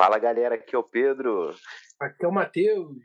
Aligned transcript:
Fala 0.00 0.18
galera, 0.18 0.54
aqui 0.54 0.74
é 0.74 0.78
o 0.78 0.82
Pedro. 0.82 1.54
Aqui 2.00 2.24
é 2.24 2.26
o 2.26 2.32
Matheus. 2.32 2.96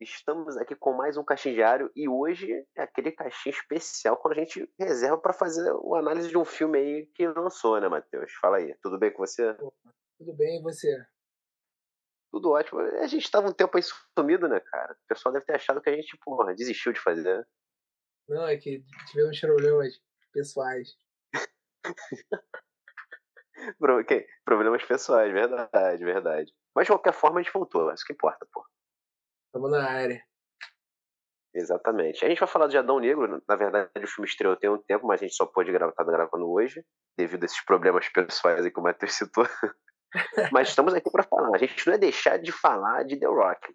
Estamos 0.00 0.56
aqui 0.56 0.76
com 0.76 0.92
mais 0.92 1.16
um 1.16 1.24
caixinho 1.24 1.56
diário 1.56 1.90
e 1.96 2.08
hoje 2.08 2.48
é 2.76 2.82
aquele 2.82 3.10
caixinho 3.10 3.52
especial 3.52 4.16
quando 4.16 4.34
a 4.34 4.36
gente 4.36 4.72
reserva 4.78 5.18
para 5.18 5.32
fazer 5.32 5.68
uma 5.72 5.98
análise 5.98 6.28
de 6.28 6.38
um 6.38 6.44
filme 6.44 6.78
aí 6.78 7.06
que 7.06 7.26
lançou, 7.26 7.80
né, 7.80 7.88
Matheus? 7.88 8.32
Fala 8.34 8.58
aí, 8.58 8.72
tudo 8.80 9.00
bem 9.00 9.12
com 9.12 9.26
você? 9.26 9.52
Tudo 10.16 10.32
bem, 10.36 10.60
e 10.60 10.62
você? 10.62 11.04
Tudo 12.30 12.52
ótimo. 12.52 12.78
A 12.78 13.08
gente 13.08 13.24
estava 13.24 13.48
um 13.48 13.52
tempo 13.52 13.76
aí 13.76 13.82
sumido, 14.16 14.46
né, 14.46 14.60
cara? 14.60 14.92
O 14.92 15.08
pessoal 15.08 15.32
deve 15.32 15.44
ter 15.44 15.56
achado 15.56 15.82
que 15.82 15.90
a 15.90 15.96
gente, 15.96 16.16
porra, 16.18 16.54
desistiu 16.54 16.92
de 16.92 17.00
fazer. 17.00 17.44
Não, 18.28 18.46
é 18.46 18.56
que 18.56 18.84
tivemos 19.10 19.40
problemas 19.40 20.00
pessoais. 20.32 20.96
Problemas 24.44 24.84
pessoais, 24.84 25.32
verdade, 25.32 26.04
verdade. 26.04 26.52
Mas 26.74 26.86
de 26.86 26.92
qualquer 26.92 27.12
forma 27.12 27.40
a 27.40 27.42
gente 27.42 27.52
voltou, 27.52 27.92
isso 27.92 28.04
que 28.06 28.12
importa, 28.12 28.46
pô. 28.52 28.64
Estamos 29.46 29.70
na 29.70 29.84
área. 29.88 30.22
Exatamente. 31.52 32.24
A 32.24 32.28
gente 32.28 32.38
vai 32.38 32.48
falar 32.48 32.68
de 32.68 32.78
Adão 32.78 33.00
Negro, 33.00 33.42
na 33.48 33.56
verdade 33.56 33.90
o 33.96 34.06
filme 34.06 34.28
estreou 34.28 34.56
tem 34.56 34.70
um 34.70 34.78
tempo, 34.78 35.06
mas 35.06 35.20
a 35.20 35.24
gente 35.24 35.34
só 35.34 35.44
pôde 35.46 35.72
gravar, 35.72 35.92
tá 35.92 36.04
gravando 36.04 36.48
hoje, 36.48 36.84
devido 37.18 37.42
a 37.42 37.46
esses 37.46 37.64
problemas 37.64 38.08
pessoais 38.08 38.64
aí 38.64 38.70
que 38.70 38.78
o 38.78 38.82
Matheus 38.82 39.14
citou. 39.14 39.44
mas 40.52 40.68
estamos 40.68 40.94
aqui 40.94 41.10
para 41.10 41.24
falar. 41.24 41.54
A 41.54 41.58
gente 41.58 41.84
não 41.86 41.94
é 41.94 41.98
deixar 41.98 42.36
de 42.38 42.52
falar 42.52 43.02
de 43.04 43.18
The 43.18 43.26
Rock. 43.26 43.74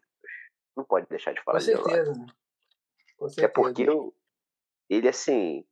Não 0.75 0.85
pode 0.85 1.05
deixar 1.07 1.33
de 1.33 1.41
falar 1.43 1.59
Com 1.59 1.65
de 1.65 1.71
certeza. 1.73 2.03
The 2.13 2.19
Rock. 2.19 2.19
né? 2.19 2.25
Com 3.17 3.25
É 3.25 3.29
certeza. 3.29 3.53
porque 3.53 3.83
eu- 3.83 4.15
ele, 4.89 5.09
assim, 5.09 5.65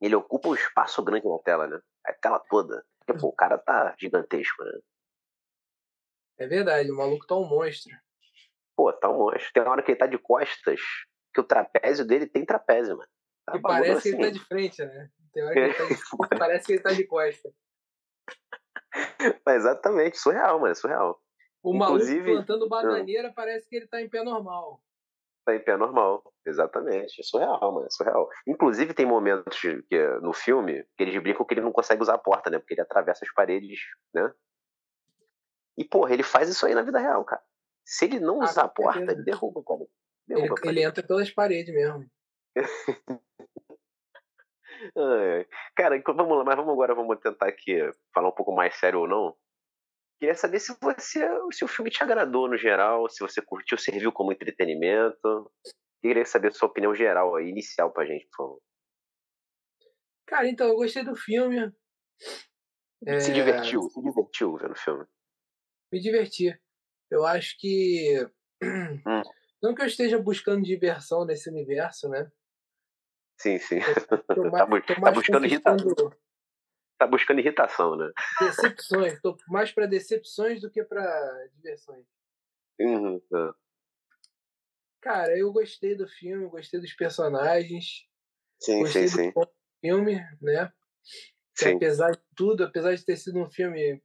ele 0.00 0.14
ocupa 0.14 0.48
um 0.50 0.54
espaço 0.54 1.02
grande 1.02 1.26
na 1.26 1.38
tela, 1.38 1.66
né? 1.66 1.80
A 2.06 2.12
tela 2.12 2.38
toda. 2.50 2.84
Porque, 3.08 3.20
pô, 3.20 3.28
o 3.28 3.32
cara 3.32 3.56
tá 3.56 3.94
gigantesco, 3.98 4.62
né? 4.62 4.72
É 6.38 6.46
verdade, 6.46 6.90
o 6.92 6.96
maluco 6.96 7.26
tá 7.26 7.34
um 7.36 7.48
monstro. 7.48 7.96
Pô, 8.76 8.92
tá 8.92 9.08
um 9.08 9.16
monstro. 9.18 9.50
Tem 9.52 9.62
uma 9.62 9.72
hora 9.72 9.82
que 9.82 9.92
ele 9.92 9.98
tá 9.98 10.06
de 10.06 10.18
costas, 10.18 10.80
que 11.34 11.40
o 11.40 11.44
trapézio 11.44 12.06
dele 12.06 12.26
tem 12.26 12.44
trapézio, 12.44 12.96
mano. 12.98 13.08
Tá 13.46 13.56
um 13.56 13.62
bagulho 13.62 13.86
parece 13.86 14.02
que 14.02 14.08
ele 14.08 14.18
tá 14.18 14.28
assim. 14.28 14.32
de 14.38 14.44
frente, 14.44 14.84
né? 14.84 15.10
Tem 15.32 15.42
hora 15.42 15.54
que 15.54 15.58
ele 15.58 15.74
tá 15.74 15.84
de 15.84 15.94
parece 16.38 16.66
que 16.66 16.72
ele 16.74 16.82
tá 16.82 16.92
de 16.92 17.06
costa. 17.06 17.50
Mas 19.44 19.56
exatamente, 19.56 20.18
surreal, 20.18 20.60
mano, 20.60 20.74
surreal. 20.74 21.20
O 21.62 21.74
Inclusive- 21.74 22.20
maluco 22.20 22.46
plantando 22.46 22.68
bananeira 22.68 23.32
parece 23.32 23.68
que 23.68 23.76
ele 23.76 23.88
tá 23.88 24.02
em 24.02 24.08
pé 24.08 24.22
normal. 24.22 24.82
Tá 25.48 25.54
em 25.56 25.60
pé 25.60 25.78
normal, 25.78 26.22
exatamente. 26.44 27.18
É 27.22 27.24
surreal, 27.24 27.72
mano, 27.72 27.86
é 27.86 27.90
surreal. 27.90 28.28
Inclusive, 28.46 28.92
tem 28.92 29.06
momentos 29.06 29.58
que, 29.58 30.06
no 30.20 30.34
filme 30.34 30.84
que 30.94 31.02
eles 31.04 31.22
brincam 31.22 31.46
que 31.46 31.54
ele 31.54 31.62
não 31.62 31.72
consegue 31.72 32.02
usar 32.02 32.16
a 32.16 32.18
porta, 32.18 32.50
né? 32.50 32.58
Porque 32.58 32.74
ele 32.74 32.82
atravessa 32.82 33.24
as 33.24 33.32
paredes, 33.32 33.80
né? 34.12 34.30
E, 35.78 35.86
porra, 35.86 36.12
ele 36.12 36.22
faz 36.22 36.50
isso 36.50 36.66
aí 36.66 36.74
na 36.74 36.82
vida 36.82 36.98
real, 36.98 37.24
cara. 37.24 37.42
Se 37.82 38.04
ele 38.04 38.20
não 38.20 38.42
Ah, 38.42 38.44
usar 38.44 38.64
a 38.64 38.68
porta, 38.68 38.98
certeza. 38.98 39.16
ele 39.18 39.24
derruba, 39.24 39.62
cara. 39.64 39.80
Ele, 39.80 39.88
Derruba, 40.42 40.54
cara. 40.56 40.68
ele 40.68 40.82
entra 40.82 41.02
pelas 41.02 41.30
paredes 41.30 41.72
mesmo. 41.74 42.04
Cara, 45.74 46.02
vamos 46.06 46.38
lá, 46.38 46.44
mas 46.44 46.56
vamos 46.56 46.72
agora, 46.72 46.94
vamos 46.94 47.18
tentar 47.20 47.48
aqui 47.48 47.90
falar 48.12 48.28
um 48.28 48.32
pouco 48.32 48.52
mais 48.52 48.74
sério 48.76 49.00
ou 49.00 49.08
não. 49.08 49.34
Queria 50.18 50.34
saber 50.34 50.58
se 50.58 50.76
você, 50.82 51.28
se 51.52 51.64
o 51.64 51.68
filme 51.68 51.90
te 51.90 52.02
agradou 52.02 52.48
no 52.48 52.56
geral, 52.56 53.08
se 53.08 53.20
você 53.20 53.40
curtiu, 53.40 53.78
serviu 53.78 54.12
como 54.12 54.32
entretenimento. 54.32 55.50
Queria 56.02 56.24
saber 56.24 56.48
a 56.48 56.52
sua 56.52 56.68
opinião 56.68 56.94
geral 56.94 57.36
aí, 57.36 57.48
inicial 57.48 57.92
pra 57.92 58.04
gente, 58.04 58.26
por 58.26 58.36
favor. 58.36 58.62
Cara, 60.26 60.48
então, 60.48 60.68
eu 60.68 60.76
gostei 60.76 61.04
do 61.04 61.14
filme. 61.14 61.72
Se 63.20 63.30
É, 63.30 63.32
divertiu, 63.32 63.82
se 63.82 64.02
divertiu 64.02 64.56
vendo 64.56 64.72
o 64.72 64.78
filme. 64.78 65.06
Me 65.92 66.00
diverti. 66.00 66.60
Eu 67.10 67.24
acho 67.24 67.56
que. 67.58 68.26
Hum. 68.62 69.22
Não 69.62 69.74
que 69.74 69.82
eu 69.82 69.86
esteja 69.86 70.18
buscando 70.18 70.62
diversão 70.62 71.24
nesse 71.24 71.48
universo, 71.48 72.08
né? 72.08 72.30
Sim, 73.40 73.58
sim. 73.58 73.78
Tô 74.34 74.42
Tá 74.50 74.66
mais, 74.66 74.86
tô 74.86 74.94
tá 74.94 75.00
mais 75.00 75.14
buscando 75.14 75.48
conquistando 75.48 76.16
Tá 76.98 77.06
buscando 77.06 77.40
irritação, 77.40 77.96
né? 77.96 78.10
decepções. 78.40 79.20
Tô 79.20 79.36
mais 79.48 79.72
pra 79.72 79.86
decepções 79.86 80.60
do 80.60 80.70
que 80.70 80.82
pra 80.84 81.46
diversões. 81.54 82.04
Uhum, 82.80 83.20
é. 83.34 83.52
Cara, 85.00 85.36
eu 85.38 85.52
gostei 85.52 85.94
do 85.96 86.08
filme, 86.08 86.48
gostei 86.48 86.80
dos 86.80 86.92
personagens, 86.92 88.06
Sim, 88.60 88.80
gostei 88.80 89.06
sim, 89.06 89.08
sim. 89.08 89.32
do 89.34 89.48
filme, 89.80 90.16
né? 90.42 90.72
Que 91.58 91.64
Sim. 91.64 91.76
apesar 91.76 92.12
de 92.12 92.20
tudo, 92.36 92.64
apesar 92.64 92.94
de 92.94 93.04
ter 93.04 93.16
sido 93.16 93.40
um 93.40 93.50
filme 93.50 94.02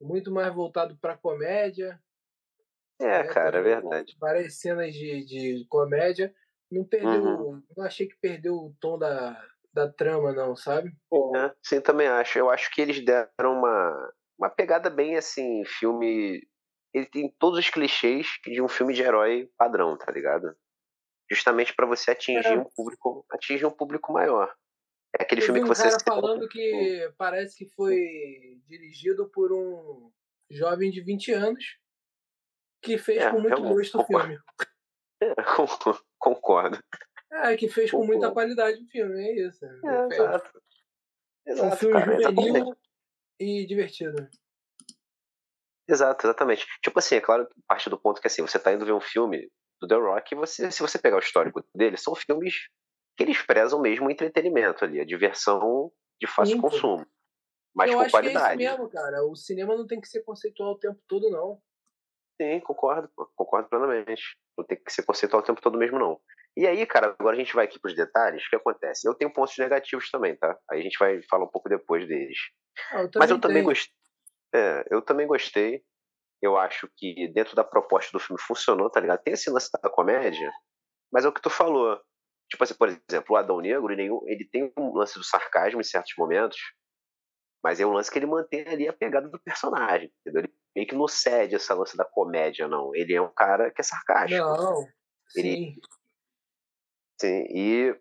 muito 0.00 0.30
mais 0.30 0.54
voltado 0.54 0.96
pra 0.98 1.16
comédia, 1.16 2.00
É, 3.00 3.22
né, 3.22 3.28
cara, 3.32 3.58
é 3.58 3.62
verdade. 3.62 4.16
várias 4.20 4.58
cenas 4.60 4.94
de, 4.94 5.24
de 5.24 5.66
comédia, 5.68 6.34
não 6.70 6.84
perdeu, 6.84 7.20
Uhum. 7.20 7.62
não 7.76 7.84
achei 7.84 8.08
que 8.08 8.16
perdeu 8.16 8.54
o 8.54 8.76
tom 8.80 8.98
da, 8.98 9.40
da 9.74 9.92
trama, 9.92 10.32
não, 10.32 10.54
sabe? 10.54 10.92
É, 11.36 11.52
sim, 11.62 11.80
também 11.80 12.06
acho. 12.06 12.38
Eu 12.38 12.48
acho 12.48 12.70
que 12.70 12.80
eles 12.80 13.04
deram 13.04 13.58
uma, 13.58 14.12
uma 14.38 14.48
pegada 14.48 14.88
bem 14.88 15.16
assim, 15.16 15.64
filme. 15.64 16.40
Ele 16.94 17.06
tem 17.06 17.34
todos 17.40 17.58
os 17.58 17.68
clichês 17.68 18.26
de 18.44 18.62
um 18.62 18.68
filme 18.68 18.94
de 18.94 19.02
herói 19.02 19.50
padrão, 19.58 19.98
tá 19.98 20.12
ligado? 20.12 20.54
Justamente 21.28 21.74
pra 21.74 21.86
você 21.86 22.12
atingir 22.12 22.46
É. 22.46 22.58
um 22.58 22.64
público, 22.76 23.26
atingir 23.32 23.66
um 23.66 23.70
público 23.70 24.12
maior. 24.12 24.54
É 25.18 25.22
aquele 25.22 25.40
Eu 25.40 25.46
filme 25.46 25.60
que 25.60 25.64
um 25.64 25.68
você 25.74 25.82
cara 25.84 25.98
senta- 25.98 26.04
falando 26.04 26.48
que 26.48 27.12
parece 27.18 27.56
que 27.56 27.68
foi 27.74 27.96
dirigido 28.66 29.28
por 29.30 29.52
um 29.52 30.10
jovem 30.50 30.90
de 30.90 31.00
20 31.00 31.32
anos 31.32 31.64
que 32.82 32.96
fez 32.98 33.22
É, 33.22 33.30
com 33.30 33.40
muito 33.40 33.60
gosto 33.62 34.00
o 34.00 34.04
filme. 34.04 34.38
Concordo. 36.18 36.78
É, 37.34 37.56
que 37.56 37.68
fez 37.68 37.90
com 37.90 38.06
muita 38.06 38.30
qualidade 38.30 38.80
o 38.80 38.86
filme, 38.86 39.20
é 39.20 39.46
isso. 39.46 39.64
É, 39.64 40.08
Fez. 40.08 40.20
exato. 40.20 40.62
É 41.46 41.50
um 41.50 41.54
Exato, 41.54 41.76
filme 41.76 41.94
cara, 41.94 42.22
juvenil 42.22 42.76
e 43.40 43.66
divertido. 43.66 44.28
Exato, 45.88 46.26
exatamente. 46.26 46.66
Tipo 46.82 46.98
assim, 46.98 47.16
é 47.16 47.20
claro 47.20 47.48
parte 47.66 47.90
do 47.90 47.98
ponto 47.98 48.20
que 48.20 48.26
assim, 48.26 48.40
você 48.40 48.58
tá 48.58 48.72
indo 48.72 48.86
ver 48.86 48.92
um 48.92 49.00
filme 49.00 49.50
do 49.80 49.88
The 49.88 49.96
Rock, 49.96 50.34
você, 50.34 50.70
se 50.70 50.80
você 50.80 50.98
pegar 50.98 51.16
o 51.16 51.20
histórico 51.20 51.62
dele, 51.74 51.96
são 51.96 52.14
filmes 52.14 52.68
que 53.16 53.24
eles 53.24 53.42
prezam 53.42 53.80
mesmo 53.80 54.06
o 54.06 54.10
entretenimento 54.10 54.84
ali, 54.84 55.00
a 55.00 55.04
diversão 55.04 55.92
de 56.20 56.26
fácil 56.26 56.56
Sim, 56.56 56.60
consumo. 56.62 57.06
Mas 57.74 57.90
eu 57.90 57.98
com 57.98 58.02
acho 58.04 58.10
qualidade. 58.12 58.56
que 58.56 58.64
é 58.64 58.66
isso 58.66 58.78
mesmo, 58.78 58.90
cara. 58.90 59.24
O 59.24 59.34
cinema 59.34 59.76
não 59.76 59.86
tem 59.86 60.00
que 60.00 60.08
ser 60.08 60.22
conceitual 60.22 60.72
o 60.72 60.78
tempo 60.78 61.00
todo, 61.08 61.28
não. 61.28 61.60
Sim, 62.40 62.60
concordo, 62.60 63.10
concordo 63.34 63.68
plenamente. 63.68 64.36
Não 64.56 64.64
tem 64.64 64.82
que 64.82 64.92
ser 64.92 65.02
conceitual 65.04 65.42
o 65.42 65.44
tempo 65.44 65.60
todo 65.60 65.76
mesmo, 65.76 65.98
não. 65.98 66.20
E 66.56 66.66
aí, 66.66 66.86
cara, 66.86 67.16
agora 67.18 67.34
a 67.34 67.38
gente 67.38 67.54
vai 67.54 67.64
aqui 67.64 67.80
pros 67.80 67.96
detalhes. 67.96 68.46
O 68.46 68.50
que 68.50 68.56
acontece? 68.56 69.08
Eu 69.08 69.14
tenho 69.14 69.32
pontos 69.32 69.56
negativos 69.58 70.10
também, 70.10 70.36
tá? 70.36 70.56
Aí 70.70 70.80
a 70.80 70.82
gente 70.82 70.98
vai 70.98 71.20
falar 71.22 71.44
um 71.44 71.50
pouco 71.50 71.68
depois 71.68 72.06
deles. 72.06 72.38
Ah, 72.92 73.02
eu 73.02 73.10
Mas 73.16 73.30
eu 73.30 73.40
também 73.40 73.64
gostei. 73.64 73.92
É, 74.54 74.84
eu 74.90 75.02
também 75.02 75.26
gostei. 75.26 75.82
Eu 76.40 76.56
acho 76.56 76.88
que 76.96 77.28
dentro 77.32 77.56
da 77.56 77.64
proposta 77.64 78.12
do 78.12 78.20
filme 78.20 78.40
funcionou, 78.40 78.88
tá 78.88 79.00
ligado? 79.00 79.22
Tem 79.22 79.34
esse 79.34 79.50
lance 79.50 79.70
da 79.72 79.90
comédia, 79.90 80.52
mas 81.12 81.24
é 81.24 81.28
o 81.28 81.32
que 81.32 81.40
tu 81.40 81.50
falou. 81.50 82.00
Tipo 82.48 82.62
assim, 82.62 82.74
por 82.74 82.88
exemplo, 82.88 83.34
o 83.34 83.36
Adão 83.36 83.60
Negro, 83.60 83.90
ele 84.26 84.44
tem 84.44 84.72
um 84.76 84.94
lance 84.94 85.18
do 85.18 85.24
sarcasmo 85.24 85.80
em 85.80 85.84
certos 85.84 86.12
momentos, 86.16 86.58
mas 87.64 87.80
é 87.80 87.86
um 87.86 87.92
lance 87.92 88.10
que 88.10 88.18
ele 88.18 88.26
mantém 88.26 88.68
ali 88.68 88.86
a 88.86 88.92
pegada 88.92 89.28
do 89.28 89.40
personagem, 89.40 90.12
entendeu? 90.20 90.42
Ele 90.42 90.54
meio 90.76 90.86
que 90.86 90.94
não 90.94 91.08
cede 91.08 91.54
essa 91.54 91.74
lance 91.74 91.96
da 91.96 92.04
comédia, 92.04 92.68
não. 92.68 92.94
Ele 92.94 93.14
é 93.14 93.22
um 93.22 93.32
cara 93.32 93.70
que 93.70 93.80
é 93.80 93.84
sarcástico. 93.84 94.38
Não, 94.38 94.86
Ele- 95.34 95.56
sim. 95.56 95.80
Sim, 97.24 97.46
e, 97.50 97.96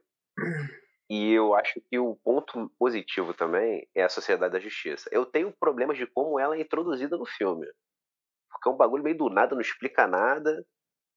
e 1.10 1.32
eu 1.34 1.54
acho 1.56 1.82
que 1.90 1.98
o 2.00 2.16
ponto 2.16 2.70
positivo 2.78 3.34
também 3.34 3.88
é 3.96 4.04
a 4.04 4.10
Sociedade 4.10 4.54
da 4.54 4.60
Justiça. 4.60 5.10
Eu 5.12 5.26
tenho 5.26 5.52
problemas 5.52 5.98
de 5.98 6.06
como 6.08 6.40
ela 6.40 6.56
é 6.56 6.62
introduzida 6.62 7.18
no 7.18 7.25
filme. 7.25 7.66
Porque 8.50 8.70
é 8.70 8.72
um 8.72 8.78
bagulho 8.78 9.04
meio 9.04 9.18
do 9.18 9.30
nada, 9.30 9.56
não 9.56 9.62
explica 9.62 10.08
nada. 10.08 10.66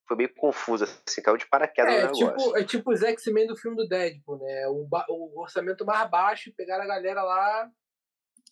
Foi 0.08 0.16
meio 0.16 0.32
confuso, 0.36 0.84
assim, 0.84 1.20
caiu 1.20 1.36
de 1.36 1.48
paraquedas 1.48 1.92
É, 1.92 2.06
no 2.06 2.12
negócio. 2.12 2.36
tipo, 2.38 2.56
é 2.56 2.64
tipo 2.64 2.92
os 2.92 3.02
X-Men 3.02 3.48
do 3.48 3.56
filme 3.56 3.76
do 3.76 3.88
Deadpool, 3.88 4.38
né? 4.38 4.68
O, 4.68 4.86
o 5.08 5.40
orçamento 5.40 5.84
mais 5.84 6.08
baixo, 6.08 6.52
pegaram 6.56 6.84
a 6.84 6.86
galera 6.86 7.22
lá, 7.24 7.68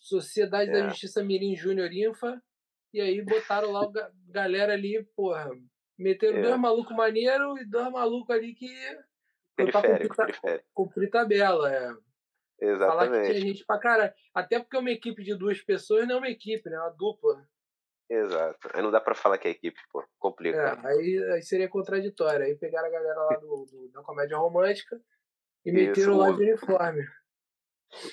Sociedade 0.01 0.71
da 0.71 0.79
É. 0.79 0.89
Justiça 0.89 1.23
Mirim 1.23 1.55
Júnior 1.55 1.91
Infa, 1.91 2.41
e 2.93 2.99
aí 3.01 3.21
botaram 3.23 3.71
lá 3.71 3.83
a 3.85 3.91
ga- 3.91 4.11
galera 4.29 4.73
ali, 4.73 5.03
porra, 5.15 5.49
meteram 5.97 6.39
É. 6.39 6.41
dois 6.41 6.59
malucos 6.59 6.95
maneiros 6.95 7.59
e 7.61 7.65
dois 7.65 7.89
malucos 7.91 8.35
ali 8.35 8.53
que 8.53 8.67
periférico, 9.55 10.15
cumprir, 10.15 10.25
periférico. 10.39 10.69
cumprir 10.73 11.09
tabela. 11.09 11.73
É. 11.73 11.87
Falar 11.87 11.97
que 11.97 12.59
tinha 12.59 12.71
Exatamente. 12.73 13.39
gente 13.41 13.65
pra 13.65 13.79
caralho. 13.79 14.13
Até 14.33 14.59
porque 14.59 14.77
uma 14.77 14.91
equipe 14.91 15.23
de 15.23 15.35
duas 15.35 15.61
pessoas 15.61 16.07
não 16.07 16.15
é 16.15 16.17
uma 16.19 16.29
equipe, 16.29 16.69
né? 16.69 16.77
É 16.77 16.79
uma 16.79 16.89
dupla. 16.91 17.45
Exato. 18.09 18.69
Aí 18.73 18.81
não 18.81 18.91
dá 18.91 19.01
pra 19.01 19.15
falar 19.15 19.37
que 19.37 19.47
é 19.47 19.51
equipe, 19.51 19.79
pô. 19.91 20.03
Complica. 20.19 20.57
É, 20.57 20.87
aí, 20.87 21.23
aí 21.33 21.41
seria 21.41 21.67
contraditório. 21.67 22.45
Aí 22.45 22.55
pegaram 22.55 22.87
a 22.87 22.91
galera 22.91 23.19
lá 23.19 23.35
do, 23.37 23.65
do- 23.65 23.89
da 23.91 24.01
comédia 24.03 24.37
romântica 24.37 25.01
e 25.65 25.71
meteram 25.71 26.11
Isso, 26.13 26.17
lá 26.17 26.29
o- 26.29 26.37
de 26.37 26.43
uniforme. 26.43 27.03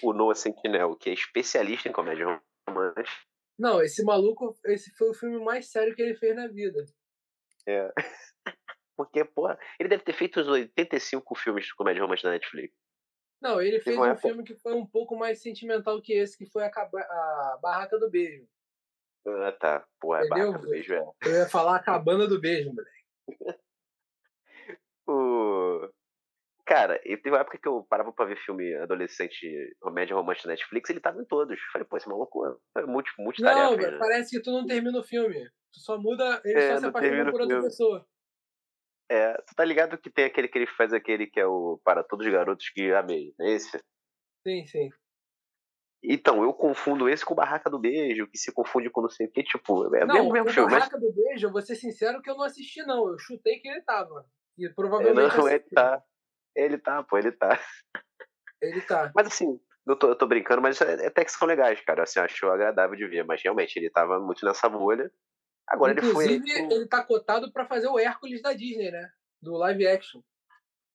O 0.03 0.13
Noah 0.13 0.35
Sentinel, 0.35 0.97
que 0.97 1.11
é 1.11 1.13
especialista 1.13 1.89
em 1.89 1.93
comédia 1.93 2.27
romântica, 2.69 3.11
Não, 3.59 3.81
esse 3.83 4.03
maluco, 4.05 4.55
esse 4.65 4.91
foi 4.97 5.11
o 5.11 5.15
filme 5.15 5.39
mais 5.45 5.71
sério 5.71 5.95
que 5.95 6.03
ele 6.03 6.15
fez 6.17 6.35
na 6.35 6.49
vida. 6.49 6.85
É. 7.69 7.93
Porque, 9.05 9.25
porra, 9.25 9.59
ele 9.79 9.89
deve 9.89 10.03
ter 10.03 10.13
feito 10.13 10.41
os 10.41 10.49
85 10.49 11.35
filmes 11.35 11.67
de 11.67 11.75
comédia 11.75 12.03
romântica 12.03 12.29
da 12.29 12.35
Netflix. 12.35 12.75
Não, 13.43 13.61
ele 13.61 13.81
fez 13.81 13.99
um 13.99 14.17
filme 14.17 14.45
que 14.45 14.55
foi 14.55 14.73
um 14.73 14.87
pouco 14.87 15.17
mais 15.17 15.43
sentimental 15.43 16.01
que 16.01 16.13
esse, 16.13 16.39
que 16.39 16.47
foi 16.47 16.63
a, 16.65 16.69
a 16.69 17.59
Barraca 17.61 17.99
do 17.99 18.09
Beijo. 18.09 18.47
Ah, 19.27 19.53
tá. 19.53 19.85
Pô, 20.01 20.15
é 20.15 20.27
Barraca 20.29 20.59
do 20.61 20.71
Beijo, 20.71 20.95
é. 20.95 21.05
Eu 21.25 21.33
ia 21.33 21.49
falar 21.49 21.77
a 21.77 21.83
Cabana 21.83 22.29
do 22.29 22.41
Beijo, 22.41 22.71
moleque. 22.71 23.03
o... 25.09 25.91
Cara, 26.65 27.01
e 27.05 27.17
teve 27.17 27.35
uma 27.35 27.41
época 27.41 27.59
que 27.59 27.67
eu 27.67 27.85
parava 27.91 28.13
pra 28.13 28.27
ver 28.27 28.37
filme 28.37 28.73
adolescente, 28.77 29.77
comédia 29.81 30.15
romântica 30.15 30.47
na 30.47 30.53
Netflix, 30.53 30.89
ele 30.89 31.01
tava 31.01 31.21
em 31.21 31.25
todos. 31.25 31.59
Falei, 31.73 31.87
pô, 31.87 31.97
esse 31.97 32.09
maluco 32.09 32.47
é 32.77 32.83
multi, 32.87 33.11
multitarefa. 33.19 33.77
Não, 33.77 33.77
né? 33.77 33.99
parece 33.99 34.31
que 34.31 34.43
tu 34.43 34.53
não 34.53 34.65
termina 34.65 35.01
o 35.01 35.03
filme. 35.03 35.51
Tu 35.73 35.81
só 35.81 35.99
muda, 35.99 36.41
ele 36.45 36.61
é, 36.61 36.75
só 36.75 36.81
se 36.81 36.87
apaixona 36.87 37.33
por 37.33 37.41
outra 37.41 37.61
pessoa. 37.63 38.07
É, 39.13 39.35
tu 39.43 39.55
tá 39.55 39.63
ligado 39.63 39.99
que 39.99 40.09
tem 40.09 40.25
aquele 40.25 40.49
que 40.49 40.57
ele 40.57 40.67
faz 40.67 40.91
aquele 40.95 41.27
que 41.27 41.39
é 41.39 41.47
o 41.47 41.79
Para 41.85 42.03
Todos 42.03 42.25
os 42.25 42.33
Garotos 42.33 42.71
que 42.71 42.95
Amei, 42.95 43.35
é 43.39 43.53
esse? 43.53 43.79
Sim, 44.43 44.65
sim. 44.65 44.89
Então, 46.03 46.43
eu 46.43 46.55
confundo 46.55 47.11
esse 47.11 47.23
com 47.23 47.35
Barraca 47.35 47.69
do 47.69 47.79
Beijo, 47.79 48.27
que 48.27 48.39
se 48.39 48.51
confunde 48.51 48.89
com 48.89 49.03
não 49.03 49.11
sei 49.11 49.27
o 49.27 49.31
que, 49.31 49.43
tipo, 49.43 49.95
é 49.95 50.07
não, 50.07 50.15
mesmo, 50.15 50.33
mesmo 50.33 50.51
filme. 50.51 50.71
Barraca 50.71 50.99
mas... 50.99 51.03
do 51.03 51.13
Beijo, 51.13 51.47
eu 51.47 51.53
vou 51.53 51.61
ser 51.61 51.77
sincero 51.77 52.23
que 52.23 52.31
eu 52.31 52.35
não 52.35 52.45
assisti, 52.45 52.83
não. 52.87 53.07
Eu 53.07 53.19
chutei 53.19 53.59
que 53.59 53.69
ele 53.69 53.83
tava. 53.83 54.27
E 54.57 54.67
provavelmente. 54.71 55.37
não, 55.37 55.47
ele 55.47 55.61
tá. 55.61 56.03
Ele 56.57 56.79
tá, 56.79 57.03
pô, 57.03 57.19
ele 57.19 57.33
tá. 57.33 57.61
Ele 58.63 58.81
tá. 58.81 59.13
Mas 59.15 59.27
assim, 59.27 59.61
eu 59.87 59.95
tô, 59.95 60.09
eu 60.09 60.17
tô 60.17 60.27
brincando, 60.27 60.63
mas 60.63 60.81
é, 60.81 61.07
até 61.07 61.23
que 61.23 61.33
são 61.33 61.47
legais, 61.47 61.81
cara. 61.83 62.05
Assim, 62.05 62.19
acho 62.19 62.47
agradável 62.47 62.97
de 62.97 63.07
ver, 63.07 63.25
mas 63.25 63.43
realmente 63.43 63.77
ele 63.77 63.91
tava 63.91 64.19
muito 64.19 64.45
nessa 64.47 64.71
bolha. 64.71 65.13
Agora 65.73 65.93
Inclusive, 65.93 66.35
ele 66.35 66.67
foi. 66.67 66.77
ele 66.77 66.87
tá 66.87 67.03
cotado 67.03 67.51
pra 67.51 67.65
fazer 67.65 67.89
o 67.89 67.99
Hércules 67.99 68.43
da 68.43 68.53
Disney, 68.53 68.91
né? 68.91 69.11
Do 69.41 69.55
live 69.55 69.87
action. 69.87 70.21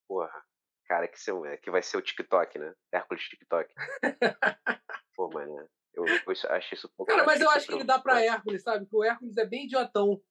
Porra. 0.08 0.46
Cara, 0.86 1.08
que, 1.08 1.20
seu, 1.20 1.42
que 1.62 1.72
vai 1.72 1.82
ser 1.82 1.98
o 1.98 2.02
TikTok, 2.02 2.60
né? 2.60 2.74
Hércules 2.94 3.24
TikTok. 3.24 3.74
Pô, 5.16 5.30
mano, 5.30 5.68
eu, 5.96 6.06
eu 6.06 6.52
acho 6.52 6.76
isso 6.76 6.88
um 6.88 6.92
pouco. 6.96 7.12
Cara, 7.12 7.26
mas 7.26 7.42
eu 7.42 7.50
acho 7.50 7.68
que 7.68 7.74
ele 7.74 7.84
dá 7.84 7.98
pra 7.98 8.24
Hércules, 8.24 8.62
sabe? 8.62 8.86
Porque 8.86 8.98
o 8.98 9.04
Hércules 9.04 9.36
é 9.36 9.46
bem 9.46 9.66
idiotão. 9.66 10.22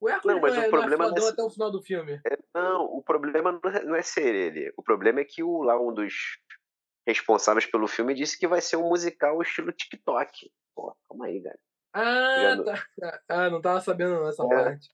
O 0.00 0.08
Hércules 0.08 0.34
não, 0.34 0.40
mas 0.40 0.56
não 0.56 0.62
é, 0.62 0.66
o 0.66 0.70
problema 0.70 1.10
não 1.10 1.16
é, 1.16 1.20
é 1.20 1.28
até 1.28 1.42
o 1.42 1.50
final 1.50 1.70
do 1.70 1.82
filme. 1.82 2.20
É, 2.26 2.38
não, 2.54 2.84
o 2.86 3.02
problema 3.02 3.52
não 3.52 3.70
é, 3.70 3.84
não 3.84 3.94
é 3.94 4.02
ser 4.02 4.34
ele. 4.34 4.72
O 4.78 4.82
problema 4.82 5.20
é 5.20 5.24
que 5.24 5.42
o, 5.42 5.62
lá 5.62 5.78
um 5.78 5.92
dos 5.92 6.38
responsáveis 7.06 7.66
pelo 7.66 7.86
filme 7.86 8.14
disse 8.14 8.38
que 8.38 8.48
vai 8.48 8.62
ser 8.62 8.76
um 8.76 8.88
musical 8.88 9.40
estilo 9.42 9.70
TikTok. 9.72 10.50
Pô, 10.74 10.96
calma 11.06 11.26
aí, 11.26 11.42
cara. 11.42 11.58
Ah, 11.94 12.56
tá. 12.64 12.86
Ah, 13.28 13.48
não 13.48 13.60
tava 13.60 13.80
sabendo 13.80 14.26
essa 14.26 14.44
é. 14.44 14.48
parte. 14.48 14.90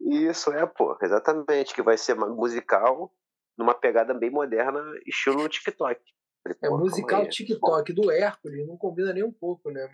Isso, 0.00 0.52
é, 0.52 0.66
pô, 0.66 0.96
exatamente. 1.00 1.74
Que 1.74 1.82
vai 1.82 1.96
ser 1.96 2.14
musical 2.14 3.12
numa 3.56 3.74
pegada 3.74 4.12
bem 4.14 4.30
moderna, 4.30 4.80
estilo 5.06 5.48
TikTok. 5.48 6.00
Falei, 6.42 6.58
é 6.62 6.68
musical 6.68 7.28
TikTok 7.28 7.92
do 7.92 8.10
Hércules, 8.10 8.66
não 8.66 8.76
combina 8.76 9.12
nem 9.12 9.22
um 9.22 9.32
pouco, 9.32 9.70
né? 9.70 9.88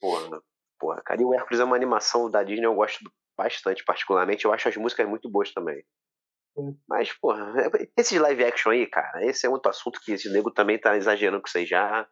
Porra, 0.00 0.42
porra, 0.78 1.02
cara, 1.02 1.20
e 1.20 1.24
o 1.24 1.34
Hércules 1.34 1.60
é 1.60 1.64
uma 1.64 1.76
animação 1.76 2.30
da 2.30 2.42
Disney, 2.42 2.66
eu 2.66 2.74
gosto 2.74 2.98
bastante, 3.36 3.84
particularmente. 3.84 4.44
Eu 4.44 4.52
acho 4.52 4.68
as 4.68 4.76
músicas 4.76 5.06
muito 5.06 5.28
boas 5.28 5.52
também. 5.52 5.84
Sim. 6.56 6.78
Mas, 6.88 7.12
porra, 7.12 7.52
esses 7.96 8.18
live 8.18 8.44
action 8.44 8.70
aí, 8.70 8.86
cara, 8.86 9.24
esse 9.26 9.46
é 9.46 9.50
outro 9.50 9.70
assunto 9.70 10.00
que 10.02 10.12
esse 10.12 10.32
nego 10.32 10.50
também 10.50 10.80
tá 10.80 10.96
exagerando 10.96 11.42
com 11.42 11.58
aí 11.58 11.66
já. 11.66 12.08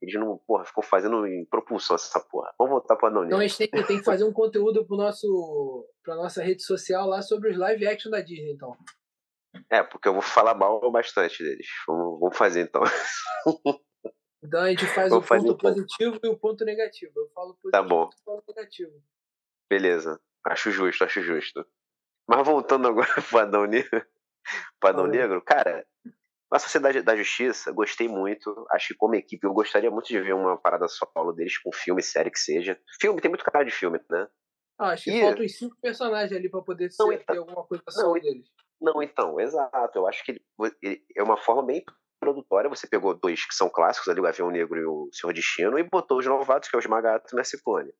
Eles 0.00 0.14
não, 0.14 0.38
porra, 0.46 0.64
ficou 0.64 0.84
fazendo 0.84 1.26
em 1.26 1.44
propulsão 1.46 1.96
essa 1.96 2.20
porra. 2.20 2.52
Vamos 2.58 2.72
voltar 2.72 2.96
pra 2.96 3.08
Anônimo. 3.08 3.28
Então 3.28 3.38
a 3.38 3.46
gente 3.46 3.56
tem, 3.56 3.84
tem, 3.84 3.98
que 3.98 4.04
fazer 4.04 4.24
um 4.24 4.32
conteúdo 4.32 4.86
pro 4.86 4.96
nosso, 4.96 5.88
pra 6.02 6.14
nossa 6.16 6.42
rede 6.42 6.62
social 6.62 7.06
lá 7.06 7.22
sobre 7.22 7.50
os 7.50 7.56
live 7.56 7.86
action 7.86 8.10
da 8.10 8.20
Disney, 8.20 8.52
então. 8.52 8.76
É, 9.70 9.82
porque 9.82 10.08
eu 10.08 10.12
vou 10.12 10.22
falar 10.22 10.54
mal 10.54 10.90
bastante 10.90 11.42
deles. 11.42 11.66
Vamos, 11.86 12.20
vamos 12.20 12.36
fazer 12.36 12.62
então. 12.62 12.82
Então 14.44 14.60
a 14.60 14.68
gente 14.68 14.86
faz 14.86 15.12
o 15.12 15.20
ponto 15.20 15.56
positivo 15.56 16.20
e 16.22 16.28
o 16.28 16.38
ponto 16.38 16.64
negativo. 16.64 17.12
Eu 17.16 17.28
falo 17.30 17.54
positivo 17.54 17.70
tá 17.72 17.82
bom. 17.82 18.08
e 18.12 18.24
falo 18.24 18.44
negativo. 18.46 18.92
Beleza. 19.68 20.20
Acho 20.44 20.70
justo, 20.70 21.02
acho 21.02 21.20
justo. 21.22 21.66
Mas 22.28 22.46
voltando 22.46 22.86
agora 22.86 23.10
pro 23.28 23.38
Adão 23.38 23.66
Negro, 23.66 24.06
pro 24.78 24.90
Adão 24.90 25.06
Negro, 25.06 25.42
cara, 25.42 25.84
na 26.50 26.58
Sociedade 26.58 27.02
da 27.02 27.16
Justiça, 27.16 27.72
gostei 27.72 28.08
muito. 28.08 28.66
Acho 28.70 28.88
que 28.88 28.94
como 28.94 29.14
equipe, 29.14 29.44
eu 29.46 29.52
gostaria 29.52 29.90
muito 29.90 30.06
de 30.06 30.20
ver 30.20 30.34
uma 30.34 30.56
parada 30.56 30.86
solo 30.88 31.32
deles, 31.32 31.58
com 31.58 31.72
filme, 31.72 32.02
série 32.02 32.30
que 32.30 32.38
seja. 32.38 32.78
Filme, 33.00 33.20
tem 33.20 33.30
muito 33.30 33.44
cara 33.44 33.64
de 33.64 33.70
filme, 33.70 34.00
né? 34.08 34.28
Ah, 34.78 34.90
acho 34.90 35.04
que 35.04 35.10
e... 35.10 35.20
faltam 35.20 35.44
os 35.44 35.56
cinco 35.56 35.76
personagens 35.80 36.32
ali 36.32 36.48
pra 36.48 36.62
poder 36.62 36.90
não, 36.98 37.08
ser, 37.08 37.14
então... 37.14 37.34
ter 37.34 37.38
alguma 37.38 37.64
coisa 37.66 37.82
só 37.88 38.12
deles. 38.12 38.46
Não, 38.80 39.02
então, 39.02 39.40
exato. 39.40 39.98
Eu 39.98 40.06
acho 40.06 40.24
que 40.24 40.32
ele, 40.82 41.02
é 41.16 41.22
uma 41.22 41.36
forma 41.36 41.64
bem 41.64 41.82
produtória. 42.20 42.70
Você 42.70 42.86
pegou 42.86 43.14
dois 43.14 43.44
que 43.44 43.54
são 43.54 43.68
clássicos 43.68 44.08
ali, 44.08 44.20
o 44.20 44.22
Gavião 44.22 44.50
Negro 44.50 44.78
e 44.78 44.84
o 44.84 45.08
Senhor 45.12 45.32
Destino, 45.32 45.78
e 45.78 45.82
botou 45.82 46.18
os 46.18 46.26
novatos, 46.26 46.68
que 46.68 46.76
é 46.76 46.78
o 46.78 46.80
Esmagato 46.80 47.28
e 47.30 47.34
o 47.34 47.36
Merciclone. 47.36 47.92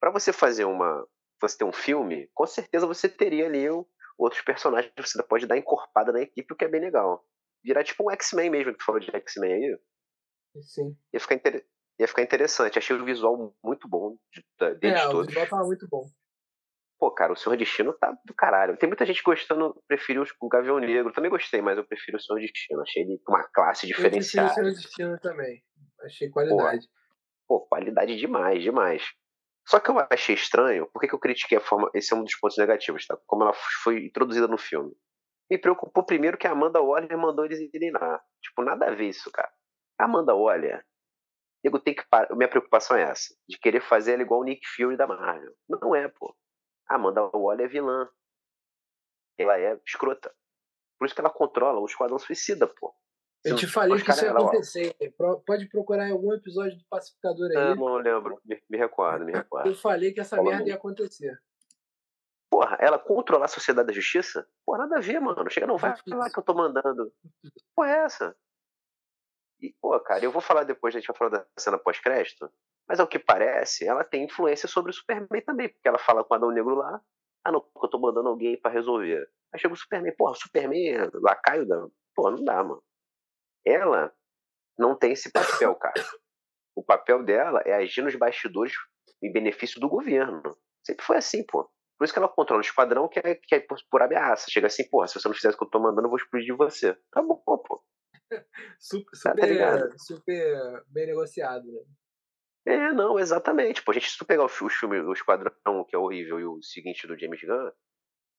Para 0.00 0.10
você 0.10 0.32
fazer 0.32 0.64
uma. 0.64 1.06
Você 1.40 1.58
ter 1.58 1.64
um 1.64 1.72
filme, 1.72 2.30
com 2.34 2.46
certeza 2.46 2.86
você 2.86 3.08
teria 3.08 3.46
ali 3.46 3.68
outros 4.18 4.40
personagens 4.42 4.92
que 4.94 5.02
você 5.02 5.22
pode 5.22 5.46
dar 5.46 5.58
encorpada 5.58 6.10
na 6.10 6.22
equipe, 6.22 6.52
o 6.52 6.56
que 6.56 6.64
é 6.64 6.68
bem 6.68 6.80
legal. 6.80 7.22
Virar 7.66 7.82
tipo 7.82 8.06
um 8.06 8.10
X-Men 8.12 8.48
mesmo, 8.48 8.72
que 8.72 8.78
tu 8.78 8.84
falou 8.84 9.00
de 9.00 9.10
X-Men 9.10 9.52
aí. 9.52 9.78
Sim. 10.62 10.96
Ia 11.12 11.18
ficar, 11.20 11.34
inter... 11.34 11.66
ia 11.98 12.06
ficar 12.06 12.22
interessante. 12.22 12.78
Achei 12.78 12.94
o 12.94 13.04
visual 13.04 13.52
muito 13.62 13.88
bom 13.88 14.16
deles 14.80 15.00
é, 15.00 15.10
todos. 15.10 15.26
O 15.26 15.28
visual 15.28 15.48
tava 15.48 15.64
muito 15.64 15.86
bom. 15.90 16.08
Pô, 16.98 17.10
cara, 17.10 17.32
o 17.32 17.36
Senhor 17.36 17.56
Destino 17.56 17.92
tá 17.92 18.16
do 18.24 18.32
caralho. 18.32 18.76
Tem 18.78 18.88
muita 18.88 19.04
gente 19.04 19.22
gostando, 19.22 19.74
prefiro 19.86 20.24
o 20.40 20.48
Gavião 20.48 20.78
Negro. 20.78 21.12
Também 21.12 21.30
gostei, 21.30 21.60
mas 21.60 21.76
eu 21.76 21.84
prefiro 21.84 22.16
o 22.16 22.20
Senhor 22.20 22.38
Destino. 22.38 22.80
Achei 22.80 23.02
ele 23.02 23.20
uma 23.28 23.42
classe 23.52 23.86
diferenciada. 23.86 24.48
Eu 24.48 24.54
prefiro 24.54 24.68
o 24.68 24.80
Senhor 24.80 24.82
Destino 24.82 25.20
também. 25.20 25.62
Achei 26.02 26.30
qualidade. 26.30 26.86
Pô, 27.46 27.60
pô, 27.60 27.66
qualidade 27.66 28.16
demais, 28.16 28.62
demais. 28.62 29.02
Só 29.66 29.80
que 29.80 29.90
eu 29.90 29.96
achei 30.10 30.36
estranho, 30.36 30.88
por 30.92 31.00
que 31.00 31.12
eu 31.12 31.18
critiquei 31.18 31.58
a 31.58 31.60
forma. 31.60 31.90
Esse 31.92 32.14
é 32.14 32.16
um 32.16 32.22
dos 32.22 32.38
pontos 32.38 32.56
negativos, 32.56 33.04
tá? 33.04 33.18
Como 33.26 33.42
ela 33.42 33.52
foi 33.82 34.06
introduzida 34.06 34.46
no 34.46 34.56
filme. 34.56 34.94
Me 35.50 35.58
preocupou 35.58 36.04
primeiro 36.04 36.36
que 36.36 36.46
a 36.46 36.52
Amanda 36.52 36.80
Waller 36.80 37.16
mandou 37.16 37.44
eles 37.44 37.60
lá. 37.92 38.20
Tipo, 38.42 38.62
nada 38.62 38.86
a 38.86 38.94
ver 38.94 39.08
isso, 39.08 39.30
cara. 39.30 39.50
A 39.98 40.04
Amanda 40.04 40.34
Waller. 40.34 40.84
Eu 41.62 41.78
tenho 41.80 41.96
que. 41.96 42.04
Minha 42.34 42.48
preocupação 42.48 42.96
é 42.96 43.02
essa. 43.02 43.34
De 43.48 43.58
querer 43.58 43.80
fazer 43.80 44.14
ela 44.14 44.22
igual 44.22 44.40
o 44.40 44.44
Nick 44.44 44.66
Fury 44.66 44.96
da 44.96 45.06
Marvel. 45.06 45.54
Não 45.68 45.94
é, 45.94 46.08
pô. 46.08 46.36
Amanda 46.88 47.22
Waller 47.22 47.66
é 47.66 47.68
vilã. 47.68 48.08
Ela 49.38 49.58
é 49.58 49.80
escrota. 49.86 50.34
Por 50.98 51.06
isso 51.06 51.14
que 51.14 51.20
ela 51.20 51.30
controla 51.30 51.80
o 51.80 51.86
Esquadrão 51.86 52.18
Suicida, 52.18 52.66
pô. 52.66 52.94
Eu 53.44 53.54
te 53.54 53.66
falei 53.66 54.02
que 54.02 54.10
isso 54.10 54.24
ia 54.24 54.32
acontecer. 54.32 54.96
Pode 55.46 55.68
procurar 55.68 56.08
em 56.08 56.12
algum 56.12 56.32
episódio 56.32 56.76
do 56.78 56.84
Pacificador 56.88 57.48
aí. 57.50 57.56
Eu 57.56 57.76
não 57.76 57.96
lembro. 57.96 58.40
Me, 58.44 58.60
me 58.68 58.76
recordo, 58.76 59.24
me 59.24 59.32
recordo. 59.32 59.68
Eu 59.68 59.76
falei 59.76 60.12
que 60.12 60.20
essa 60.20 60.36
Fala 60.36 60.50
merda 60.50 60.68
ia 60.68 60.74
acontecer. 60.74 61.40
Porra, 62.66 62.78
ela 62.80 62.98
controlar 62.98 63.44
a 63.44 63.48
Sociedade 63.48 63.86
da 63.86 63.92
Justiça? 63.92 64.44
Porra, 64.64 64.78
nada 64.78 64.96
a 64.96 65.00
ver, 65.00 65.20
mano. 65.20 65.48
Chega, 65.48 65.68
não 65.68 65.76
vai 65.76 65.94
falar 65.96 66.28
que 66.28 66.36
eu 66.36 66.42
tô 66.42 66.52
mandando. 66.52 67.12
Porra, 67.76 67.90
é 67.90 67.98
essa? 67.98 68.36
E, 69.60 69.72
pô, 69.80 69.98
cara, 70.00 70.24
eu 70.24 70.32
vou 70.32 70.42
falar 70.42 70.64
depois, 70.64 70.92
a 70.92 70.98
gente 70.98 71.06
vai 71.06 71.16
falar 71.16 71.30
da 71.30 71.46
cena 71.56 71.78
pós-crédito. 71.78 72.50
Mas 72.88 72.98
ao 72.98 73.06
que 73.06 73.20
parece, 73.20 73.86
ela 73.86 74.02
tem 74.02 74.24
influência 74.24 74.68
sobre 74.68 74.90
o 74.90 74.94
Superman 74.94 75.42
também, 75.42 75.68
porque 75.68 75.86
ela 75.86 75.98
fala 75.98 76.24
com 76.24 76.34
o 76.34 76.36
Adão 76.36 76.50
Negro 76.50 76.74
lá, 76.74 77.00
ah 77.44 77.52
não, 77.52 77.64
eu 77.80 77.88
tô 77.88 78.00
mandando 78.00 78.28
alguém 78.28 78.60
para 78.60 78.72
resolver. 78.72 79.30
Aí 79.52 79.60
chega 79.60 79.72
o 79.72 79.76
Superman, 79.76 80.16
porra, 80.16 80.34
Superman, 80.34 81.08
lacaio 81.14 81.68
da. 81.68 81.86
Pô, 82.16 82.32
não 82.32 82.44
dá, 82.44 82.64
mano. 82.64 82.82
Ela 83.64 84.12
não 84.76 84.96
tem 84.96 85.12
esse 85.12 85.30
papel, 85.30 85.72
cara. 85.76 86.04
O 86.74 86.82
papel 86.82 87.22
dela 87.24 87.62
é 87.64 87.74
agir 87.74 88.02
nos 88.02 88.16
bastidores 88.16 88.74
em 89.22 89.32
benefício 89.32 89.80
do 89.80 89.88
governo. 89.88 90.42
Sempre 90.84 91.04
foi 91.04 91.16
assim, 91.16 91.46
pô. 91.46 91.70
Por 91.98 92.04
isso 92.04 92.12
que 92.12 92.18
ela 92.18 92.28
controla 92.28 92.60
o 92.60 92.64
esquadrão 92.64 93.08
que 93.08 93.18
é, 93.18 93.34
que 93.34 93.54
é 93.54 93.60
por, 93.60 93.78
por 93.90 94.02
ameaça. 94.02 94.50
Chega 94.50 94.66
assim, 94.66 94.88
porra, 94.88 95.08
se 95.08 95.18
você 95.18 95.28
não 95.28 95.34
fizer 95.34 95.50
o 95.50 95.56
que 95.56 95.64
eu 95.64 95.70
tô 95.70 95.80
mandando, 95.80 96.06
eu 96.06 96.10
vou 96.10 96.18
explodir 96.18 96.54
você. 96.56 96.94
Tá 97.10 97.22
bom, 97.22 97.40
pô. 97.42 97.82
super, 98.78 99.10
tá, 99.22 99.34
tá 99.88 99.98
super 99.98 100.84
bem 100.88 101.06
negociado, 101.06 101.64
né? 101.64 101.80
É, 102.66 102.92
não, 102.92 103.18
exatamente. 103.18 103.82
Pô, 103.82 103.92
a 103.92 103.94
gente, 103.94 104.10
se 104.10 104.18
tu 104.18 104.24
pegar 104.24 104.42
o, 104.42 104.46
o 104.46 104.68
filme 104.68 105.00
O 105.00 105.12
Esquadrão, 105.12 105.84
que 105.88 105.94
é 105.94 105.98
horrível, 105.98 106.40
e 106.40 106.44
o 106.44 106.60
seguinte 106.62 107.06
do 107.06 107.16
James 107.16 107.40
Gunn, 107.40 107.70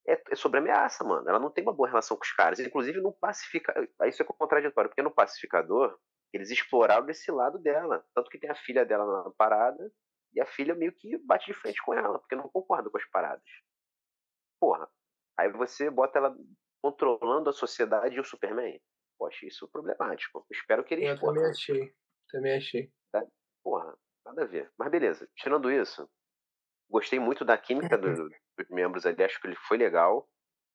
é, 0.06 0.22
é, 0.32 0.36
sobre 0.36 0.60
ameaça, 0.60 1.04
mano. 1.04 1.28
Ela 1.30 1.40
não 1.40 1.50
tem 1.50 1.64
uma 1.64 1.74
boa 1.74 1.88
relação 1.88 2.18
com 2.18 2.24
os 2.24 2.32
caras. 2.34 2.60
Inclusive, 2.60 3.00
no 3.00 3.14
pacificador. 3.14 3.88
Isso 4.04 4.22
é 4.22 4.26
contraditório, 4.26 4.90
porque 4.90 5.02
no 5.02 5.12
pacificador, 5.12 5.98
eles 6.34 6.52
exploraram 6.52 7.10
esse 7.10 7.32
lado 7.32 7.58
dela. 7.58 8.06
Tanto 8.14 8.30
que 8.30 8.38
tem 8.38 8.50
a 8.50 8.56
filha 8.56 8.86
dela 8.86 9.24
na 9.24 9.32
parada, 9.32 9.92
e 10.34 10.42
a 10.42 10.46
filha 10.46 10.76
meio 10.76 10.94
que 10.94 11.18
bate 11.20 11.46
de 11.46 11.54
frente 11.54 11.82
com 11.82 11.94
ela, 11.94 12.20
porque 12.20 12.36
não 12.36 12.50
concorda 12.50 12.90
com 12.90 12.98
as 12.98 13.06
paradas. 13.10 13.44
Porra. 14.60 14.90
Aí 15.38 15.52
você 15.52 15.90
bota 15.90 16.20
ela 16.20 16.36
controlando 16.82 17.50
a 17.50 17.54
sociedade 17.54 18.16
e 18.16 18.20
o 18.20 18.24
Superman. 18.24 18.80
Poxa, 19.18 19.46
isso 19.46 19.66
é 19.66 19.70
problemático. 19.70 20.46
espero 20.52 20.84
que 20.84 20.94
eles. 20.94 21.10
Eu 21.10 21.20
também 21.20 21.46
achei. 21.46 21.96
Também 22.30 22.58
achei. 22.58 22.92
Tá? 23.12 23.26
Porra 23.64 23.98
Nada 24.28 24.44
a 24.44 24.46
ver. 24.46 24.70
Mas 24.78 24.92
beleza. 24.92 25.30
Tirando 25.36 25.72
isso, 25.72 26.08
gostei 26.90 27.18
muito 27.18 27.46
da 27.46 27.58
química 27.58 27.98
do, 27.98 28.14
dos 28.14 28.70
membros 28.70 29.06
ali. 29.06 29.24
Acho 29.24 29.40
que 29.40 29.48
ele 29.48 29.56
foi 29.68 29.78
legal. 29.78 30.28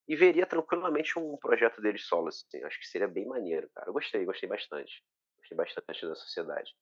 E 0.09 0.17
veria 0.17 0.47
tranquilamente 0.47 1.17
um 1.19 1.37
projeto 1.37 1.81
deles 1.81 2.07
solo, 2.07 2.29
assim. 2.29 2.63
Acho 2.65 2.79
que 2.81 2.89
seria 2.89 3.07
bem 3.07 3.27
maneiro, 3.27 3.71
cara. 3.75 3.89
Eu 3.89 3.93
gostei, 3.93 4.25
gostei 4.25 4.49
bastante. 4.49 5.05
Gostei 5.39 5.57
bastante 5.57 6.07
da 6.07 6.15
sociedade. 6.15 6.75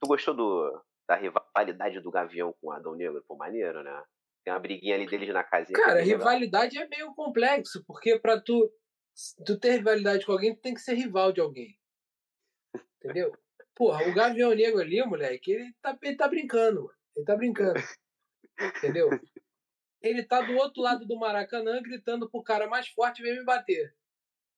Tu 0.00 0.08
gostou 0.08 0.34
do, 0.34 0.84
da 1.06 1.14
rivalidade 1.56 2.00
do 2.00 2.10
Gavião 2.10 2.54
com 2.60 2.68
o 2.68 2.72
Adão 2.72 2.94
Negro? 2.94 3.22
Pô, 3.26 3.36
maneiro, 3.36 3.82
né? 3.82 4.02
Tem 4.44 4.52
uma 4.52 4.60
briguinha 4.60 4.94
ali 4.94 5.06
deles 5.06 5.28
na 5.28 5.44
casinha. 5.44 5.78
Cara, 5.78 6.02
rivalidade 6.02 6.78
é 6.78 6.88
meio 6.88 7.14
complexo, 7.14 7.84
porque 7.86 8.18
pra 8.18 8.40
tu, 8.40 8.72
tu 9.44 9.58
ter 9.58 9.72
rivalidade 9.72 10.24
com 10.24 10.32
alguém, 10.32 10.54
tu 10.54 10.60
tem 10.60 10.74
que 10.74 10.80
ser 10.80 10.94
rival 10.94 11.32
de 11.32 11.40
alguém. 11.40 11.78
Entendeu? 12.96 13.32
Porra, 13.74 14.06
o 14.08 14.14
Gavião 14.14 14.54
Negro 14.54 14.80
ali, 14.80 15.02
moleque, 15.04 15.52
ele 15.52 15.74
tá, 15.80 15.96
ele 16.02 16.16
tá 16.16 16.28
brincando, 16.28 16.84
mano. 16.84 16.94
Ele 17.16 17.24
tá 17.24 17.36
brincando. 17.36 17.80
Entendeu? 18.76 19.08
Ele 20.02 20.22
tá 20.22 20.40
do 20.40 20.54
outro 20.56 20.82
lado 20.82 21.06
do 21.06 21.18
Maracanã 21.18 21.82
gritando 21.82 22.28
pro 22.30 22.42
cara 22.42 22.66
mais 22.66 22.88
forte 22.88 23.22
vem 23.22 23.38
me 23.38 23.44
bater. 23.44 23.94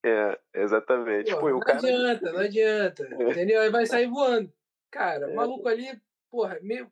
É, 0.05 0.39
exatamente. 0.53 1.33
Pô, 1.37 1.49
não 1.49 1.59
cara... 1.59 1.77
adianta, 1.77 2.31
não 2.31 2.39
adianta. 2.39 3.03
Entendeu? 3.31 3.61
Aí 3.61 3.69
vai 3.69 3.85
sair 3.85 4.07
voando. 4.07 4.51
Cara, 4.91 5.27
o 5.27 5.31
é. 5.31 5.33
maluco 5.33 5.67
ali, 5.67 5.87
porra, 6.33 6.57
meio. 6.63 6.91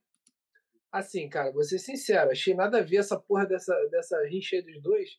Assim, 0.92 1.28
cara, 1.28 1.52
vou 1.52 1.64
ser 1.64 1.80
sincero, 1.80 2.30
achei 2.30 2.54
nada 2.54 2.78
a 2.78 2.84
ver 2.84 2.98
essa 2.98 3.20
porra 3.20 3.48
dessa, 3.48 3.74
dessa 3.90 4.22
rincha 4.28 4.58
aí 4.58 4.62
dos 4.62 4.80
dois. 4.82 5.18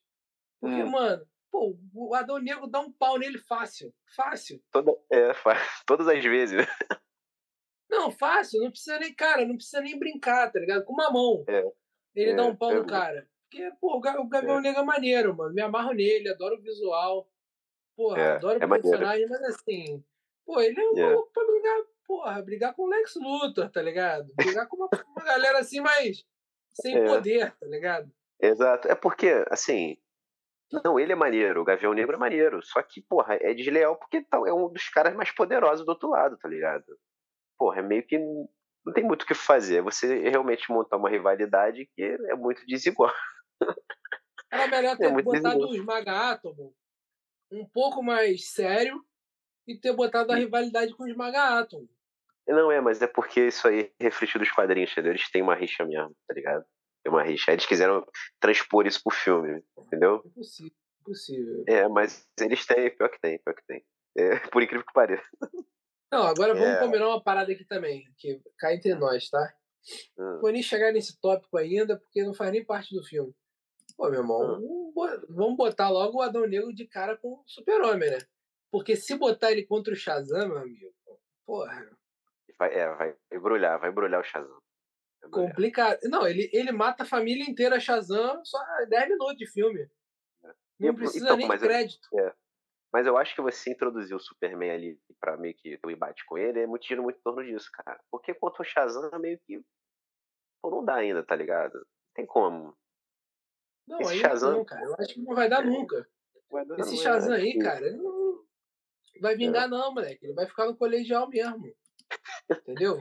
Porque, 0.60 0.82
hum. 0.82 0.90
mano, 0.90 1.26
pô, 1.50 1.76
o 1.92 2.14
Adão 2.14 2.38
Negro 2.38 2.68
dá 2.68 2.78
um 2.78 2.92
pau 2.92 3.18
nele 3.18 3.38
fácil. 3.38 3.92
Fácil. 4.14 4.62
Toda, 4.70 4.92
é, 5.10 5.32
todas 5.84 6.06
as 6.06 6.22
vezes. 6.22 6.64
Não, 7.90 8.10
fácil, 8.10 8.60
não 8.62 8.70
precisa 8.70 8.98
nem, 8.98 9.12
cara, 9.14 9.44
não 9.44 9.56
precisa 9.56 9.80
nem 9.80 9.98
brincar, 9.98 10.52
tá 10.52 10.60
ligado? 10.60 10.84
Com 10.84 10.92
uma 10.92 11.10
mão. 11.10 11.44
É. 11.48 11.64
Ele 12.14 12.30
é, 12.30 12.34
dá 12.36 12.44
um 12.44 12.54
pau 12.54 12.70
é, 12.70 12.74
no 12.74 12.86
cara. 12.86 13.28
Porque, 13.50 13.70
pô, 13.80 13.96
o 13.96 14.28
Gavião 14.28 14.58
é. 14.58 14.60
Negro 14.60 14.82
é 14.82 14.84
maneiro, 14.84 15.36
mano. 15.36 15.54
Me 15.54 15.62
amarro 15.62 15.92
nele, 15.92 16.28
adoro 16.28 16.56
o 16.56 16.62
visual. 16.62 17.28
Porra, 17.96 18.20
é, 18.20 18.32
adoro 18.32 18.64
o 18.64 18.68
personagem, 18.68 19.26
mas 19.26 19.42
assim, 19.42 20.04
pô, 20.46 20.60
ele 20.60 20.78
é 20.78 20.84
um 20.84 20.92
yeah. 20.92 21.14
maluco 21.14 21.32
pra 21.32 21.44
brigar, 21.44 21.82
porra, 22.12 22.42
brigar 22.42 22.74
com 22.74 22.82
o 22.82 22.88
Lex 22.88 23.14
Luthor, 23.16 23.70
tá 23.70 23.80
ligado? 23.80 24.30
Brigar 24.36 24.68
com 24.68 24.76
uma, 24.76 24.88
uma 25.16 25.24
galera 25.24 25.60
assim, 25.60 25.80
mas 25.80 26.22
sem 26.74 26.98
é. 26.98 27.06
poder, 27.06 27.56
tá 27.56 27.66
ligado? 27.66 28.12
Exato. 28.38 28.86
É 28.88 28.94
porque, 28.94 29.42
assim, 29.50 29.96
não, 30.84 31.00
ele 31.00 31.12
é 31.12 31.16
maneiro, 31.16 31.62
o 31.62 31.64
Gavião 31.64 31.94
Negro 31.94 32.16
é 32.16 32.18
maneiro. 32.18 32.62
Só 32.62 32.82
que, 32.82 33.00
porra, 33.00 33.38
é 33.40 33.54
desleal 33.54 33.96
porque 33.96 34.26
é 34.46 34.52
um 34.52 34.70
dos 34.70 34.90
caras 34.90 35.14
mais 35.14 35.30
poderosos 35.30 35.86
do 35.86 35.88
outro 35.88 36.10
lado, 36.10 36.36
tá 36.36 36.48
ligado? 36.48 36.84
Porra, 37.58 37.78
é 37.78 37.82
meio 37.82 38.06
que. 38.06 38.18
Não 38.18 38.92
tem 38.92 39.04
muito 39.04 39.22
o 39.22 39.26
que 39.26 39.34
fazer. 39.34 39.76
É 39.76 39.82
você 39.82 40.28
realmente 40.28 40.70
montar 40.70 40.98
uma 40.98 41.08
rivalidade 41.08 41.88
que 41.94 42.02
é 42.02 42.34
muito 42.34 42.66
desigual. 42.66 43.12
Era 44.50 44.66
melhor 44.66 44.94
é 44.94 44.96
ter 44.96 45.06
é 45.06 45.22
botado 45.22 45.30
desigual. 45.30 45.70
o 45.70 45.74
Esmaga 45.74 46.32
Átomo 46.32 46.74
um 47.50 47.66
pouco 47.66 48.02
mais 48.02 48.50
sério 48.50 49.02
e 49.66 49.78
ter 49.78 49.94
botado 49.94 50.32
a 50.32 50.36
rivalidade 50.36 50.94
com 50.94 51.04
o 51.04 51.08
Esmaga 51.08 51.58
Átomo. 51.60 51.88
Não 52.46 52.72
é, 52.72 52.80
mas 52.80 53.00
é 53.00 53.06
porque 53.06 53.46
isso 53.46 53.66
aí 53.68 53.92
é 53.98 54.04
reflete 54.04 54.38
dos 54.38 54.50
quadrinhos, 54.50 54.90
entendeu? 54.90 55.12
Eles 55.12 55.30
têm 55.30 55.42
uma 55.42 55.54
rixa 55.54 55.84
mesmo, 55.84 56.14
tá 56.26 56.34
ligado? 56.34 56.64
Tem 57.02 57.12
uma 57.12 57.22
rixa. 57.22 57.52
Eles 57.52 57.66
quiseram 57.66 58.04
transpor 58.40 58.86
isso 58.86 59.00
pro 59.02 59.14
filme, 59.14 59.62
entendeu? 59.78 60.22
Impossível, 60.26 60.72
impossível. 61.00 61.64
É, 61.68 61.88
mas 61.88 62.26
eles 62.40 62.66
têm, 62.66 62.96
pior 62.96 63.08
que 63.10 63.20
tem, 63.20 63.38
pior 63.38 63.54
que 63.54 63.66
tem. 63.66 63.84
É, 64.16 64.30
por 64.50 64.62
incrível 64.62 64.86
que 64.86 64.92
pareça. 64.92 65.24
Não, 66.10 66.24
agora 66.24 66.52
vamos 66.52 66.68
é... 66.68 66.80
combinar 66.80 67.08
uma 67.08 67.22
parada 67.22 67.52
aqui 67.52 67.64
também, 67.64 68.04
que 68.18 68.40
cai 68.58 68.74
entre 68.74 68.94
nós, 68.94 69.30
tá? 69.30 69.54
Hum. 70.18 70.38
Vou 70.40 70.52
nem 70.52 70.62
chegar 70.62 70.92
nesse 70.92 71.18
tópico 71.20 71.56
ainda, 71.56 71.98
porque 71.98 72.22
não 72.22 72.34
faz 72.34 72.52
nem 72.52 72.64
parte 72.64 72.94
do 72.94 73.02
filme. 73.02 73.34
Pô, 73.96 74.08
meu 74.10 74.20
irmão, 74.20 74.60
hum. 74.60 74.92
vamos 75.30 75.56
botar 75.56 75.90
logo 75.90 76.18
o 76.18 76.22
Adão 76.22 76.46
Negro 76.46 76.74
de 76.74 76.86
cara 76.86 77.16
com 77.16 77.34
o 77.34 77.42
Super-Homem, 77.46 78.10
né? 78.10 78.18
Porque 78.70 78.96
se 78.96 79.16
botar 79.16 79.52
ele 79.52 79.64
contra 79.64 79.92
o 79.92 79.96
Shazam, 79.96 80.48
meu 80.48 80.58
amigo, 80.58 80.94
porra. 81.46 81.90
Vai, 82.58 82.74
é, 82.74 82.94
vai 82.94 83.16
embrulhar, 83.32 83.78
vai 83.78 83.90
embrulhar 83.90 84.20
o 84.20 84.24
Shazam. 84.24 84.60
Complicado. 85.30 85.98
Não, 86.04 86.26
ele, 86.26 86.50
ele 86.52 86.72
mata 86.72 87.04
a 87.04 87.06
família 87.06 87.48
inteira 87.48 87.78
Shazam 87.78 88.44
só 88.44 88.58
10 88.88 89.08
minutos 89.10 89.36
de 89.36 89.46
filme. 89.50 89.88
É. 90.44 90.52
Não 90.80 90.94
precisa 90.94 91.24
então, 91.26 91.36
nem 91.36 91.48
crédito. 91.48 92.08
Eu, 92.12 92.26
é. 92.26 92.34
Mas 92.92 93.06
eu 93.06 93.16
acho 93.16 93.34
que 93.34 93.40
você 93.40 93.70
introduzir 93.70 94.14
o 94.14 94.20
Superman 94.20 94.70
ali 94.70 95.00
pra 95.18 95.36
meio 95.36 95.54
que 95.54 95.78
ter 95.78 95.86
um 95.86 95.90
embate 95.90 96.26
com 96.26 96.36
ele 96.36 96.60
é 96.60 96.66
muito 96.66 96.82
tiro 96.82 97.02
muito 97.02 97.18
em 97.18 97.22
torno 97.22 97.42
disso, 97.42 97.70
cara. 97.72 97.98
Porque 98.10 98.34
contra 98.34 98.62
o 98.62 98.64
Shazam 98.64 99.10
meio 99.18 99.38
que. 99.46 99.64
Pô, 100.60 100.70
não 100.70 100.84
dá 100.84 100.96
ainda, 100.96 101.22
tá 101.22 101.34
ligado? 101.34 101.74
Não 101.74 102.14
tem 102.14 102.26
como. 102.26 102.76
Não, 103.88 104.00
Esse 104.00 104.12
ainda 104.12 104.28
Shazam... 104.28 104.52
não, 104.52 104.64
cara. 104.64 104.84
Eu 104.84 104.94
acho 104.98 105.14
que 105.14 105.22
não 105.22 105.34
vai 105.34 105.48
dar 105.48 105.64
é. 105.64 105.66
nunca. 105.66 106.06
Vai 106.50 106.66
dar, 106.66 106.78
Esse 106.80 106.98
Shazam 106.98 107.34
aí, 107.34 107.58
cara, 107.58 107.86
ele 107.86 107.96
não 107.96 108.44
vai 109.20 109.36
vingar, 109.36 109.64
é. 109.64 109.68
não, 109.68 109.94
moleque. 109.94 110.26
Ele 110.26 110.34
vai 110.34 110.46
ficar 110.46 110.66
no 110.66 110.76
colegial 110.76 111.28
mesmo. 111.28 111.74
Entendeu? 112.50 112.98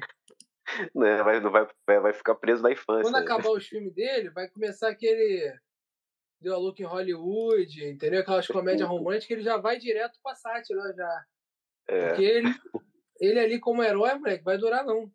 Não, 0.96 1.02
né, 1.02 1.24
vai, 1.24 1.40
não 1.40 1.52
vai, 1.52 1.68
vai 1.86 2.14
ficar 2.14 2.36
preso 2.36 2.64
na 2.64 2.72
infância. 2.72 3.04
Quando 3.04 3.16
acabar 3.16 3.50
os 3.50 3.68
filmes 3.68 3.94
dele, 3.94 4.30
vai 4.30 4.48
começar 4.50 4.90
aquele. 4.90 5.54
Deu 6.40 6.56
a 6.56 6.58
look 6.58 6.80
em 6.80 6.86
Hollywood, 6.86 7.86
entendeu? 7.86 8.22
Aquelas 8.22 8.48
comédias 8.48 8.88
românticas, 8.88 9.32
ele 9.32 9.44
já 9.44 9.58
vai 9.58 9.78
direto 9.78 10.20
pra 10.24 10.34
sátira 10.34 10.94
já. 10.96 11.26
É. 11.88 12.08
Porque 12.08 12.24
ele, 12.24 12.50
ele 13.20 13.40
ali 13.40 13.60
como 13.60 13.84
herói, 13.84 14.16
moleque, 14.16 14.44
vai 14.44 14.58
durar 14.58 14.84
não. 14.84 15.12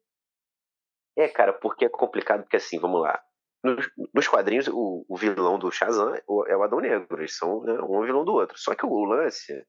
É, 1.17 1.27
cara, 1.29 1.53
porque 1.53 1.87
é 1.87 1.89
complicado, 1.89 2.43
porque 2.43 2.57
assim, 2.57 2.79
vamos 2.79 3.01
lá. 3.01 3.21
Nos, 3.65 3.91
nos 4.15 4.29
quadrinhos, 4.29 4.69
o, 4.69 5.05
o, 5.09 5.17
vilão 5.17 5.59
do 5.59 5.73
Shazam 5.73 6.15
é 6.15 6.57
o 6.57 6.63
Adão 6.63 6.79
Negro. 6.79 7.19
Eles 7.19 7.37
são 7.37 7.63
né, 7.65 7.73
um 7.81 8.03
vilão 8.03 8.25
do 8.25 8.33
outro. 8.33 8.57
Só 8.59 8.75
que 8.75 8.87
o 8.87 9.05
lance 9.05 9.67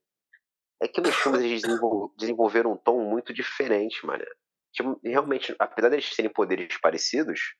é 0.79 0.87
que 0.87 1.01
nos 1.01 1.15
filmes 1.15 1.41
eles 1.41 1.61
desenvolveram 2.17 2.73
um 2.73 2.77
tom 2.77 3.03
muito 3.03 3.33
diferente, 3.33 4.05
mano. 4.05 4.23
Tipo, 4.71 4.99
realmente, 5.03 5.55
apesar 5.57 5.89
deles 5.89 6.15
terem 6.15 6.31
poderes 6.31 6.77
parecidos, 6.79 7.55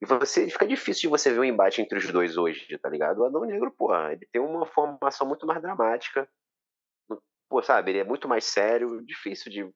você 0.00 0.48
fica 0.48 0.66
difícil 0.66 1.02
de 1.02 1.08
você 1.08 1.32
ver 1.32 1.40
um 1.40 1.44
embate 1.44 1.82
entre 1.82 1.98
os 1.98 2.10
dois 2.12 2.36
hoje, 2.36 2.78
tá 2.78 2.88
ligado? 2.88 3.18
O 3.18 3.24
Adão 3.24 3.44
Negro, 3.44 3.72
porra, 3.72 4.12
ele 4.12 4.26
tem 4.32 4.40
uma 4.40 4.66
formação 4.66 5.26
muito 5.26 5.46
mais 5.46 5.60
dramática. 5.60 6.28
Pô, 7.48 7.62
sabe, 7.62 7.90
ele 7.90 7.98
é 8.00 8.04
muito 8.04 8.28
mais 8.28 8.44
sério, 8.44 9.04
difícil 9.04 9.50
de. 9.50 9.68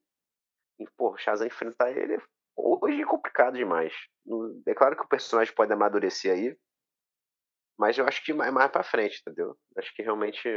Pô, 0.96 1.12
o 1.12 1.16
Shazam 1.16 1.46
enfrentar 1.46 1.90
ele 1.90 2.18
hoje 2.56 3.02
é 3.02 3.06
complicado 3.06 3.54
demais. 3.54 3.94
É 4.66 4.74
claro 4.74 4.96
que 4.96 5.02
o 5.02 5.08
personagem 5.08 5.54
pode 5.54 5.72
amadurecer 5.72 6.32
aí, 6.32 6.56
mas 7.78 7.96
eu 7.98 8.06
acho 8.06 8.24
que 8.24 8.32
mais, 8.32 8.52
mais 8.52 8.70
pra 8.70 8.82
frente, 8.82 9.20
entendeu? 9.20 9.56
Acho 9.76 9.94
que 9.94 10.02
realmente 10.02 10.48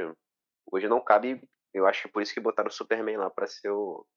hoje 0.71 0.87
não 0.87 1.03
cabe. 1.03 1.41
Eu 1.75 1.85
acho 1.85 2.03
que 2.03 2.07
por 2.07 2.21
isso 2.21 2.33
que 2.33 2.39
botaram 2.39 2.69
o 2.69 2.71
Superman 2.71 3.17
lá 3.17 3.29
pra 3.29 3.45
ser 3.47 3.69
o, 3.69 4.07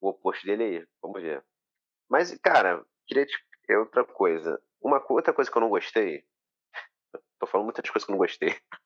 o 0.00 0.08
oposto 0.08 0.46
dele 0.46 0.64
aí. 0.64 0.88
Vamos 1.02 1.20
ver. 1.20 1.44
Mas, 2.08 2.34
cara, 2.38 2.82
direito 3.06 3.36
é 3.68 3.76
outra 3.76 4.02
coisa. 4.02 4.58
Uma 4.80 5.04
outra 5.10 5.34
coisa 5.34 5.50
que 5.50 5.58
eu 5.58 5.60
não 5.60 5.68
gostei. 5.68 6.26
Tô 7.38 7.46
falando 7.46 7.66
muitas 7.66 7.90
coisas 7.90 8.06
que 8.06 8.10
eu 8.10 8.14
não 8.14 8.18
gostei. 8.18 8.48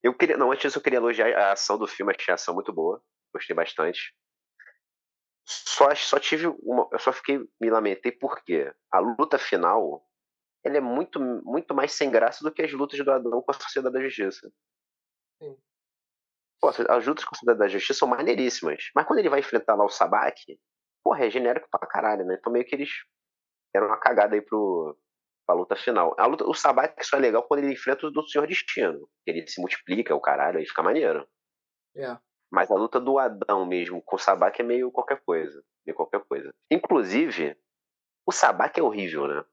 Eu 0.00 0.14
queria. 0.14 0.36
Não, 0.36 0.52
antes 0.52 0.72
eu 0.72 0.80
queria 0.80 0.98
elogiar 0.98 1.36
a 1.36 1.52
ação 1.52 1.76
do 1.76 1.86
filme, 1.88 2.14
achei 2.14 2.30
a 2.30 2.36
ação 2.36 2.54
muito 2.54 2.72
boa. 2.72 3.02
Gostei 3.34 3.56
bastante. 3.56 4.14
Só, 5.44 5.92
só 5.96 6.20
tive 6.20 6.46
uma. 6.62 6.88
Eu 6.92 6.98
só 7.00 7.12
fiquei. 7.12 7.40
Me 7.60 7.68
lamentei 7.68 8.12
porque 8.12 8.72
a 8.92 9.00
luta 9.00 9.36
final 9.36 10.06
ela 10.62 10.76
é 10.76 10.80
muito, 10.80 11.18
muito 11.18 11.74
mais 11.74 11.90
sem 11.92 12.08
graça 12.08 12.44
do 12.44 12.52
que 12.52 12.62
as 12.62 12.72
lutas 12.72 13.04
do 13.04 13.10
Adão 13.10 13.42
com 13.42 13.50
a 13.50 13.54
Sociedade 13.54 13.94
da 13.94 14.00
Justiça. 14.00 14.48
Sim. 15.42 15.58
Pô, 16.60 16.68
as 16.68 17.06
lutas 17.06 17.24
com 17.24 17.34
a 17.34 17.38
Sociedade 17.38 17.58
da 17.58 17.68
Justiça 17.68 18.00
são 18.00 18.08
maneiríssimas. 18.08 18.90
Mas 18.94 19.06
quando 19.06 19.18
ele 19.18 19.28
vai 19.28 19.40
enfrentar 19.40 19.74
lá 19.74 19.84
o 19.84 19.90
Sabak, 19.90 20.58
porra, 21.04 21.26
é 21.26 21.30
genérico 21.30 21.68
pra 21.70 21.86
caralho, 21.86 22.24
né? 22.24 22.36
Então 22.38 22.52
meio 22.52 22.64
que 22.64 22.74
eles 22.74 22.90
deram 23.74 23.88
uma 23.88 23.98
cagada 23.98 24.34
aí 24.34 24.40
pro, 24.40 24.96
pra 25.46 25.54
luta 25.54 25.76
final. 25.76 26.14
A 26.18 26.26
luta, 26.26 26.44
o 26.44 26.54
Sabak 26.54 27.04
só 27.04 27.18
é 27.18 27.20
legal 27.20 27.42
quando 27.42 27.62
ele 27.62 27.74
enfrenta 27.74 28.06
o 28.06 28.10
do 28.10 28.26
Senhor 28.26 28.46
Destino. 28.46 29.08
Ele 29.26 29.46
se 29.46 29.60
multiplica, 29.60 30.14
o 30.14 30.20
caralho, 30.20 30.58
aí 30.58 30.66
fica 30.66 30.82
maneiro. 30.82 31.26
É. 31.94 32.16
Mas 32.50 32.70
a 32.70 32.74
luta 32.74 32.98
do 32.98 33.18
Adão 33.18 33.66
mesmo 33.66 34.02
com 34.02 34.16
o 34.16 34.18
Sabak 34.18 34.60
é 34.60 34.64
meio 34.64 34.90
qualquer 34.90 35.20
coisa. 35.24 35.62
Meio 35.84 35.96
qualquer 35.96 36.24
coisa. 36.24 36.54
Inclusive, 36.70 37.56
o 38.26 38.32
Sabak 38.32 38.80
é 38.80 38.82
horrível, 38.82 39.28
né? 39.28 39.44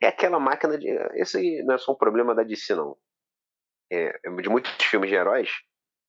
É 0.00 0.06
aquela 0.06 0.38
máquina 0.38 0.78
de. 0.78 0.88
Esse 1.14 1.62
não 1.64 1.74
é 1.74 1.78
só 1.78 1.92
um 1.92 1.96
problema 1.96 2.34
da 2.34 2.42
DC, 2.44 2.74
não 2.74 2.96
é, 3.92 4.18
de 4.40 4.48
muitos 4.48 4.72
filmes 4.82 5.10
de 5.10 5.16
heróis, 5.16 5.50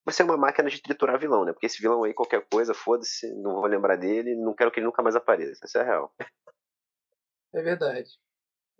você 0.05 0.21
é 0.21 0.25
uma 0.25 0.37
máquina 0.37 0.69
de 0.69 0.81
triturar 0.81 1.19
vilão, 1.19 1.43
né? 1.43 1.51
Porque 1.51 1.65
esse 1.65 1.81
vilão 1.81 2.03
aí, 2.03 2.13
qualquer 2.13 2.45
coisa, 2.49 2.73
foda-se, 2.73 3.29
não 3.41 3.55
vou 3.55 3.65
lembrar 3.65 3.97
dele, 3.97 4.35
não 4.35 4.55
quero 4.55 4.71
que 4.71 4.79
ele 4.79 4.85
nunca 4.85 5.03
mais 5.03 5.15
apareça. 5.15 5.65
Isso 5.65 5.77
é 5.77 5.83
real. 5.83 6.13
É 7.53 7.61
verdade. 7.61 8.09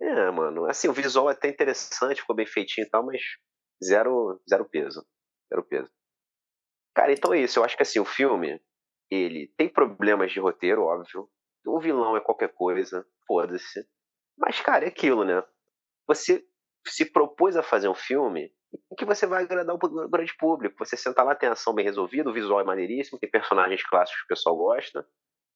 É, 0.00 0.30
mano. 0.30 0.66
Assim, 0.66 0.88
o 0.88 0.92
visual 0.92 1.30
é 1.30 1.32
até 1.32 1.48
interessante, 1.48 2.20
ficou 2.20 2.34
bem 2.34 2.46
feitinho 2.46 2.86
e 2.86 2.90
tal, 2.90 3.04
mas 3.04 3.22
zero, 3.82 4.40
zero 4.48 4.68
peso. 4.68 5.06
Zero 5.48 5.64
peso. 5.64 5.90
Cara, 6.94 7.12
então 7.12 7.32
é 7.32 7.40
isso. 7.40 7.58
Eu 7.58 7.64
acho 7.64 7.76
que 7.76 7.82
assim, 7.82 8.00
o 8.00 8.04
filme, 8.04 8.60
ele 9.10 9.52
tem 9.56 9.68
problemas 9.68 10.32
de 10.32 10.40
roteiro, 10.40 10.82
óbvio. 10.82 11.30
o 11.66 11.80
vilão 11.80 12.16
é 12.16 12.20
qualquer 12.20 12.52
coisa, 12.52 13.06
foda-se. 13.26 13.86
Mas, 14.36 14.60
cara, 14.60 14.84
é 14.84 14.88
aquilo, 14.88 15.24
né? 15.24 15.42
Você 16.06 16.44
se 16.86 17.10
propôs 17.10 17.56
a 17.56 17.62
fazer 17.62 17.88
um 17.88 17.94
filme 17.94 18.52
em 18.90 18.94
que 18.96 19.04
você 19.04 19.26
vai 19.26 19.44
agradar 19.44 19.74
o 19.74 20.08
grande 20.08 20.34
público. 20.36 20.76
Você 20.78 20.96
senta 20.96 21.22
lá, 21.22 21.34
tem 21.34 21.48
ação 21.48 21.74
bem 21.74 21.84
resolvida, 21.84 22.30
o 22.30 22.32
visual 22.32 22.60
é 22.60 22.64
maneiríssimo, 22.64 23.18
tem 23.18 23.30
personagens 23.30 23.82
clássicos 23.84 24.20
que 24.20 24.26
o 24.26 24.28
pessoal 24.28 24.56
gosta, 24.56 25.06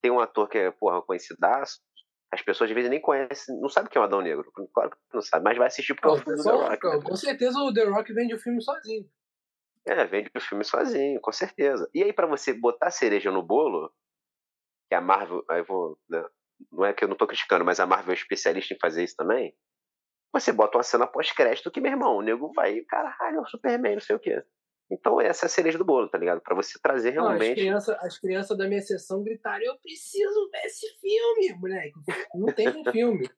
tem 0.01 0.11
um 0.11 0.19
ator 0.19 0.47
que 0.47 0.57
é, 0.57 0.71
porra, 0.71 1.01
conhecidaço. 1.01 1.79
As 2.31 2.41
pessoas 2.41 2.69
às 2.69 2.75
vezes 2.75 2.91
nem 2.91 3.01
conhecem, 3.01 3.59
não 3.59 3.69
sabem 3.69 3.89
quem 3.89 3.99
é 3.99 4.03
o 4.03 4.05
Adão 4.05 4.21
Negro. 4.21 4.51
Claro 4.73 4.91
que 4.91 4.97
não 5.13 5.21
sabe, 5.21 5.43
mas 5.43 5.57
vai 5.57 5.67
assistir 5.67 5.95
porque 5.95 6.07
é 6.07 6.11
o 6.11 6.17
filme 6.17 6.37
do 6.37 6.43
The 6.43 6.51
Rock. 6.51 6.87
Né? 6.87 7.01
Com 7.03 7.15
certeza 7.15 7.59
o 7.59 7.73
The 7.73 7.85
Rock 7.85 8.13
vende 8.13 8.35
o 8.35 8.39
filme 8.39 8.61
sozinho. 8.61 9.09
É, 9.85 10.05
vende 10.05 10.29
o 10.35 10.39
filme 10.39 10.63
sozinho, 10.63 11.19
com 11.19 11.31
certeza. 11.31 11.89
E 11.93 12.03
aí, 12.03 12.13
para 12.13 12.27
você 12.27 12.53
botar 12.53 12.91
cereja 12.91 13.31
no 13.31 13.41
bolo, 13.41 13.91
que 14.87 14.95
a 14.95 15.01
Marvel, 15.01 15.43
aí 15.49 15.63
vou, 15.63 15.97
né, 16.07 16.23
não 16.71 16.85
é 16.85 16.93
que 16.93 17.03
eu 17.03 17.07
não 17.07 17.15
tô 17.15 17.25
criticando, 17.25 17.65
mas 17.65 17.79
a 17.79 17.87
Marvel 17.87 18.11
é 18.11 18.15
especialista 18.15 18.73
em 18.73 18.79
fazer 18.79 19.03
isso 19.03 19.15
também. 19.15 19.55
Você 20.31 20.51
bota 20.51 20.77
uma 20.77 20.83
cena 20.83 21.07
pós-crédito 21.07 21.71
que, 21.71 21.81
meu 21.81 21.91
irmão, 21.91 22.17
o 22.17 22.21
nego 22.21 22.51
vai, 22.53 22.81
caralho, 22.81 23.37
é 23.37 23.41
o 23.41 23.45
Superman, 23.45 23.93
não 23.93 24.01
sei 24.01 24.15
o 24.15 24.19
quê. 24.19 24.43
Então 24.91 25.21
essa 25.21 25.45
é 25.45 25.47
a 25.47 25.49
cereja 25.49 25.77
do 25.77 25.85
bolo, 25.85 26.09
tá 26.09 26.17
ligado? 26.17 26.41
Para 26.41 26.55
você 26.55 26.79
trazer 26.81 27.11
realmente. 27.11 27.43
Não, 27.43 27.77
as, 27.77 27.85
crianças, 27.87 27.97
as 27.99 28.19
crianças 28.19 28.57
da 28.57 28.67
minha 28.67 28.81
sessão 28.81 29.23
gritaram: 29.23 29.63
Eu 29.63 29.77
preciso 29.77 30.49
ver 30.51 30.65
esse 30.65 30.87
filme, 30.99 31.59
moleque. 31.59 31.93
Não 32.33 32.51
tem 32.51 32.69
um 32.69 32.83
filme. 32.91 33.29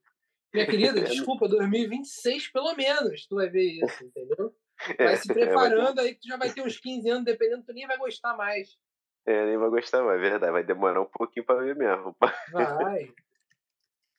Minha 0.53 0.65
querida, 0.67 1.01
desculpa, 1.01 1.49
2026 1.49 2.51
pelo 2.51 2.73
menos 2.75 3.27
tu 3.27 3.35
vai 3.35 3.49
ver 3.49 3.83
isso, 3.83 4.03
entendeu? 4.05 4.55
É, 4.97 5.03
vai 5.03 5.17
se 5.17 5.29
é, 5.29 5.33
preparando 5.33 5.99
aí 5.99 6.15
que 6.15 6.21
tu 6.21 6.27
já 6.27 6.37
vai 6.37 6.51
ter 6.51 6.61
uns 6.61 6.79
15 6.79 7.09
anos, 7.09 7.25
dependendo, 7.25 7.63
tu 7.63 7.73
nem 7.73 7.85
vai 7.85 7.97
gostar 7.97 8.35
mais. 8.35 8.77
É, 9.25 9.45
nem 9.45 9.57
vai 9.57 9.69
gostar 9.69 10.03
mais, 10.03 10.19
é 10.19 10.21
verdade. 10.21 10.51
Vai 10.51 10.63
demorar 10.63 11.01
um 11.01 11.05
pouquinho 11.05 11.45
pra 11.45 11.55
ver 11.55 11.75
mesmo. 11.75 12.15
Vai. 12.51 13.13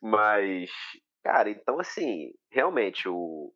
Mas, 0.00 0.70
cara, 1.22 1.50
então 1.50 1.78
assim, 1.80 2.32
realmente, 2.50 3.08
o, 3.08 3.52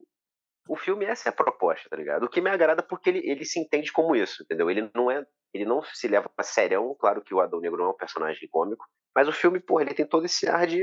o 0.68 0.76
filme 0.76 1.04
essa 1.04 1.28
é 1.28 1.30
a 1.30 1.35
proposta, 1.35 1.88
tá 1.88 1.96
ligado? 1.96 2.25
O 2.25 2.28
que 2.28 2.40
me 2.40 2.50
agrada 2.50 2.82
porque 2.82 3.11
ele, 3.11 3.20
ele 3.25 3.44
se 3.44 3.61
entende 3.61 3.92
como 3.92 4.16
isso, 4.16 4.42
entendeu? 4.42 4.70
Ele 4.70 4.90
não 4.94 5.11
é. 5.11 5.25
Ele 5.54 5.64
não 5.64 5.82
se 5.82 6.06
leva 6.08 6.30
a 6.37 6.42
sério, 6.42 6.94
claro 6.96 7.23
que 7.23 7.32
o 7.32 7.40
Adão 7.40 7.61
Negro 7.61 7.78
não 7.78 7.87
é 7.87 7.90
um 7.90 7.96
personagem 7.96 8.49
cômico, 8.50 8.85
mas 9.14 9.26
o 9.26 9.32
filme, 9.32 9.58
porra, 9.58 9.82
ele 9.82 9.94
tem 9.94 10.06
todo 10.06 10.26
esse 10.26 10.49
ar 10.49 10.66
de. 10.66 10.82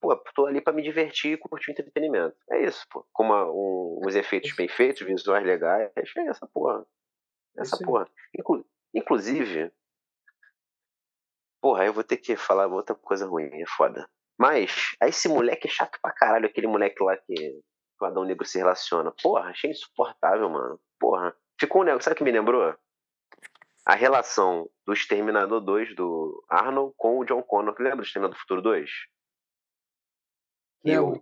Pô, 0.00 0.16
tô 0.34 0.46
ali 0.46 0.60
para 0.60 0.72
me 0.72 0.82
divertir 0.82 1.32
e 1.32 1.36
curtir 1.36 1.70
o 1.70 1.72
entretenimento. 1.72 2.36
É 2.50 2.64
isso, 2.64 2.86
pô. 2.90 3.06
Com 3.12 3.24
uma, 3.24 3.44
um, 3.46 4.00
uns 4.04 4.14
efeitos 4.14 4.54
bem 4.54 4.68
feitos, 4.68 5.06
visuais 5.06 5.44
legais. 5.44 5.90
É 5.96 6.28
essa 6.28 6.46
porra. 6.46 6.84
Essa 7.56 7.76
Sim. 7.76 7.84
porra. 7.84 8.08
Inclu 8.36 8.64
inclusive. 8.94 9.72
Porra, 11.60 11.84
eu 11.84 11.92
vou 11.92 12.04
ter 12.04 12.16
que 12.16 12.36
falar 12.36 12.66
outra 12.68 12.94
coisa 12.94 13.26
ruim, 13.26 13.50
é 13.60 13.66
foda. 13.66 14.08
Mas, 14.38 14.96
aí 15.00 15.10
esse 15.10 15.28
moleque 15.28 15.66
é 15.66 15.70
chato 15.70 15.98
pra 16.00 16.12
caralho, 16.12 16.46
aquele 16.46 16.66
moleque 16.66 17.02
lá 17.02 17.16
que 17.16 17.60
que 17.98 18.04
o 18.04 18.06
Adão 18.06 18.24
Negro 18.24 18.46
se 18.46 18.58
relaciona. 18.58 19.12
Porra, 19.20 19.50
achei 19.50 19.70
insuportável, 19.70 20.48
mano. 20.48 20.80
Porra. 20.98 21.34
Ficou 21.60 21.82
um 21.82 21.84
negócio. 21.84 22.04
Sabe 22.04 22.14
o 22.14 22.18
que 22.18 22.24
me 22.24 22.30
lembrou? 22.30 22.74
A 23.84 23.94
relação 23.94 24.70
do 24.86 24.92
Exterminador 24.92 25.60
2 25.60 25.96
do 25.96 26.44
Arnold 26.48 26.94
com 26.96 27.18
o 27.18 27.24
John 27.24 27.42
Connor. 27.42 27.74
Lembra 27.78 27.96
do 27.96 28.02
Exterminador 28.02 28.36
do 28.36 28.40
Futuro 28.40 28.62
2? 28.62 28.90
Que 30.80 30.96
o, 30.96 31.14
o, 31.14 31.18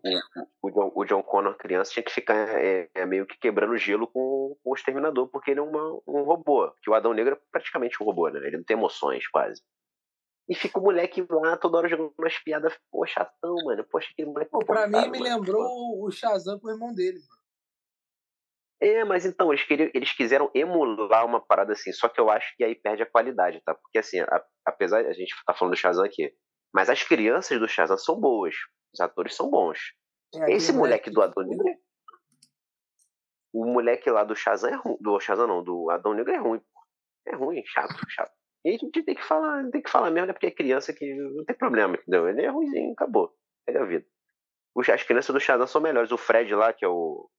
o, 0.62 0.70
John, 0.70 0.92
o, 0.94 1.04
John, 1.06 1.22
Connor, 1.22 1.56
criança, 1.56 1.90
tinha 1.90 2.02
que 2.02 2.12
ficar 2.12 2.36
é, 2.36 2.90
é, 2.94 3.06
meio 3.06 3.24
que 3.24 3.38
quebrando 3.38 3.74
gelo 3.78 4.06
com, 4.06 4.54
com, 4.62 4.70
o 4.70 4.74
Exterminador, 4.74 5.28
porque 5.28 5.52
ele 5.52 5.60
é 5.60 5.62
uma, 5.62 5.94
um 6.06 6.22
robô. 6.24 6.70
Que 6.82 6.90
o 6.90 6.94
Adão 6.94 7.14
Negro 7.14 7.36
é 7.36 7.40
praticamente 7.50 7.96
um 8.02 8.04
robô, 8.04 8.28
né? 8.28 8.38
Ele 8.40 8.58
não 8.58 8.64
tem 8.64 8.76
emoções, 8.76 9.26
quase. 9.28 9.62
E 10.48 10.54
fica 10.54 10.78
o 10.78 10.82
moleque 10.82 11.26
lá 11.28 11.56
toda 11.56 11.78
hora 11.78 11.88
jogando 11.88 12.14
umas 12.16 12.38
piadas, 12.38 12.72
pô, 12.90 13.04
chatão, 13.04 13.56
mano. 13.64 13.84
Poxa, 13.90 14.08
aquele 14.12 14.28
moleque. 14.28 14.50
Pô, 14.50 14.64
pra 14.64 14.86
mim 14.86 15.10
me 15.10 15.18
mano. 15.18 15.22
lembrou 15.24 16.04
o 16.04 16.10
Shazam 16.10 16.58
com 16.60 16.68
o 16.68 16.70
irmão 16.70 16.94
dele, 16.94 17.18
mano. 17.18 17.46
É, 18.80 19.04
mas 19.04 19.24
então, 19.24 19.52
eles, 19.52 19.64
queriam, 19.64 19.90
eles 19.94 20.12
quiseram 20.12 20.50
emular 20.54 21.24
uma 21.24 21.40
parada 21.40 21.72
assim, 21.72 21.92
só 21.92 22.08
que 22.08 22.20
eu 22.20 22.28
acho 22.28 22.54
que 22.56 22.62
aí 22.62 22.74
perde 22.74 23.02
a 23.02 23.10
qualidade, 23.10 23.60
tá? 23.64 23.74
Porque 23.74 23.98
assim, 23.98 24.20
a, 24.20 24.44
apesar 24.66 25.04
a 25.06 25.12
gente 25.14 25.34
tá 25.46 25.54
falando 25.54 25.72
do 25.72 25.78
Shazam 25.78 26.04
aqui, 26.04 26.30
mas 26.74 26.90
as 26.90 27.02
crianças 27.02 27.58
do 27.58 27.66
Shazam 27.66 27.96
são 27.96 28.20
boas, 28.20 28.54
os 28.92 29.00
atores 29.00 29.34
são 29.34 29.50
bons. 29.50 29.78
É, 30.34 30.52
Esse 30.52 30.72
moleque, 30.72 31.08
moleque 31.08 31.10
do 31.10 31.22
Adão 31.22 31.42
Negro. 31.44 31.64
O 33.54 33.64
moleque 33.64 34.10
lá 34.10 34.24
do 34.24 34.36
Shazam 34.36 34.70
é 34.70 34.76
ruim. 34.76 34.98
Do 35.00 35.18
Shazam 35.20 35.46
não, 35.46 35.64
do 35.64 35.90
Adão 35.90 36.12
Negro 36.12 36.32
é 36.32 36.38
ruim. 36.38 36.60
É 37.26 37.34
ruim, 37.34 37.62
chato, 37.64 37.94
chato. 38.10 38.32
E 38.66 38.70
a 38.70 38.72
gente 38.72 39.00
tem 39.04 39.14
que 39.14 39.22
falar, 39.22 39.70
tem 39.70 39.80
que 39.80 39.88
falar 39.88 40.10
mesmo, 40.10 40.26
né? 40.26 40.32
Porque 40.32 40.48
é 40.48 40.50
criança 40.50 40.92
que 40.92 41.14
não 41.14 41.44
tem 41.44 41.54
problema, 41.54 41.94
entendeu? 41.94 42.28
Ele 42.28 42.42
é 42.42 42.48
ruimzinho, 42.48 42.92
acabou. 42.94 43.32
É 43.64 43.78
a 43.78 43.84
vida. 43.84 44.04
As 44.92 45.04
crianças 45.04 45.32
do 45.32 45.38
Shazam 45.38 45.68
são 45.68 45.80
melhores. 45.80 46.10
O 46.10 46.18
Fred 46.18 46.52
lá, 46.52 46.72
que 46.72 46.84
é 46.84 46.88
o, 46.88 47.30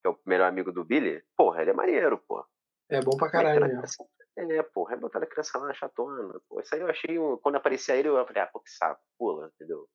que 0.00 0.06
é 0.06 0.10
o 0.10 0.18
melhor 0.24 0.46
amigo 0.46 0.70
do 0.70 0.84
Billy, 0.84 1.20
porra, 1.36 1.62
ele 1.62 1.70
é 1.70 1.74
maneiro, 1.74 2.16
porra. 2.18 2.46
É 2.88 3.00
bom 3.00 3.16
pra 3.16 3.28
caralho 3.28 3.60
mesmo. 3.60 4.08
É, 4.36 4.62
porra, 4.62 4.94
é 4.94 4.96
botar 4.96 5.18
a 5.18 5.26
criança 5.26 5.58
lá 5.58 5.74
chatona. 5.74 6.40
Pô. 6.48 6.60
Isso 6.60 6.76
aí 6.76 6.80
eu 6.80 6.88
achei, 6.88 7.16
quando 7.42 7.56
aparecia 7.56 7.96
ele, 7.96 8.06
eu 8.06 8.24
falei, 8.24 8.42
ah, 8.44 8.46
pô, 8.46 8.60
que 8.60 8.70
saco, 8.70 9.02
pula, 9.18 9.50
entendeu? 9.52 9.88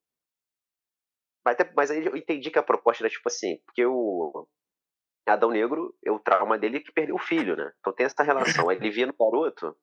Mas, 1.46 1.56
mas 1.74 1.92
aí 1.92 2.06
eu 2.06 2.18
entendi 2.18 2.52
que 2.52 2.60
a 2.60 2.64
proposta 2.64 3.04
era 3.04 3.10
tipo 3.10 3.30
assim, 3.30 3.58
porque 3.66 3.86
o 3.86 4.46
Adão 5.26 5.52
Negro, 5.52 5.96
o 6.06 6.20
trauma 6.20 6.60
dele 6.60 6.78
é 6.78 6.82
que 6.82 6.92
perdeu 6.92 7.16
o 7.16 7.20
filho, 7.20 7.56
né? 7.56 7.72
Então 7.80 7.94
tem 7.94 8.06
essa 8.06 8.22
relação. 8.22 8.68
Aí 8.68 8.76
ele 8.76 8.92
via 8.92 9.08
no 9.08 9.16
garoto 9.18 9.78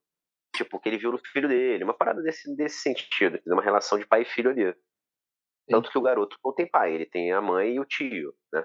tipo, 0.58 0.78
que 0.78 0.88
ele 0.88 0.98
viu 0.98 1.12
no 1.12 1.18
filho 1.18 1.48
dele, 1.48 1.84
uma 1.84 1.94
parada 1.94 2.22
desse, 2.22 2.54
desse 2.56 2.80
sentido, 2.80 3.40
uma 3.46 3.62
relação 3.62 3.98
de 3.98 4.06
pai 4.06 4.22
e 4.22 4.24
filho 4.24 4.50
ali. 4.50 4.74
Tanto 5.68 5.90
que 5.90 5.98
o 5.98 6.02
garoto 6.02 6.36
não 6.44 6.54
tem 6.54 6.68
pai, 6.68 6.94
ele 6.94 7.06
tem 7.06 7.32
a 7.32 7.40
mãe 7.40 7.74
e 7.74 7.80
o 7.80 7.84
tio, 7.84 8.34
né? 8.52 8.64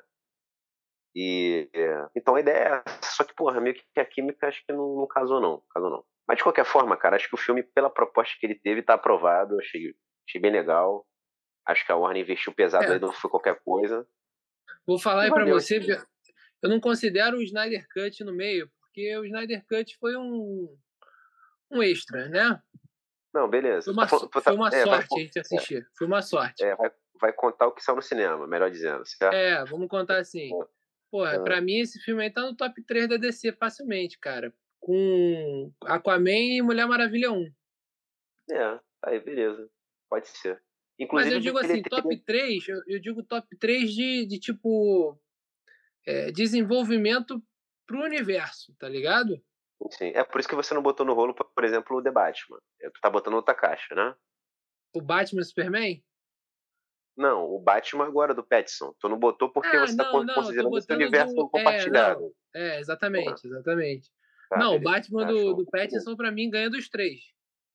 E 1.16 1.70
é, 1.74 2.08
então 2.16 2.36
a 2.36 2.40
ideia 2.40 2.58
é 2.58 2.84
essa, 2.90 3.16
só 3.18 3.24
que, 3.24 3.36
porra, 3.36 3.62
meio 3.62 3.76
que 3.76 4.00
a 4.00 4.06
química 4.06 4.48
acho 4.48 4.66
que 4.66 4.74
não, 4.74 4.96
não 4.96 5.08
casou, 5.08 5.40
não. 5.40 5.62
Casou 5.70 5.90
não. 5.90 6.04
Mas 6.28 6.38
de 6.38 6.44
qualquer 6.44 6.66
forma, 6.66 6.98
cara, 6.98 7.16
acho 7.16 7.28
que 7.28 7.36
o 7.36 7.38
filme, 7.38 7.62
pela 7.62 7.90
proposta 7.90 8.36
que 8.40 8.46
ele 8.46 8.56
teve, 8.56 8.82
tá 8.82 8.96
aprovado. 8.96 9.60
Achei, 9.60 9.94
achei 10.28 10.42
bem 10.42 10.52
legal. 10.52 11.06
Acho 11.68 11.86
que 11.86 11.92
a 11.92 11.96
Warner 11.96 12.24
investiu 12.24 12.54
pesado 12.54 12.86
é. 12.86 12.94
aí, 12.94 13.00
não 13.00 13.14
foi 13.14 13.30
qualquer 13.30 13.62
coisa. 13.64 14.08
Vou 14.88 15.00
falar 15.00 15.24
aí 15.24 15.30
pra 15.30 15.46
você, 15.46 15.80
eu 16.62 16.70
não 16.70 16.80
considero 16.80 17.38
o 17.38 17.42
Snyder 17.44 17.86
Cut 17.94 18.24
no 18.24 18.34
meio, 18.34 18.70
porque 18.80 19.18
o 19.18 19.26
Snyder 19.26 19.64
Cut 19.68 19.98
foi 19.98 20.16
um, 20.18 20.78
um 21.74 21.84
extra, 21.84 22.28
né? 22.30 22.62
Não, 23.34 23.50
beleza. 23.50 23.86
Foi 23.86 23.94
uma, 23.94 24.08
tá, 24.08 24.42
foi 24.42 24.54
uma 24.54 24.68
é, 24.70 24.84
sorte 24.84 25.08
vai, 25.10 25.20
a 25.20 25.24
gente 25.24 25.40
assistir. 25.40 25.78
É, 25.78 25.86
foi 25.98 26.08
uma 26.08 26.22
sorte. 26.22 26.64
É, 26.64 26.76
vai, 26.76 26.92
vai, 27.20 27.34
contar 27.34 27.68
o 27.68 27.72
que 27.72 27.84
saiu 27.84 27.96
no 27.96 28.02
cinema, 28.02 28.48
melhor 28.48 28.70
dizendo, 28.70 29.04
certo? 29.06 29.34
É, 29.34 29.66
vamos 29.66 29.88
contar 29.88 30.20
assim. 30.20 30.50
Porra, 31.12 31.34
é. 31.34 31.40
pra 31.40 31.62
mim 31.62 31.80
esse 31.80 32.00
filme 32.00 32.24
aí 32.24 32.32
tá 32.32 32.42
no 32.42 32.56
top 32.56 32.82
3 32.84 33.10
da 33.10 33.18
DC 33.18 33.54
facilmente, 33.54 34.20
cara. 34.20 34.54
Com 34.80 35.72
Aquaman 35.86 36.58
e 36.58 36.62
Mulher 36.62 36.88
Maravilha 36.88 37.32
1. 37.32 37.52
É, 38.52 38.80
aí 39.04 39.20
beleza. 39.20 39.70
Pode 40.10 40.28
ser. 40.28 40.62
Inclusive, 41.00 41.32
Mas 41.32 41.34
eu 41.34 41.40
digo 41.40 41.58
assim, 41.58 41.82
top 41.82 42.18
3, 42.18 42.68
eu, 42.68 42.82
eu, 42.88 43.00
digo 43.00 43.24
top 43.24 43.48
3 43.58 43.92
de, 43.92 44.26
de 44.28 44.40
tipo 44.40 45.20
é, 46.06 46.32
desenvolvimento 46.32 47.42
pro 47.88 48.04
universo, 48.04 48.76
tá 48.78 48.88
ligado? 48.88 49.42
Sim, 49.92 50.12
é 50.16 50.24
por 50.24 50.40
isso 50.40 50.48
que 50.48 50.56
você 50.56 50.74
não 50.74 50.82
botou 50.82 51.06
no 51.06 51.14
rolo, 51.14 51.34
por 51.34 51.64
exemplo, 51.64 51.98
o 51.98 52.02
The 52.02 52.12
Batman. 52.12 52.60
É, 52.82 52.90
tu 52.90 53.00
tá 53.02 53.10
botando 53.10 53.36
outra 53.36 53.54
caixa, 53.54 53.94
né? 53.94 54.16
O 54.94 55.02
Batman 55.02 55.42
e 55.42 55.46
Superman? 55.46 56.04
Não, 57.16 57.46
o 57.46 57.60
Batman 57.60 58.06
agora 58.06 58.34
do 58.34 58.44
Petson. 58.44 58.94
Tu 59.00 59.08
não 59.08 59.20
botou 59.20 59.50
porque 59.50 59.76
ah, 59.76 59.82
você 59.82 59.96
tá 59.96 60.12
não, 60.12 60.26
considerando 60.34 60.78
esse 60.78 60.92
universo 60.92 61.36
do... 61.36 61.50
compartilhado. 61.50 62.34
É, 62.54 62.78
é 62.78 62.80
exatamente, 62.80 63.46
exatamente. 63.46 64.10
Tá, 64.50 64.58
não, 64.58 64.76
o 64.76 64.80
Batman 64.80 65.26
do, 65.26 65.54
do 65.54 65.66
Pattinson, 65.66 66.16
pra 66.16 66.32
mim, 66.32 66.50
ganha 66.50 66.70
dos 66.70 66.90
três, 66.90 67.22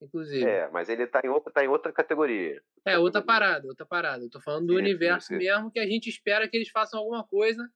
inclusive. 0.01 0.45
É, 0.45 0.69
mas 0.69 0.89
ele 0.89 1.07
tá 1.07 1.21
em 1.23 1.29
outra, 1.29 1.51
tá 1.53 1.63
em 1.63 1.67
outra 1.67 1.91
categoria. 1.91 2.61
É, 2.85 2.97
outra 2.97 3.21
parada, 3.21 3.67
outra 3.67 3.85
parada. 3.85 4.23
Eu 4.23 4.29
tô 4.29 4.41
falando 4.41 4.67
do 4.67 4.75
universo 4.75 5.33
mesmo, 5.33 5.71
que 5.71 5.79
a 5.79 5.87
gente 5.87 6.09
espera 6.09 6.47
que 6.47 6.57
eles 6.57 6.69
façam 6.69 6.99
alguma 6.99 7.25
coisa, 7.25 7.69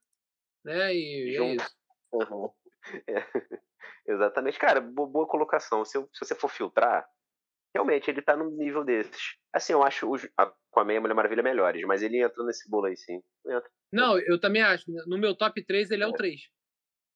né? 0.65 0.93
E 0.93 1.33
Junto. 1.35 1.63
é 1.63 1.65
isso. 1.65 1.75
Uhum. 2.13 2.49
É. 3.07 3.25
Exatamente. 4.05 4.59
Cara, 4.59 4.81
boa, 4.81 5.27
colocação. 5.27 5.83
Se, 5.85 5.99
se, 5.99 6.19
você 6.19 6.35
for 6.35 6.49
filtrar, 6.49 7.07
realmente 7.73 8.09
ele 8.09 8.21
tá 8.21 8.35
no 8.35 8.49
nível 8.51 8.83
desses. 8.83 9.37
Assim, 9.51 9.73
eu 9.73 9.83
acho 9.83 10.09
os 10.09 10.27
Aquaman 10.37 10.93
e 10.93 10.97
a 10.97 11.01
Mulher 11.01 11.13
Maravilha 11.13 11.43
melhores, 11.43 11.83
mas 11.85 12.01
ele 12.01 12.21
entra 12.21 12.43
nesse 12.43 12.69
bolo 12.69 12.87
aí, 12.87 12.97
sim. 12.97 13.21
Entra. 13.45 13.69
Não, 13.91 14.19
eu 14.19 14.39
também 14.39 14.61
acho. 14.61 14.85
No 15.07 15.17
meu 15.17 15.35
top 15.35 15.63
3 15.63 15.91
ele 15.91 16.03
é, 16.03 16.05
é. 16.05 16.09
o 16.09 16.13
3. 16.13 16.41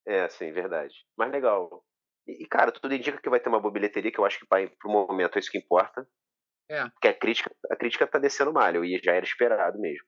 É, 0.08 0.30
sim, 0.30 0.52
verdade. 0.52 0.94
Mas 1.18 1.32
legal. 1.32 1.84
E, 2.28 2.46
cara, 2.46 2.72
tudo 2.72 2.94
indica 2.94 3.22
que 3.22 3.30
vai 3.30 3.40
ter 3.40 3.50
uma 3.50 3.60
boa 3.60 3.74
bilheteria, 3.74 4.12
que 4.12 4.20
eu 4.20 4.26
acho 4.26 4.40
que 4.40 4.48
vai, 4.50 4.68
pro 4.68 4.90
momento 4.90 5.38
é 5.38 5.40
isso 5.40 5.52
que 5.52 5.58
importa. 5.58 6.08
É. 6.70 6.90
Porque 6.90 7.08
a 7.08 7.14
crítica, 7.14 7.50
a 7.72 7.76
crítica 7.76 8.06
tá 8.06 8.20
descendo 8.20 8.52
malho, 8.52 8.84
e 8.84 9.00
já 9.02 9.14
era 9.14 9.26
esperado 9.26 9.80
mesmo. 9.80 10.06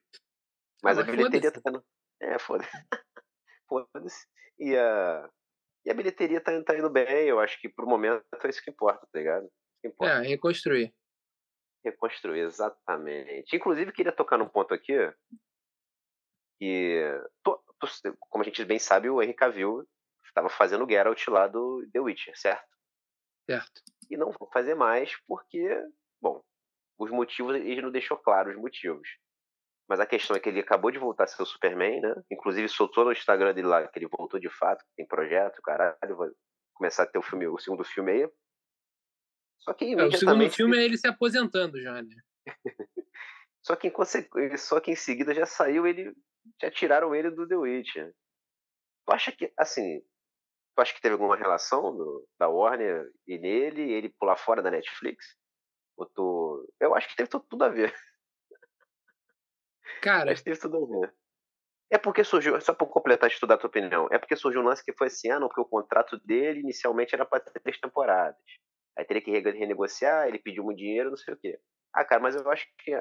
Mas 0.82 0.98
a 0.98 1.02
bilheteria 1.02 1.50
tá 1.50 1.60
tendo. 1.62 1.82
É, 2.20 2.38
foda-se. 2.38 2.70
foda-se. 3.68 4.26
E 4.58 4.76
a. 4.76 5.30
E 5.84 5.90
a 5.90 5.94
bilheteria 5.94 6.40
tá, 6.40 6.62
tá 6.62 6.76
indo 6.76 6.90
bem, 6.90 7.26
eu 7.26 7.40
acho 7.40 7.60
que 7.60 7.68
pro 7.68 7.86
momento 7.86 8.24
é 8.32 8.48
isso 8.48 8.62
que 8.62 8.70
importa, 8.70 9.06
tá 9.10 9.18
ligado? 9.18 9.50
Que 9.80 9.88
importa. 9.88 10.24
É, 10.24 10.28
reconstruir. 10.28 10.94
Reconstruir, 11.84 12.40
exatamente. 12.40 13.56
Inclusive, 13.56 13.92
queria 13.92 14.12
tocar 14.12 14.36
num 14.36 14.48
ponto 14.48 14.74
aqui 14.74 14.94
que, 16.58 17.02
como 18.28 18.42
a 18.42 18.44
gente 18.44 18.64
bem 18.64 18.78
sabe, 18.78 19.08
o 19.08 19.22
Henry 19.22 19.32
Cavill 19.32 19.88
estava 20.26 20.50
fazendo 20.50 20.84
o 20.84 20.88
Geralt 20.88 21.26
lá 21.28 21.46
do 21.46 21.88
The 21.90 22.00
Witcher, 22.00 22.38
certo? 22.38 22.68
Certo. 23.48 23.82
E 24.10 24.16
não 24.16 24.30
vou 24.38 24.48
fazer 24.52 24.74
mais 24.74 25.16
porque, 25.26 25.82
bom, 26.20 26.42
os 26.98 27.10
motivos, 27.10 27.56
ele 27.56 27.80
não 27.80 27.90
deixou 27.90 28.18
claro 28.18 28.50
os 28.50 28.56
motivos. 28.56 29.08
Mas 29.90 29.98
a 29.98 30.06
questão 30.06 30.36
é 30.36 30.38
que 30.38 30.48
ele 30.48 30.60
acabou 30.60 30.92
de 30.92 31.00
voltar 31.00 31.24
a 31.24 31.26
ser 31.26 31.42
o 31.42 31.44
Superman, 31.44 32.00
né? 32.00 32.14
Inclusive 32.30 32.68
soltou 32.68 33.04
no 33.04 33.10
Instagram 33.10 33.52
dele 33.52 33.66
lá 33.66 33.88
que 33.88 33.98
ele 33.98 34.06
voltou 34.06 34.38
de 34.38 34.48
fato, 34.48 34.84
tem 34.96 35.04
projeto, 35.04 35.60
caralho, 35.62 36.16
vai 36.16 36.30
começar 36.74 37.02
a 37.02 37.06
ter 37.06 37.18
o 37.18 37.22
filme, 37.22 37.48
o 37.48 37.58
segundo 37.58 37.82
filme 37.82 38.12
aí. 38.12 38.30
Só 39.58 39.74
que 39.74 39.86
imediatamente... 39.86 40.14
É, 40.14 40.16
o 40.16 40.30
segundo 40.30 40.50
filme 40.52 40.78
é 40.78 40.84
ele 40.84 40.96
se 40.96 41.08
aposentando 41.08 41.80
já, 41.80 42.00
né? 42.00 42.14
só, 43.66 43.74
que 43.74 43.88
em 43.88 44.56
só 44.56 44.78
que 44.78 44.92
em 44.92 44.96
seguida 44.96 45.34
já 45.34 45.44
saiu 45.44 45.84
ele. 45.84 46.14
Já 46.62 46.70
tiraram 46.70 47.12
ele 47.12 47.28
do 47.28 47.48
The 47.48 47.56
Witcher. 47.56 48.14
Tu 49.06 49.12
acha 49.12 49.32
que, 49.32 49.52
assim. 49.58 50.00
Tu 50.76 50.80
acha 50.80 50.94
que 50.94 51.00
teve 51.00 51.14
alguma 51.14 51.36
relação 51.36 51.96
do, 51.96 52.28
da 52.38 52.48
Warner 52.48 53.10
e 53.26 53.40
nele, 53.40 53.90
ele 53.90 54.14
pular 54.20 54.36
fora 54.36 54.62
da 54.62 54.70
Netflix? 54.70 55.36
Ou 55.96 56.06
tu... 56.06 56.72
Eu 56.78 56.94
acho 56.94 57.08
que 57.08 57.16
teve 57.16 57.28
tudo 57.28 57.64
a 57.64 57.68
ver. 57.68 57.92
Cara. 60.00 60.32
A 60.32 60.34
ver. 60.34 61.14
É 61.90 61.98
porque 61.98 62.22
surgiu, 62.22 62.60
só 62.60 62.72
para 62.72 62.86
completar 62.86 63.28
estudar 63.28 63.54
a 63.54 63.58
tua 63.58 63.68
opinião, 63.68 64.06
é 64.12 64.18
porque 64.18 64.36
surgiu 64.36 64.60
um 64.60 64.64
lance 64.64 64.84
que 64.84 64.92
foi 64.92 65.08
assim, 65.08 65.28
ah, 65.30 65.40
não, 65.40 65.48
porque 65.48 65.60
o 65.60 65.64
contrato 65.64 66.18
dele 66.24 66.60
inicialmente 66.60 67.14
era 67.14 67.26
para 67.26 67.40
três 67.40 67.78
temporadas. 67.80 68.40
Aí 68.96 69.04
teria 69.04 69.22
que 69.22 69.30
renegociar, 69.50 70.28
ele 70.28 70.38
pediu 70.38 70.62
muito 70.62 70.78
dinheiro, 70.78 71.10
não 71.10 71.16
sei 71.16 71.34
o 71.34 71.36
quê. 71.36 71.58
Ah, 71.92 72.04
cara, 72.04 72.22
mas 72.22 72.36
eu 72.36 72.48
acho 72.48 72.66
que 72.78 72.94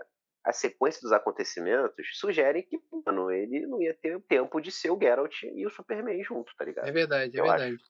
a 0.44 0.52
sequência 0.52 1.02
dos 1.02 1.12
acontecimentos 1.12 2.18
sugere 2.18 2.64
que, 2.64 2.80
mano, 3.06 3.30
ele 3.30 3.68
não 3.68 3.80
ia 3.82 3.94
ter 3.94 4.16
o 4.16 4.22
tempo 4.22 4.60
de 4.60 4.72
ser 4.72 4.90
o 4.90 5.00
Geralt 5.00 5.44
e 5.44 5.68
o 5.68 5.70
Superman 5.70 6.24
junto, 6.24 6.52
tá 6.58 6.66
ligado? 6.66 6.88
É 6.88 6.92
verdade, 6.92 7.38
é 7.38 7.42
eu 7.42 7.46
verdade. 7.46 7.76
Acho. 7.76 7.84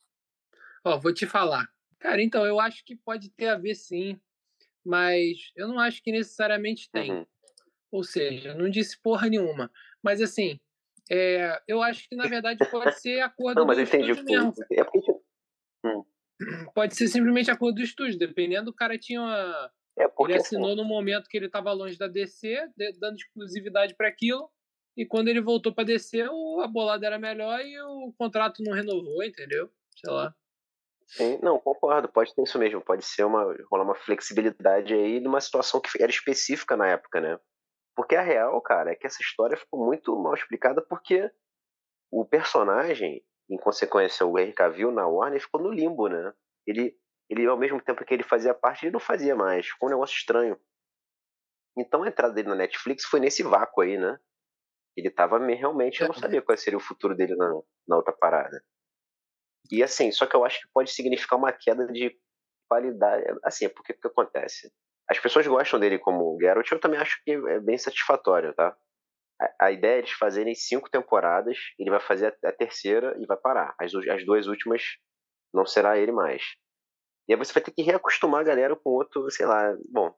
Ó, 0.83 0.99
vou 0.99 1.13
te 1.13 1.25
falar. 1.25 1.69
Cara, 1.99 2.21
então, 2.21 2.45
eu 2.45 2.59
acho 2.59 2.83
que 2.83 2.95
pode 2.95 3.29
ter 3.29 3.47
a 3.47 3.55
ver 3.57 3.75
sim, 3.75 4.19
mas 4.83 5.51
eu 5.55 5.67
não 5.67 5.79
acho 5.79 6.01
que 6.01 6.11
necessariamente 6.11 6.89
tem. 6.91 7.11
Uhum. 7.11 7.25
Ou 7.91 8.03
seja, 8.03 8.53
não 8.53 8.69
disse 8.69 9.01
porra 9.01 9.27
nenhuma. 9.27 9.71
Mas 10.03 10.21
assim, 10.21 10.59
é, 11.09 11.59
eu 11.67 11.81
acho 11.81 12.07
que 12.07 12.15
na 12.15 12.23
verdade 12.29 12.59
pode 12.69 12.99
ser 12.99 13.21
acordo 13.21 13.59
não, 13.59 13.65
mas 13.65 13.77
eu 13.77 13.83
entendi 13.83 14.11
o 14.11 14.15
que 14.15 14.23
mesmo. 14.23 14.53
É 14.71 14.83
porque... 14.83 15.11
Hum. 15.85 16.03
Pode 16.73 16.95
ser 16.95 17.07
simplesmente 17.07 17.51
acordo 17.51 17.75
do 17.75 17.81
estúdio, 17.81 18.17
dependendo, 18.17 18.71
o 18.71 18.73
cara 18.73 18.97
tinha 18.97 19.21
uma... 19.21 19.71
É 19.97 20.07
porque, 20.07 20.31
ele 20.31 20.39
assinou 20.39 20.75
no 20.75 20.85
momento 20.85 21.27
que 21.27 21.35
ele 21.35 21.47
estava 21.47 21.73
longe 21.73 21.97
da 21.97 22.07
DC, 22.07 22.69
dando 22.97 23.17
exclusividade 23.17 23.93
para 23.95 24.07
aquilo, 24.07 24.49
e 24.95 25.05
quando 25.05 25.27
ele 25.27 25.41
voltou 25.41 25.73
para 25.73 25.83
DC, 25.83 26.21
a 26.63 26.67
bolada 26.67 27.05
era 27.05 27.19
melhor 27.19 27.59
e 27.59 27.79
o 27.81 28.13
contrato 28.17 28.63
não 28.63 28.73
renovou, 28.73 29.21
entendeu? 29.23 29.69
Sei 29.95 30.11
lá. 30.11 30.33
Sim, 31.07 31.39
não, 31.41 31.57
concordo, 31.59 32.07
pode 32.07 32.35
ter 32.35 32.43
isso 32.43 32.59
mesmo, 32.59 32.81
pode 32.81 33.03
ser 33.03 33.23
uma 33.23 33.43
rolar 33.69 33.83
uma 33.83 33.95
flexibilidade 33.95 34.93
aí 34.93 35.19
numa 35.19 35.41
situação 35.41 35.81
que 35.81 36.01
era 36.01 36.11
específica 36.11 36.77
na 36.77 36.87
época, 36.87 37.19
né? 37.19 37.39
Porque 37.99 38.15
a 38.15 38.21
real, 38.21 38.61
cara, 38.61 38.93
é 38.93 38.95
que 38.95 39.05
essa 39.05 39.21
história 39.21 39.57
ficou 39.57 39.85
muito 39.85 40.17
mal 40.17 40.33
explicada 40.33 40.81
porque 40.81 41.29
o 42.09 42.23
personagem, 42.23 43.21
em 43.49 43.57
consequência, 43.57 44.25
o 44.25 44.39
Henry 44.39 44.53
Cavill 44.53 44.89
na 44.89 45.05
Warner 45.05 45.41
ficou 45.41 45.61
no 45.61 45.69
limbo, 45.69 46.07
né? 46.07 46.33
Ele, 46.65 46.97
ele 47.29 47.45
ao 47.45 47.57
mesmo 47.57 47.81
tempo 47.81 48.05
que 48.05 48.13
ele 48.13 48.23
fazia 48.23 48.53
parte, 48.53 48.85
ele 48.85 48.93
não 48.93 49.01
fazia 49.01 49.35
mais. 49.35 49.67
Ficou 49.67 49.89
um 49.89 49.91
negócio 49.91 50.15
estranho. 50.15 50.57
Então 51.77 52.03
a 52.03 52.07
entrada 52.07 52.33
dele 52.33 52.47
na 52.47 52.55
Netflix 52.55 53.03
foi 53.03 53.19
nesse 53.19 53.43
vácuo 53.43 53.81
aí, 53.81 53.97
né? 53.97 54.17
Ele 54.95 55.09
tava 55.09 55.37
realmente, 55.37 55.99
eu 55.99 56.07
não 56.07 56.15
sabia 56.15 56.41
qual 56.41 56.57
seria 56.57 56.77
o 56.77 56.81
futuro 56.81 57.13
dele 57.13 57.35
na, 57.35 57.49
na 57.85 57.97
outra 57.97 58.13
parada. 58.13 58.63
E 59.69 59.83
assim, 59.83 60.09
só 60.13 60.25
que 60.25 60.37
eu 60.37 60.45
acho 60.45 60.61
que 60.61 60.69
pode 60.73 60.89
significar 60.89 61.37
uma 61.37 61.51
queda 61.51 61.85
de 61.85 62.17
qualidade. 62.69 63.25
Assim, 63.43 63.65
é 63.65 63.69
porque 63.69 63.91
o 63.91 63.99
que 63.99 64.07
acontece? 64.07 64.71
As 65.09 65.19
pessoas 65.19 65.47
gostam 65.47 65.79
dele 65.79 65.97
como 65.97 66.37
Geralt, 66.39 66.71
eu 66.71 66.79
também 66.79 66.99
acho 66.99 67.19
que 67.23 67.31
é 67.31 67.59
bem 67.59 67.77
satisfatório, 67.77 68.53
tá? 68.53 68.75
A, 69.41 69.65
a 69.65 69.71
ideia 69.71 69.95
é 69.95 69.97
eles 69.99 70.11
fazerem 70.11 70.53
cinco 70.53 70.89
temporadas, 70.89 71.57
ele 71.79 71.89
vai 71.89 71.99
fazer 71.99 72.37
a, 72.43 72.49
a 72.49 72.51
terceira 72.51 73.15
e 73.19 73.25
vai 73.25 73.37
parar. 73.37 73.75
As, 73.79 73.93
as 73.93 74.25
duas 74.25 74.47
últimas 74.47 74.83
não 75.53 75.65
será 75.65 75.97
ele 75.97 76.11
mais. 76.11 76.43
E 77.27 77.33
aí 77.33 77.37
você 77.37 77.53
vai 77.53 77.63
ter 77.63 77.71
que 77.71 77.81
reacostumar 77.81 78.41
a 78.41 78.43
galera 78.43 78.75
com 78.75 78.89
outro, 78.89 79.29
sei 79.31 79.45
lá, 79.45 79.75
bom. 79.91 80.15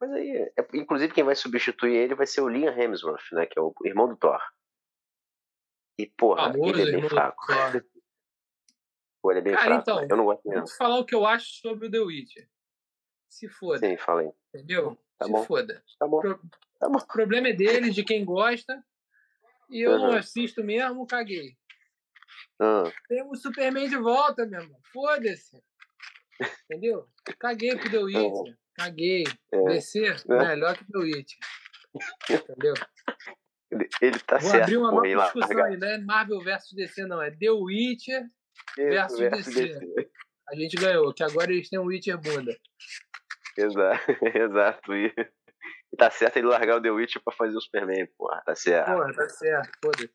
Mas 0.00 0.12
aí, 0.12 0.52
é, 0.56 0.66
inclusive 0.74 1.12
quem 1.12 1.24
vai 1.24 1.34
substituir 1.34 1.96
ele 1.96 2.14
vai 2.14 2.26
ser 2.26 2.40
o 2.40 2.48
Liam 2.48 2.72
Hemsworth, 2.72 3.32
né, 3.32 3.46
que 3.46 3.58
é 3.58 3.62
o 3.62 3.74
irmão 3.84 4.08
do 4.08 4.16
Thor. 4.16 4.40
E 5.98 6.06
porra, 6.06 6.52
ele 6.56 6.82
é 6.82 6.92
bem 6.92 7.08
fraco. 7.08 7.44
Pô, 9.20 9.32
ele 9.32 9.40
é 9.40 9.42
bem 9.42 9.54
Cara, 9.54 9.82
fraco. 9.82 9.82
Então, 9.82 10.06
eu 10.08 10.16
não 10.16 10.24
gosto 10.24 10.48
mesmo. 10.48 10.66
Vou 10.66 10.76
falar 10.76 10.98
o 10.98 11.04
que 11.04 11.14
eu 11.14 11.26
acho 11.26 11.60
sobre 11.60 11.88
o 11.88 11.90
The 11.90 11.98
Witcher. 11.98 12.48
Se 13.28 13.48
foda. 13.48 13.78
Sim, 13.78 13.96
falei. 13.96 14.30
Entendeu? 14.54 14.98
Tá 15.18 15.26
Se 15.26 15.32
bom. 15.32 15.44
foda. 15.44 15.82
Tá 15.98 16.06
bom. 16.06 16.20
Pro... 16.20 16.40
Tá 16.78 16.88
bom. 16.88 16.98
O 16.98 17.06
problema 17.06 17.48
é 17.48 17.52
deles, 17.52 17.94
de 17.94 18.04
quem 18.04 18.24
gosta. 18.24 18.82
E 19.70 19.82
eu 19.82 19.92
uhum. 19.92 19.98
não 19.98 20.12
assisto 20.12 20.64
mesmo, 20.64 21.06
caguei. 21.06 21.56
Uhum. 22.60 22.90
Tem 23.08 23.22
o 23.22 23.34
Superman 23.34 23.88
de 23.88 23.96
volta, 23.96 24.46
meu 24.46 24.60
irmão. 24.60 24.80
Foda-se. 24.92 25.62
Entendeu? 26.64 27.08
Caguei 27.38 27.76
pro 27.76 27.90
The 27.90 27.98
Witcher. 27.98 28.22
Uhum. 28.22 28.56
Caguei. 28.74 29.24
É. 29.52 29.64
Descer 29.64 30.22
é. 30.28 30.38
melhor 30.38 30.76
que 30.76 30.84
o 30.84 30.92
The 30.92 30.98
Witcher. 30.98 31.38
Entendeu? 32.30 32.74
Ele, 33.70 33.88
ele 34.00 34.18
tá 34.20 34.38
Vou 34.38 34.50
certo. 34.50 34.62
abrir 34.62 34.76
uma 34.78 34.90
nova 34.90 35.24
discussão 35.24 35.64
aí, 35.64 35.76
né? 35.76 35.98
Marvel 35.98 36.40
versus 36.40 36.72
DC, 36.72 37.04
não. 37.06 37.20
É 37.20 37.30
The 37.30 37.50
Witcher 37.50 38.26
versus, 38.76 39.18
versus 39.18 39.54
DC. 39.54 39.78
DC. 39.80 40.10
A 40.48 40.56
gente 40.56 40.76
ganhou, 40.76 41.12
que 41.12 41.22
agora 41.22 41.52
eles 41.52 41.68
têm 41.68 41.78
um 41.78 41.84
Witcher 41.84 42.18
bunda. 42.18 42.56
Exato, 43.58 44.04
exato. 44.38 44.94
E, 44.94 45.12
e 45.92 45.96
tá 45.96 46.10
certo 46.10 46.36
ele 46.36 46.46
largar 46.46 46.76
o 46.76 46.82
The 46.82 46.90
Witcher 46.90 47.22
pra 47.22 47.34
fazer 47.34 47.56
o 47.56 47.60
Superman, 47.60 48.06
porra. 48.16 48.40
Tá 48.46 48.54
certo. 48.54 48.92
Porra, 48.92 49.12
tá 49.12 49.28
certo, 49.28 49.70
foda-se. 49.82 50.10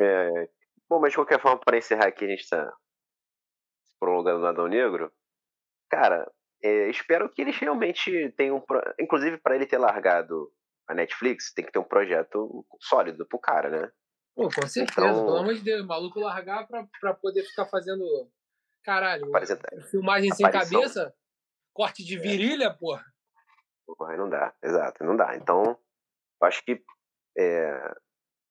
É, 0.00 0.48
bom, 0.88 1.00
mas 1.00 1.10
de 1.10 1.16
qualquer 1.16 1.40
forma, 1.40 1.58
para 1.58 1.76
encerrar 1.76 2.06
aqui, 2.06 2.24
a 2.24 2.28
gente 2.28 2.48
tá 2.48 2.72
se 3.84 3.98
prolongando 3.98 4.40
no 4.40 4.46
Adão 4.46 4.68
Negro. 4.68 5.12
Cara, 5.90 6.30
é, 6.62 6.88
espero 6.88 7.28
que 7.28 7.42
eles 7.42 7.58
realmente 7.58 8.32
tenham. 8.36 8.64
Inclusive, 9.00 9.38
para 9.38 9.56
ele 9.56 9.66
ter 9.66 9.78
largado 9.78 10.50
a 10.88 10.94
Netflix, 10.94 11.52
tem 11.52 11.64
que 11.64 11.72
ter 11.72 11.78
um 11.78 11.84
projeto 11.84 12.64
sólido 12.80 13.26
pro 13.26 13.38
cara, 13.38 13.68
né? 13.68 13.92
Pô, 14.34 14.44
com 14.44 14.66
certeza, 14.66 15.08
então... 15.08 15.26
pelo 15.26 15.36
amor 15.36 15.54
de 15.54 15.60
Deus, 15.60 15.82
o 15.82 15.86
maluco 15.86 16.20
largar 16.20 16.66
pra, 16.66 16.86
pra 17.00 17.14
poder 17.14 17.42
ficar 17.42 17.66
fazendo. 17.66 18.04
Caralho, 18.84 19.30
filmagem 19.90 20.32
sem 20.34 20.50
cabeça, 20.50 21.14
corte 21.72 22.04
de 22.04 22.16
é. 22.16 22.20
virilha, 22.20 22.66
é. 22.66 22.70
porra. 22.70 23.04
Porra, 23.86 24.16
não 24.16 24.28
dá, 24.28 24.54
exato, 24.62 25.04
não 25.04 25.16
dá. 25.16 25.36
Então, 25.36 25.64
eu 25.64 26.48
acho 26.48 26.64
que 26.64 26.82
é, 27.36 27.94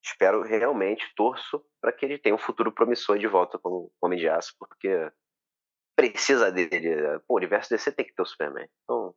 espero 0.04 0.44
realmente, 0.44 1.14
torço 1.16 1.64
para 1.80 1.92
que 1.92 2.06
ele 2.06 2.18
tenha 2.18 2.36
um 2.36 2.40
futuro 2.40 2.72
promissor 2.72 3.18
de 3.18 3.28
volta 3.28 3.58
como 3.58 3.92
Homem 4.02 4.20
de 4.20 4.28
Aço, 4.28 4.56
porque 4.60 5.12
precisa 5.96 6.52
dele. 6.52 7.20
Pô, 7.28 7.36
o 7.36 7.38
universo 7.38 7.70
DC 7.70 7.92
tem 7.92 8.06
que 8.06 8.14
ter 8.14 8.22
o 8.22 8.26
Superman. 8.26 8.68
Então, 8.84 9.16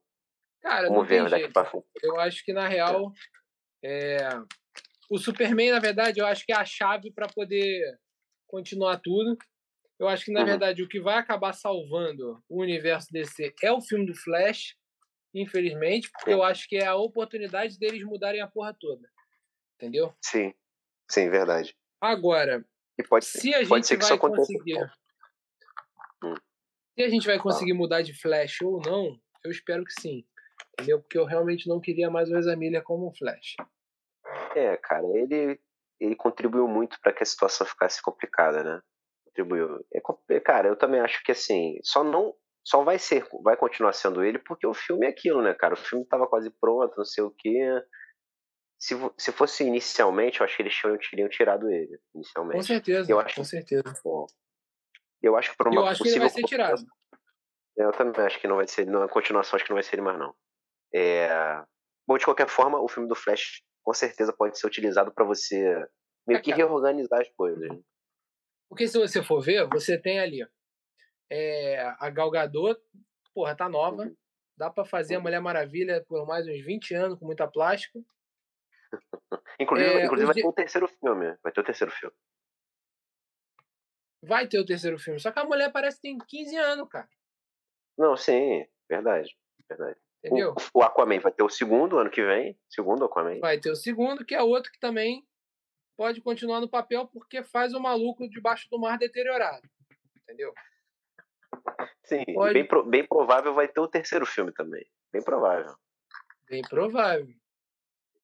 Cara, 0.62 0.88
vamos 0.88 1.06
ver 1.06 1.28
daqui 1.28 1.48
pra 1.52 1.64
frente. 1.64 1.86
Eu 2.02 2.18
acho 2.20 2.44
que, 2.44 2.52
na 2.52 2.68
real, 2.68 3.12
é, 3.82 4.18
o 5.10 5.18
Superman, 5.18 5.72
na 5.72 5.78
verdade, 5.78 6.20
eu 6.20 6.26
acho 6.26 6.44
que 6.44 6.52
é 6.52 6.56
a 6.56 6.64
chave 6.64 7.12
para 7.12 7.26
poder 7.26 7.98
continuar 8.46 9.00
tudo. 9.02 9.36
Eu 9.98 10.08
acho 10.08 10.24
que, 10.24 10.32
na 10.32 10.40
uhum. 10.40 10.46
verdade, 10.46 10.82
o 10.82 10.88
que 10.88 11.00
vai 11.00 11.16
acabar 11.16 11.52
salvando 11.52 12.42
o 12.48 12.60
universo 12.60 13.12
DC 13.12 13.54
é 13.62 13.72
o 13.72 13.80
filme 13.80 14.06
do 14.06 14.14
Flash, 14.14 14.76
infelizmente, 15.32 16.10
porque 16.10 16.32
eu 16.32 16.42
acho 16.42 16.68
que 16.68 16.76
é 16.76 16.86
a 16.86 16.96
oportunidade 16.96 17.78
deles 17.78 18.02
mudarem 18.02 18.40
a 18.40 18.48
porra 18.48 18.76
toda. 18.78 19.08
Entendeu? 19.76 20.12
Sim, 20.20 20.52
sim, 21.08 21.30
verdade. 21.30 21.76
Agora, 22.00 22.64
e 22.98 23.02
pode 23.02 23.24
se 23.24 23.54
a 23.54 23.62
gente 23.62 23.86
ser 23.86 23.96
vai 23.96 24.18
conseguir. 24.18 24.78
Hum. 26.22 26.34
Se 26.96 27.04
a 27.04 27.08
gente 27.08 27.26
vai 27.26 27.38
conseguir 27.38 27.72
mudar 27.72 28.02
de 28.02 28.14
Flash 28.14 28.60
ou 28.62 28.80
não, 28.80 29.18
eu 29.44 29.50
espero 29.50 29.84
que 29.84 30.00
sim. 30.00 30.24
Entendeu? 30.72 31.00
Porque 31.00 31.18
eu 31.18 31.24
realmente 31.24 31.68
não 31.68 31.80
queria 31.80 32.10
mais 32.10 32.30
o 32.30 32.36
Ezra 32.36 32.56
Miller 32.56 32.82
como 32.82 33.08
um 33.08 33.14
Flash. 33.14 33.56
É, 34.54 34.76
cara, 34.76 35.06
ele, 35.14 35.60
ele 36.00 36.16
contribuiu 36.16 36.68
muito 36.68 36.98
para 37.00 37.12
que 37.12 37.22
a 37.22 37.26
situação 37.26 37.66
ficasse 37.66 38.00
complicada, 38.00 38.62
né? 38.62 38.80
Contribuiu. 39.34 39.84
É, 39.92 40.40
cara, 40.40 40.68
eu 40.68 40.76
também 40.76 41.00
acho 41.00 41.22
que 41.24 41.32
assim, 41.32 41.78
só 41.82 42.04
não. 42.04 42.32
Só 42.64 42.82
vai 42.82 42.98
ser, 42.98 43.26
vai 43.42 43.56
continuar 43.56 43.92
sendo 43.92 44.24
ele, 44.24 44.38
porque 44.38 44.66
o 44.66 44.72
filme 44.72 45.04
é 45.04 45.10
aquilo, 45.10 45.42
né, 45.42 45.52
cara? 45.52 45.74
O 45.74 45.76
filme 45.76 46.06
tava 46.06 46.26
quase 46.26 46.50
pronto, 46.50 46.96
não 46.96 47.04
sei 47.04 47.22
o 47.22 47.30
quê. 47.30 47.60
Se, 48.80 48.94
se 49.18 49.32
fosse 49.32 49.64
inicialmente, 49.64 50.40
eu 50.40 50.44
acho 50.44 50.56
que 50.56 50.62
eles 50.62 50.80
teriam, 50.80 50.98
teriam 50.98 51.28
tirado 51.28 51.70
ele, 51.70 51.98
inicialmente. 52.14 52.56
Com 52.56 52.62
certeza, 52.62 53.12
eu 53.12 53.20
acho, 53.20 53.34
com 53.36 53.44
certeza. 53.44 53.82
Bom, 54.02 54.26
eu 55.22 55.36
acho 55.36 55.50
que 55.50 55.56
por 55.58 55.68
uma 55.68 55.82
eu 55.82 55.86
acho 55.86 55.98
possível... 55.98 56.20
que 56.20 56.24
ele 56.24 56.30
vai 56.32 56.42
ser 56.42 56.46
tirado. 56.46 56.82
Eu 57.76 57.92
também 57.92 58.24
acho 58.24 58.40
que 58.40 58.48
não 58.48 58.56
vai 58.56 58.66
ser, 58.66 58.86
na 58.86 59.08
continuação 59.08 59.56
acho 59.56 59.64
que 59.64 59.70
não 59.70 59.76
vai 59.76 59.82
ser 59.82 59.96
ele 59.96 60.02
mais 60.02 60.18
não. 60.18 60.34
É... 60.94 61.28
Bom, 62.06 62.16
de 62.16 62.24
qualquer 62.24 62.48
forma, 62.48 62.80
o 62.80 62.88
filme 62.88 63.08
do 63.08 63.14
Flash 63.14 63.62
com 63.82 63.92
certeza 63.92 64.32
pode 64.32 64.58
ser 64.58 64.66
utilizado 64.66 65.12
para 65.12 65.24
você 65.24 65.86
meio 66.26 66.40
que 66.40 66.52
reorganizar 66.52 67.20
as 67.20 67.28
coisas. 67.30 67.68
Porque 68.68 68.88
se 68.88 68.98
você 68.98 69.22
for 69.22 69.40
ver, 69.40 69.68
você 69.68 69.98
tem 69.98 70.18
ali 70.18 70.46
é, 71.30 71.80
a 71.98 72.10
Gal 72.10 72.30
Gadot, 72.30 72.80
porra, 73.34 73.56
tá 73.56 73.68
nova. 73.68 74.02
Uhum. 74.02 74.16
Dá 74.56 74.70
para 74.70 74.84
fazer 74.84 75.16
a 75.16 75.20
Mulher 75.20 75.40
Maravilha 75.40 76.04
por 76.06 76.26
mais 76.26 76.46
uns 76.46 76.64
20 76.64 76.94
anos 76.94 77.18
com 77.18 77.26
muita 77.26 77.46
plástica. 77.48 78.00
inclusive, 79.58 79.90
é, 79.90 80.04
inclusive 80.04 80.26
vai 80.26 80.34
ter 80.34 80.46
o 80.46 80.52
terceiro 80.52 80.88
filme. 80.88 81.36
Vai 81.42 81.52
ter 81.52 81.60
o 81.60 81.64
terceiro 81.64 81.92
filme. 81.92 82.16
Vai 84.22 84.48
ter 84.48 84.58
o 84.58 84.64
terceiro 84.64 84.98
filme. 84.98 85.20
Só 85.20 85.30
que 85.32 85.38
a 85.38 85.44
mulher 85.44 85.72
parece 85.72 85.96
que 85.96 86.02
tem 86.02 86.18
15 86.18 86.56
anos, 86.56 86.88
cara. 86.88 87.08
Não, 87.98 88.16
sim, 88.16 88.66
verdade. 88.88 89.36
Verdade. 89.68 89.98
Entendeu? 90.24 90.54
O, 90.72 90.78
o 90.78 90.82
Aquaman 90.82 91.20
vai 91.20 91.32
ter 91.32 91.42
o 91.42 91.50
segundo 91.50 91.98
ano 91.98 92.10
que 92.10 92.24
vem. 92.24 92.58
Segundo 92.70 93.04
Aquaman. 93.04 93.40
Vai 93.40 93.58
ter 93.58 93.70
o 93.70 93.76
segundo, 93.76 94.24
que 94.24 94.34
é 94.34 94.42
outro 94.42 94.72
que 94.72 94.78
também 94.78 95.26
pode 95.96 96.20
continuar 96.20 96.60
no 96.60 96.68
papel 96.68 97.06
porque 97.08 97.42
faz 97.42 97.72
o 97.72 97.80
maluco 97.80 98.28
debaixo 98.28 98.68
do 98.70 98.78
mar 98.78 98.98
deteriorado. 98.98 99.62
Entendeu? 100.22 100.52
Sim, 102.04 102.24
pode... 102.34 102.54
bem, 102.54 102.66
pro, 102.66 102.84
bem 102.84 103.06
provável 103.06 103.54
vai 103.54 103.68
ter 103.68 103.80
o 103.80 103.88
terceiro 103.88 104.26
filme 104.26 104.52
também. 104.52 104.84
Bem 105.12 105.22
provável. 105.22 105.74
Bem 106.48 106.62
provável. 106.62 107.26
Bem 107.26 107.36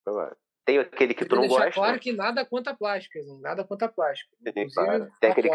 provável. 0.04 0.36
Tem 0.64 0.78
aquele 0.78 1.14
que 1.14 1.24
tu 1.24 1.36
não 1.36 1.48
gosta. 1.48 1.72
claro 1.72 1.98
que 1.98 2.12
nada 2.12 2.44
contra 2.44 2.74
plásticas, 2.74 3.26
nada 3.40 3.64
contra 3.64 3.88
plástico. 3.88 4.30
Inclusive, 4.40 5.10
tem 5.20 5.30
aquele, 5.30 5.50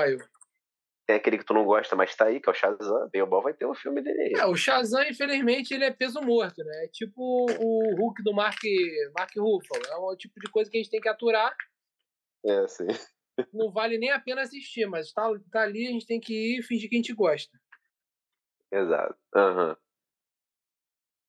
tem 1.05 1.15
aquele 1.15 1.37
que 1.37 1.45
tu 1.45 1.53
não 1.53 1.63
gosta, 1.63 1.95
mas 1.95 2.15
tá 2.15 2.25
aí, 2.25 2.39
que 2.39 2.49
é 2.49 2.51
o 2.51 2.55
Shazam. 2.55 3.09
Bale 3.13 3.43
vai 3.43 3.53
ter 3.53 3.65
o 3.65 3.71
um 3.71 3.75
filme 3.75 4.01
dele. 4.01 4.33
É, 4.37 4.45
o 4.45 4.55
Shazam, 4.55 5.03
infelizmente, 5.03 5.73
ele 5.73 5.85
é 5.85 5.91
peso 5.91 6.19
morto, 6.21 6.63
né? 6.63 6.85
É 6.85 6.87
tipo 6.87 7.21
o 7.21 7.95
Hulk 7.95 8.23
do 8.23 8.33
Mark, 8.33 8.59
Mark 9.15 9.31
Ruffalo. 9.37 9.85
É 9.87 9.95
o 9.95 10.15
tipo 10.17 10.39
de 10.39 10.49
coisa 10.49 10.69
que 10.69 10.77
a 10.77 10.81
gente 10.81 10.89
tem 10.89 10.99
que 10.99 11.09
aturar. 11.09 11.55
É, 12.45 12.67
sim. 12.67 12.87
Não 13.51 13.71
vale 13.71 13.97
nem 13.97 14.11
a 14.11 14.19
pena 14.19 14.41
assistir, 14.41 14.85
mas 14.85 15.11
tá, 15.11 15.29
tá 15.51 15.61
ali, 15.61 15.87
a 15.87 15.91
gente 15.91 16.05
tem 16.05 16.19
que 16.19 16.33
ir 16.33 16.59
e 16.59 16.63
fingir 16.63 16.89
que 16.89 16.95
a 16.95 16.99
gente 16.99 17.13
gosta. 17.13 17.57
Exato. 18.71 19.17
Uhum. 19.35 19.75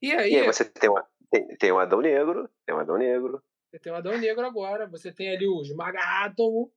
E 0.02 0.12
aí? 0.12 0.32
E 0.32 0.36
aí 0.38 0.46
você 0.46 0.64
tem, 0.64 0.90
uma, 0.90 1.06
tem, 1.30 1.48
tem 1.56 1.72
um 1.72 1.78
Adão 1.78 2.00
Negro, 2.00 2.48
tem 2.64 2.74
um 2.74 2.78
Adão 2.78 2.96
Negro. 2.96 3.42
Você 3.70 3.78
tem 3.78 3.92
o 3.92 3.96
Adão 3.96 4.16
Negro 4.18 4.46
agora, 4.46 4.86
você 4.86 5.12
tem 5.12 5.34
ali 5.34 5.46
o 5.46 5.62
Esmaga-Átomo, 5.62 6.72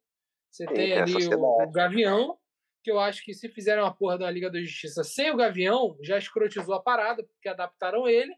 você 0.49 0.65
Sim, 0.67 0.73
tem 0.73 0.97
ali 0.97 1.13
o, 1.13 1.63
o, 1.63 1.71
Gavião, 1.71 2.37
que 2.83 2.91
eu 2.91 2.99
acho 2.99 3.23
que 3.23 3.33
se 3.33 3.47
fizerem 3.49 3.83
uma 3.83 3.93
porra 3.93 4.17
da 4.17 4.31
Liga 4.31 4.49
da 4.49 4.59
Justiça 4.59 5.03
sem 5.03 5.31
o 5.31 5.37
Gavião, 5.37 5.97
já 6.01 6.17
escrotizou 6.17 6.73
a 6.73 6.81
parada, 6.81 7.23
porque 7.23 7.47
adaptaram 7.47 8.07
ele. 8.07 8.33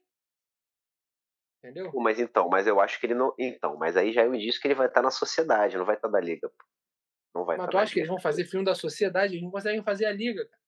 Entendeu? 1.64 1.92
Mas 1.96 2.20
então, 2.20 2.50
mas 2.50 2.66
eu 2.66 2.80
acho 2.80 3.00
que 3.00 3.06
ele 3.06 3.14
não. 3.14 3.34
Então, 3.38 3.78
mas 3.78 3.96
aí 3.96 4.12
já 4.12 4.24
é 4.24 4.28
um 4.28 4.34
indício 4.34 4.60
que 4.60 4.68
ele 4.68 4.76
vai 4.76 4.88
estar 4.88 5.02
na 5.02 5.12
sociedade, 5.12 5.78
não 5.78 5.86
vai 5.86 5.96
estar 5.96 6.08
da 6.08 6.20
Liga. 6.20 6.52
Não 7.34 7.46
vai 7.46 7.58
mas 7.58 7.70
tu 7.70 7.78
acha 7.78 7.94
que 7.94 8.00
eles 8.00 8.10
vão 8.10 8.20
fazer 8.20 8.46
filme 8.46 8.66
da 8.66 8.76
sociedade? 8.76 9.34
Eles 9.34 9.44
não 9.44 9.52
conseguem 9.52 9.84
fazer 9.84 10.06
a 10.06 10.12
Liga, 10.12 10.44
cara. 10.46 10.62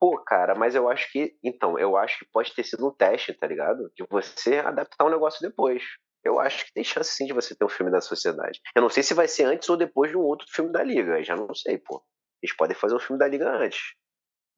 Pô, 0.00 0.22
cara, 0.22 0.54
mas 0.54 0.74
eu 0.74 0.88
acho 0.88 1.10
que. 1.10 1.36
Então, 1.42 1.78
eu 1.78 1.96
acho 1.96 2.18
que 2.18 2.30
pode 2.32 2.54
ter 2.54 2.62
sido 2.62 2.86
um 2.86 2.94
teste, 2.94 3.32
tá 3.34 3.46
ligado? 3.46 3.90
De 3.96 4.06
você 4.08 4.58
adaptar 4.58 5.04
um 5.04 5.10
negócio 5.10 5.40
depois 5.40 5.82
eu 6.24 6.40
acho 6.40 6.64
que 6.64 6.72
tem 6.72 6.82
chance 6.82 7.12
sim 7.12 7.26
de 7.26 7.34
você 7.34 7.54
ter 7.54 7.64
um 7.64 7.68
filme 7.68 7.92
da 7.92 8.00
sociedade. 8.00 8.60
Eu 8.74 8.80
não 8.80 8.88
sei 8.88 9.02
se 9.02 9.12
vai 9.12 9.28
ser 9.28 9.44
antes 9.44 9.68
ou 9.68 9.76
depois 9.76 10.10
de 10.10 10.16
um 10.16 10.22
outro 10.22 10.46
filme 10.50 10.72
da 10.72 10.82
Liga, 10.82 11.22
já 11.22 11.36
não 11.36 11.54
sei, 11.54 11.78
pô. 11.78 12.02
Eles 12.42 12.56
podem 12.56 12.74
fazer 12.74 12.94
um 12.94 12.98
filme 12.98 13.18
da 13.18 13.28
Liga 13.28 13.48
antes. 13.48 13.94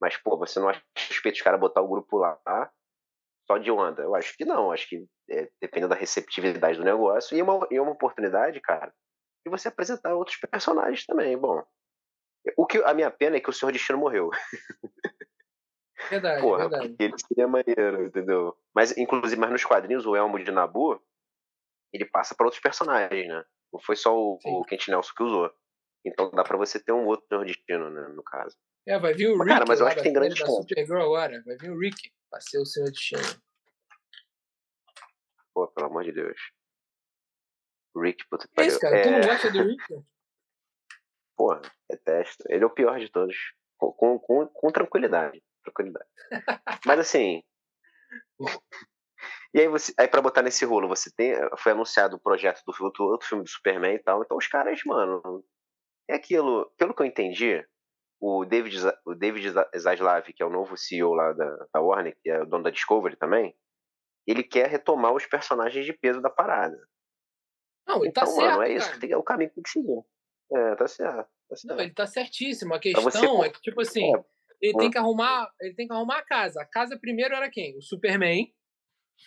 Mas, 0.01 0.17
pô, 0.17 0.39
você 0.39 0.61
não 0.61 0.69
acha 0.69 0.81
suspeito 0.97 1.37
os 1.37 1.43
caras 1.43 1.59
botar 1.59 1.83
o 1.83 1.89
grupo 1.89 2.19
lá 2.19 2.39
só 3.47 3.59
de 3.59 3.71
onda? 3.71 4.03
Eu 4.03 4.15
acho 4.15 4.37
que 4.37 4.45
não. 4.45 4.73
Acho 4.73 4.89
que 4.89 5.07
é, 5.31 5.49
dependendo 5.61 5.91
da 5.91 6.01
receptividade 6.01 6.79
do 6.79 6.85
negócio. 6.85 7.37
E 7.37 7.43
uma, 7.43 7.67
e 7.71 7.79
uma 7.79 7.93
oportunidade, 7.93 8.61
cara, 8.61 8.93
de 9.45 9.51
você 9.51 9.69
apresentar 9.69 10.15
outros 10.15 10.37
personagens 10.37 11.05
também. 11.07 11.37
Bom, 11.37 11.63
o 12.57 12.67
que, 12.67 12.79
a 12.79 12.95
minha 12.95 13.11
pena 13.11 13.37
é 13.37 13.41
que 13.41 13.51
o 13.51 13.53
Senhor 13.53 13.73
Destino 13.73 13.99
morreu. 13.99 14.31
Verdade, 16.11 16.41
Porra, 16.41 16.69
verdade. 16.69 16.95
Ele 17.01 17.15
seria 17.19 17.49
maneiro, 17.49 18.05
entendeu? 18.05 18.57
Mas, 18.75 18.97
inclusive, 18.97 19.41
mas 19.41 19.51
nos 19.51 19.65
quadrinhos, 19.65 20.07
o 20.07 20.15
Elmo 20.15 20.39
de 20.39 20.53
Nabu, 20.53 21.03
ele 21.93 22.05
passa 22.05 22.35
para 22.35 22.47
outros 22.47 22.63
personagens, 22.63 23.27
né? 23.27 23.45
Não 23.73 23.81
foi 23.81 23.97
só 23.97 24.17
o, 24.17 24.39
o 24.45 24.65
Kent 24.65 24.89
Nelson 24.89 25.13
que 25.17 25.23
usou. 25.23 25.51
Então 26.05 26.31
dá 26.31 26.45
para 26.45 26.57
você 26.57 26.79
ter 26.79 26.93
um 26.93 27.07
outro 27.07 27.45
destino, 27.45 27.91
né, 27.91 28.09
no 28.15 28.23
caso. 28.23 28.55
É, 28.87 28.99
vai 28.99 29.15
vir 29.15 29.29
o 29.29 29.39
Rick. 29.39 29.49
Cara, 29.49 29.65
mas 29.67 29.81
eu 29.81 29.87
acho 29.87 29.97
que 29.97 30.03
tem 30.03 30.13
grande 30.13 30.37
chance. 30.37 30.53
Supergirl 30.53 31.01
agora. 31.01 31.43
Vai 31.45 31.57
vir 31.57 31.71
o 31.71 31.79
Rick 31.79 32.13
pra 32.37 32.41
ser 32.41 32.59
o 32.59 32.67
senhor 32.67 32.91
destino. 32.91 33.23
Pô, 35.55 35.67
pelo 35.69 35.87
amor 35.87 36.05
de 36.05 36.13
Deus. 36.13 36.39
Rick, 37.97 38.29
puta 38.29 38.47
que 38.47 38.55
pariu. 38.55 38.69
Isso, 38.69 38.81
cara, 38.81 38.99
é... 38.99 39.03
tu 39.03 39.11
não 39.11 39.21
gosta 39.21 39.51
do 39.51 39.63
Rick? 39.63 39.85
Porra, 41.37 41.63
detesto. 41.89 42.45
Ele 42.49 42.65
é 42.65 42.67
o 42.67 42.75
pior 42.75 42.99
de 42.99 43.11
todos. 43.11 43.37
Com, 43.79 44.19
com, 44.19 44.49
com, 44.49 44.71
tranquilidade. 44.71 45.43
Tranquilidade. 45.63 46.09
mas 46.87 46.99
assim. 46.99 47.43
E 49.55 49.61
aí, 49.61 49.69
você, 49.69 49.95
aí 49.99 50.09
para 50.09 50.23
botar 50.23 50.43
nesse 50.43 50.65
rolo, 50.65 50.89
você 50.89 51.11
tem, 51.15 51.35
foi 51.59 51.73
anunciado 51.73 52.17
o 52.17 52.21
projeto 52.21 52.63
do 52.67 52.85
outro, 52.85 53.05
outro 53.05 53.27
filme 53.27 53.45
do 53.45 53.51
Superman 53.51 53.95
e 53.95 54.03
tal. 54.03 54.23
Então 54.23 54.37
os 54.37 54.47
caras, 54.47 54.81
mano, 54.85 55.45
é 56.09 56.15
aquilo. 56.15 56.71
Pelo 56.77 56.95
que 56.95 57.03
eu 57.03 57.07
entendi, 57.07 57.67
o 58.21 58.45
David, 58.45 58.77
o 59.05 59.15
David 59.15 59.53
Zaslav, 59.77 60.33
que 60.33 60.43
é 60.43 60.47
o 60.47 60.51
novo 60.51 60.77
CEO 60.77 61.13
lá 61.13 61.33
da, 61.33 61.67
da 61.73 61.81
Warner, 61.81 62.17
que 62.23 62.31
é 62.31 62.43
o 62.43 62.47
dono 62.47 62.65
da 62.65 62.71
Discovery 62.71 63.17
também, 63.17 63.55
ele 64.27 64.43
quer 64.43 64.69
retomar 64.69 65.13
os 65.13 65.27
personagens 65.27 65.85
de 65.85 65.93
peso 65.93 66.21
da 66.21 66.31
parada. 66.31 66.77
Não, 67.87 68.03
ele 68.03 68.13
tá 68.13 68.23
então, 68.23 68.35
tá 68.35 68.41
certo, 68.41 68.57
mano, 68.57 68.63
é 68.63 68.73
isso, 68.73 69.01
tem, 69.01 69.13
é 69.13 69.17
o 69.17 69.23
caminho 69.23 69.51
que 69.51 69.57
tem 69.57 69.63
que 69.63 69.71
seguir. 69.71 70.03
É, 70.53 70.75
tá 70.75 70.89
certo. 70.89 71.29
Tá 71.49 71.57
certo. 71.57 71.75
Não, 71.75 71.81
ele 71.81 71.95
tá 71.95 72.07
certíssimo. 72.07 72.75
A 72.75 72.81
questão 72.81 73.03
você... 73.03 73.47
é 73.47 73.51
que, 73.51 73.61
tipo 73.61 73.81
assim, 73.81 74.15
é. 74.15 74.25
ele 74.61 74.79
tem 74.79 74.91
que 74.91 74.99
arrumar. 74.99 75.51
Ele 75.61 75.75
tem 75.75 75.87
que 75.87 75.93
arrumar 75.93 76.19
a 76.19 76.25
casa. 76.25 76.61
A 76.61 76.67
casa 76.67 76.99
primeiro 76.99 77.35
era 77.35 77.51
quem? 77.51 77.77
O 77.77 77.83
Superman. 77.83 78.53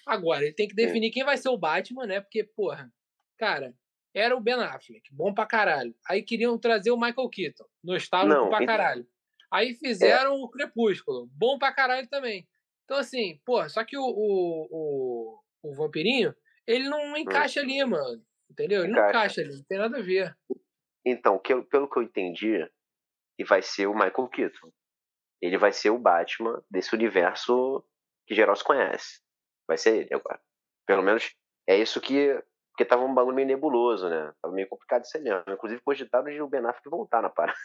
Agora, 0.05 0.43
ele 0.43 0.53
tem 0.53 0.67
que 0.67 0.75
definir 0.75 1.11
quem 1.11 1.23
vai 1.23 1.37
ser 1.37 1.49
o 1.49 1.57
Batman, 1.57 2.05
né? 2.05 2.21
Porque, 2.21 2.43
porra, 2.43 2.91
cara, 3.37 3.73
era 4.13 4.35
o 4.35 4.39
Ben 4.39 4.55
Affleck, 4.55 5.13
bom 5.13 5.33
pra 5.33 5.45
caralho. 5.45 5.93
Aí 6.07 6.23
queriam 6.23 6.57
trazer 6.57 6.91
o 6.91 6.99
Michael 6.99 7.29
Keaton, 7.29 7.65
nostálgico 7.83 8.33
Não, 8.33 8.49
pra 8.49 8.65
caralho. 8.65 9.07
Aí 9.51 9.73
fizeram 9.75 10.33
é. 10.33 10.37
o 10.37 10.49
Crepúsculo, 10.49 11.27
bom 11.31 11.57
pra 11.57 11.73
caralho 11.73 12.07
também. 12.07 12.47
Então, 12.85 12.97
assim, 12.97 13.39
porra, 13.45 13.69
só 13.69 13.83
que 13.83 13.97
o, 13.97 14.03
o, 14.03 14.67
o, 14.71 15.43
o 15.63 15.75
Vampirinho, 15.75 16.35
ele 16.65 16.89
não 16.89 17.13
hum. 17.13 17.17
encaixa 17.17 17.59
hum. 17.59 17.63
ali, 17.63 17.85
mano. 17.85 18.23
Entendeu? 18.49 18.83
Ele 18.83 18.91
encaixa. 18.91 19.03
não 19.03 19.09
encaixa 19.09 19.41
ali, 19.41 19.55
não 19.55 19.63
tem 19.63 19.77
nada 19.77 19.97
a 19.97 20.01
ver. 20.01 20.37
Então, 21.05 21.39
pelo 21.69 21.89
que 21.89 21.97
eu 21.97 22.03
entendi, 22.03 22.67
e 23.37 23.43
vai 23.43 23.61
ser 23.61 23.87
o 23.87 23.93
Michael 23.93 24.27
Keaton. 24.27 24.71
Ele 25.41 25.57
vai 25.57 25.71
ser 25.71 25.89
o 25.91 25.99
Batman 25.99 26.61
desse 26.69 26.93
universo 26.93 27.83
que 28.27 28.35
geral 28.35 28.55
se 28.55 28.63
conhece 28.63 29.21
vai 29.69 29.77
ser 29.77 29.97
ele 29.97 30.13
agora. 30.13 30.41
Pelo 30.87 31.03
menos 31.03 31.31
é 31.67 31.77
isso 31.77 32.01
que. 32.01 32.43
Porque 32.79 32.87
tava 32.87 33.03
um 33.03 33.13
bagulho 33.13 33.35
meio 33.35 33.45
nebuloso, 33.45 34.07
né? 34.07 34.33
Tava 34.41 34.53
meio 34.53 34.69
complicado 34.69 35.01
de 35.01 35.09
ser 35.09 35.19
mesmo. 35.19 35.43
Inclusive 35.49 35.81
cogitado 35.81 36.31
de 36.31 36.41
o 36.41 36.47
Ben 36.47 36.65
Affleck 36.65 36.89
voltar 36.89 37.21
na 37.21 37.29
parada. 37.29 37.59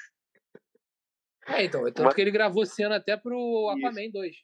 É, 1.46 1.62
então. 1.62 1.87
É 1.87 1.92
tanto 1.92 2.07
Mas... 2.07 2.14
que 2.14 2.20
ele 2.20 2.33
gravou 2.33 2.66
cena 2.66 2.96
até 2.96 3.16
pro 3.16 3.68
Aquaman 3.68 4.03
isso. 4.03 4.12
2. 4.12 4.37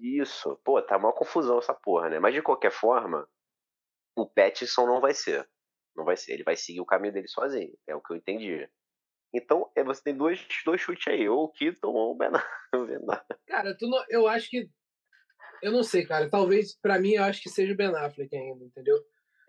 Isso. 0.00 0.60
Pô, 0.64 0.80
tá 0.80 0.96
uma 0.96 1.12
confusão 1.12 1.58
essa 1.58 1.74
porra, 1.74 2.08
né? 2.08 2.18
Mas 2.18 2.32
de 2.32 2.40
qualquer 2.40 2.72
forma, 2.72 3.28
o 4.16 4.26
Pattinson 4.26 4.86
não 4.86 4.98
vai 4.98 5.12
ser. 5.12 5.46
Não 5.94 6.06
vai 6.06 6.16
ser. 6.16 6.32
Ele 6.32 6.42
vai 6.42 6.56
seguir 6.56 6.80
o 6.80 6.86
caminho 6.86 7.12
dele 7.12 7.28
sozinho. 7.28 7.76
É 7.86 7.94
o 7.94 8.00
que 8.00 8.14
eu 8.14 8.16
entendi. 8.16 8.66
Então, 9.34 9.70
é, 9.76 9.84
você 9.84 10.02
tem 10.02 10.16
dois, 10.16 10.46
dois 10.64 10.80
chutes 10.80 11.06
aí, 11.06 11.28
ou 11.28 11.44
o 11.44 11.52
Keaton 11.52 11.92
ou 11.92 12.12
o 12.12 12.16
Ben 12.16 12.30
Affleck. 12.32 13.40
Cara, 13.46 13.76
tu 13.76 13.86
não, 13.90 14.02
eu 14.08 14.26
acho 14.26 14.48
que 14.48 14.70
eu 15.62 15.70
não 15.70 15.82
sei, 15.82 16.06
cara. 16.06 16.30
Talvez, 16.30 16.74
para 16.80 16.98
mim, 16.98 17.12
eu 17.12 17.24
acho 17.24 17.42
que 17.42 17.50
seja 17.50 17.74
o 17.74 17.76
Ben 17.76 17.94
Affleck 17.94 18.34
ainda, 18.34 18.64
entendeu? 18.64 18.96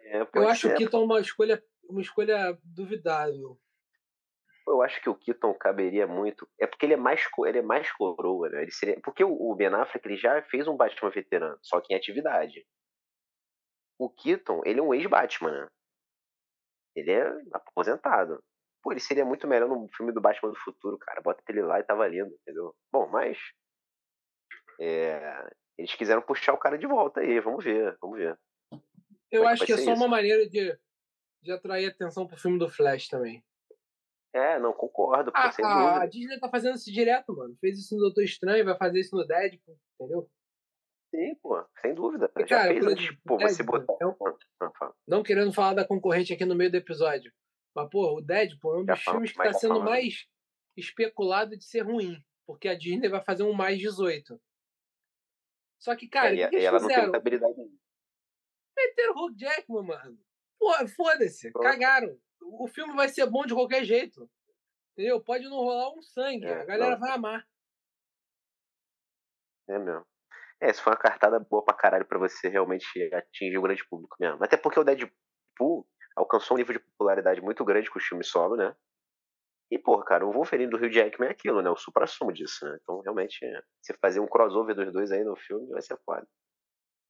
É, 0.04 0.28
eu 0.34 0.48
acho 0.48 0.68
ser. 0.68 0.74
o 0.74 0.78
Keaton 0.78 1.04
uma 1.04 1.20
escolha, 1.20 1.63
uma 1.89 2.02
escolha 2.02 2.58
duvidável. 2.63 3.60
Eu 4.68 4.82
acho 4.82 5.02
que 5.02 5.10
o 5.10 5.16
Keaton 5.16 5.54
caberia 5.56 6.08
muito. 6.08 6.48
É 6.60 6.66
porque 6.66 6.86
ele 6.86 6.94
é 6.94 6.98
mais, 6.98 7.22
ele 7.46 7.60
é 7.60 7.62
mais 7.62 7.92
coroa, 7.92 8.50
né? 8.50 8.62
Ele 8.62 8.72
seria, 8.72 9.00
porque 9.02 9.24
o 9.24 9.56
Ben 9.56 9.68
Affleck 9.68 10.08
ele 10.08 10.18
já 10.18 10.42
fez 10.44 10.68
um 10.68 10.78
Batman 10.78 11.10
veterano, 11.10 11.60
só 11.62 11.82
que 11.82 11.94
em 11.94 11.98
atividade. 11.98 12.66
O 14.00 14.10
Keaton, 14.10 14.62
ele 14.66 14.80
é 14.80 14.84
um 14.84 14.94
ex-Batman, 14.94 15.52
né? 15.52 15.68
Ele 16.96 17.12
é 17.12 17.42
aposentado. 17.54 18.42
Pô, 18.82 18.92
ele 18.92 19.00
seria 19.00 19.26
muito 19.26 19.48
melhor 19.48 19.68
no 19.68 19.88
filme 19.96 20.12
do 20.12 20.22
Batman 20.22 20.50
do 20.50 20.60
Futuro, 20.60 20.98
cara. 20.98 21.22
Bota 21.22 21.42
ele 21.50 21.62
lá 21.62 21.80
e 21.80 21.84
tava 21.84 22.08
lindo, 22.08 22.34
entendeu? 22.42 22.76
Bom, 22.92 23.08
mas. 23.08 23.38
É, 24.80 25.50
eles 25.78 25.94
quiseram 25.96 26.22
puxar 26.22 26.54
o 26.54 26.58
cara 26.58 26.78
de 26.78 26.88
volta 26.88 27.22
aí, 27.22 27.39
vamos 27.39 27.63
ver, 27.63 27.98
vamos 28.02 28.18
ver. 28.18 28.38
Eu 29.34 29.48
é 29.48 29.52
acho 29.52 29.65
que 29.65 29.74
é 29.74 29.78
só 29.78 29.91
isso? 29.91 29.93
uma 29.93 30.08
maneira 30.08 30.48
de, 30.48 30.78
de 31.41 31.52
atrair 31.52 31.88
atenção 31.88 32.28
pro 32.28 32.38
filme 32.38 32.60
do 32.60 32.69
Flash 32.69 33.08
também. 33.08 33.43
É, 34.32 34.60
não 34.60 34.74
concordo. 34.74 35.32
A, 35.34 35.50
a, 35.50 36.02
a, 36.02 36.06
Disney 36.06 36.39
tá 36.39 36.50
fazendo 36.50 36.76
isso 36.76 36.91
direto, 36.91 37.36
mano. 37.36 37.56
Fez 37.60 37.78
isso 37.78 37.96
no 37.96 38.02
Doutor 38.02 38.24
Estranho, 38.24 38.65
vai 38.65 38.78
fazer 38.78 39.00
isso 39.00 39.15
no 39.15 39.26
Deadpool, 39.26 39.78
entendeu? 40.00 40.30
Sim, 41.13 41.36
pô, 41.36 41.63
sem 41.82 41.93
dúvida. 41.93 42.32
E, 42.38 42.41
Já 42.41 42.58
cara, 42.58 42.74
fez 42.74 42.86
antes, 42.86 43.17
pô, 43.24 43.38
você 43.38 43.62
botar. 43.62 43.96
Eu, 44.02 44.17
não 45.08 45.22
querendo 45.22 45.54
falar 45.54 45.76
da 45.76 45.86
concorrente 45.86 46.34
aqui 46.34 46.46
no 46.46 46.56
meio 46.56 46.72
do 46.72 46.78
episódio, 46.78 47.32
mas, 47.76 47.88
pô, 47.89 48.17
o 48.17 48.22
Deadpool 48.22 48.76
é 48.76 48.80
um 48.80 48.86
dos 48.86 49.00
Já 49.00 49.12
filmes 49.12 49.32
que 49.32 49.39
está 49.39 49.54
sendo 49.54 49.76
falando. 49.76 49.89
mais 49.89 50.28
especulado 50.76 51.56
de 51.56 51.65
ser 51.65 51.82
ruim, 51.82 52.17
porque 52.48 52.67
a 52.67 52.76
Disney 52.76 53.10
vai 53.10 53.24
fazer 53.24 53.43
um 53.43 53.54
mais 53.54 53.78
18. 53.78 54.39
Só 55.80 55.96
que, 55.96 56.08
cara, 56.08 56.36
é, 56.36 56.50
que 56.50 56.56
e 56.56 56.65
ela 56.65 56.80
fizeram? 56.80 57.04
não 57.04 57.12
tem 57.12 57.19
habilidade 57.19 57.54
Meteram 58.76 59.14
o 59.16 59.26
Hugh 59.26 59.36
Jackman, 59.38 59.84
mano. 59.84 60.18
Pô, 60.60 60.88
foda-se, 60.90 61.52
cagaram. 61.52 62.18
O 62.42 62.68
filme 62.68 62.94
vai 62.96 63.10
ser 63.10 63.26
bom 63.26 63.46
de 63.46 63.54
qualquer 63.54 63.84
jeito. 63.84 64.30
Entendeu? 64.94 65.22
Pode 65.22 65.44
não 65.46 65.58
rolar 65.58 65.92
um 65.92 66.02
sangue, 66.02 66.46
é, 66.46 66.62
a 66.62 66.66
galera 66.66 66.92
não. 66.92 67.00
vai 67.00 67.12
amar. 67.12 67.48
É 69.68 69.80
mesmo. 69.80 70.06
É, 70.62 70.70
isso 70.70 70.82
foi 70.82 70.94
uma 70.94 71.00
cartada 71.00 71.40
boa 71.40 71.64
pra 71.64 71.74
caralho 71.74 72.06
pra 72.06 72.20
você 72.20 72.48
realmente 72.48 72.86
atingir 73.14 73.58
o 73.58 73.62
grande 73.62 73.86
público 73.88 74.16
mesmo. 74.20 74.44
Até 74.44 74.56
porque 74.56 74.80
o 74.80 74.84
Deadpool 74.84 75.88
alcançou 76.16 76.56
um 76.56 76.60
nível 76.60 76.74
de 76.74 76.80
popularidade 76.80 77.42
muito 77.42 77.66
grande 77.66 77.90
com 77.90 78.00
o 78.00 78.02
filme 78.02 78.24
solo, 78.24 78.56
né? 78.56 78.76
E, 79.72 79.80
pô, 79.80 80.02
cara, 80.04 80.26
o 80.26 80.32
Wolverine 80.32 80.70
do 80.70 80.78
Rio 80.78 80.92
Jackman 80.92 81.30
é 81.30 81.32
aquilo, 81.32 81.62
né? 81.62 81.70
O 81.70 81.76
supra-sumo 81.76 82.32
disso, 82.32 82.64
né? 82.66 82.78
Então, 82.82 83.02
realmente, 83.02 83.40
você 83.82 83.94
fazer 84.00 84.20
um 84.20 84.28
crossover 84.28 84.76
dos 84.76 84.94
dois 84.94 85.12
aí 85.12 85.24
no 85.24 85.36
filme 85.36 85.68
vai 85.72 85.82
ser 85.82 85.98
foda. 86.06 86.28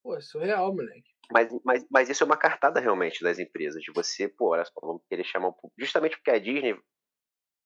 Pô, 0.04 0.16
é 0.18 0.22
surreal, 0.22 0.76
moleque. 0.76 1.14
Mas, 1.32 1.50
mas, 1.64 1.86
mas 1.90 2.10
isso 2.10 2.24
é 2.24 2.26
uma 2.26 2.38
cartada 2.38 2.80
realmente 2.80 3.24
das 3.24 3.40
empresas, 3.40 3.82
de 3.82 3.92
você, 3.92 4.28
pô, 4.28 4.50
olha 4.50 4.66
só, 4.66 4.74
vamos 4.82 5.02
querer 5.10 5.24
chamar 5.24 5.48
um 5.48 5.54
público. 5.54 5.80
Justamente 5.80 6.18
porque 6.18 6.32
a 6.32 6.38
Disney, 6.38 6.78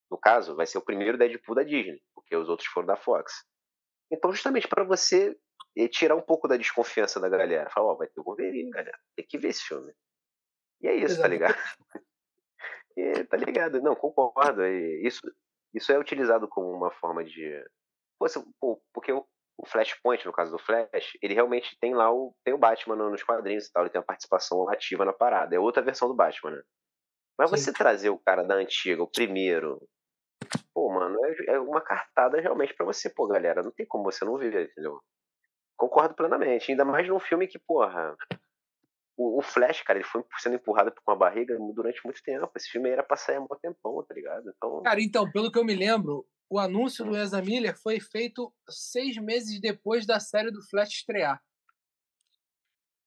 no 0.10 0.17
caso, 0.17 0.56
vai 0.56 0.67
ser 0.67 0.78
o 0.78 0.86
primeiro 0.86 1.17
Deadpool 1.17 1.56
da 1.56 1.63
Disney, 1.63 2.02
porque 2.13 2.36
os 2.36 2.47
outros 2.47 2.69
foram 2.69 2.86
da 2.86 2.95
Fox. 2.95 3.43
Então, 4.12 4.32
justamente 4.32 4.67
para 4.67 4.84
você 4.84 5.36
eh, 5.76 5.88
tirar 5.88 6.15
um 6.15 6.21
pouco 6.21 6.47
da 6.47 6.56
desconfiança 6.56 7.19
da 7.19 7.28
galera. 7.28 7.69
Falar, 7.71 7.88
ó, 7.88 7.93
oh, 7.93 7.97
vai 7.97 8.08
ter 8.08 8.19
o 8.19 8.23
Wolverine, 8.23 8.69
galera. 8.69 8.97
Tem 9.15 9.26
que 9.26 9.38
ver 9.38 9.50
esse 9.50 9.63
filme. 9.63 9.93
E 10.82 10.88
é 10.88 10.95
isso, 10.95 11.19
tá 11.19 11.28
ligado? 11.28 11.56
e, 12.95 13.23
tá 13.26 13.38
ligado? 13.38 13.82
Não, 13.82 13.95
concordo. 13.95 14.65
Isso, 14.65 15.21
isso 15.73 15.91
é 15.91 16.00
utilizado 16.00 16.47
como 16.47 16.71
uma 16.71 16.91
forma 16.91 17.23
de. 17.23 17.63
Pô, 18.60 18.82
porque 18.93 19.12
o, 19.12 19.28
o 19.58 19.65
Flashpoint, 19.65 20.24
no 20.26 20.32
caso 20.32 20.52
do 20.52 20.60
Flash, 20.60 21.17
ele 21.22 21.34
realmente 21.34 21.76
tem 21.80 21.96
lá 21.96 22.12
o, 22.13 22.34
tem 22.43 22.54
o 22.54 22.58
Batman 22.60 22.96
nos 22.96 23.24
quadrinhos 23.24 23.65
e 23.65 23.72
tal, 23.72 23.84
ele 23.84 23.89
tem 23.89 24.00
uma 24.00 24.06
participação 24.06 24.70
ativa 24.70 25.04
na 25.04 25.13
parada. 25.13 25.56
É 25.56 25.60
outra 25.60 25.82
versão 25.82 26.08
do 26.08 26.15
Batman, 26.15 26.52
né? 26.52 26.62
Mas 27.38 27.50
Sim. 27.50 27.58
você 27.58 27.74
trazer 27.74 28.10
o 28.10 28.20
cara 28.20 28.43
da 28.43 28.56
antiga, 28.56 29.02
o 29.02 29.12
primeiro, 29.12 29.82
pô, 30.74 30.91
mano, 30.91 31.17
é, 31.26 31.56
é 31.56 31.60
uma 31.60 31.82
cartada 31.82 32.39
realmente 32.39 32.74
para 32.76 32.86
você, 32.86 33.10
pô, 33.10 33.28
galera, 33.28 33.63
não 33.63 33.72
tem 33.72 33.86
como 33.86 34.04
você 34.04 34.24
não 34.24 34.38
ver, 34.38 34.70
entendeu? 34.70 35.00
Concordo 35.76 36.15
plenamente, 36.15 36.72
ainda 36.72 36.86
mais 36.86 37.08
num 37.08 37.20
filme 37.20 37.48
que, 37.48 37.60
porra, 37.60 38.15
o, 39.15 39.39
o, 39.39 39.41
Flash, 39.41 39.82
cara, 39.82 40.00
ele 40.00 40.08
foi 40.08 40.24
sendo 40.38 40.56
empurrado 40.56 40.91
por 40.91 41.02
uma 41.08 41.17
barriga 41.17 41.58
durante 41.74 42.04
muito 42.04 42.22
tempo. 42.22 42.50
Esse 42.56 42.70
filme 42.70 42.89
era 42.89 43.04
pra 43.04 43.17
sair 43.17 43.38
há 43.38 43.39
muito 43.39 43.58
tempão, 43.60 44.04
tá 44.04 44.13
ligado? 44.13 44.52
Então... 44.56 44.82
Cara, 44.84 45.02
então, 45.02 45.32
pelo 45.32 45.52
que 45.52 45.58
eu 45.58 45.65
me 45.65 45.76
lembro, 45.76 46.26
o 46.50 46.60
anúncio 46.60 47.04
do 47.06 47.16
Ezra 47.16 47.42
Miller 47.42 47.78
foi 47.78 48.00
feito 48.00 48.54
seis 48.70 49.18
meses 49.18 49.60
depois 49.60 50.06
da 50.06 50.20
série 50.20 50.52
do 50.52 50.62
Flash 50.70 50.90
estrear. 50.90 51.42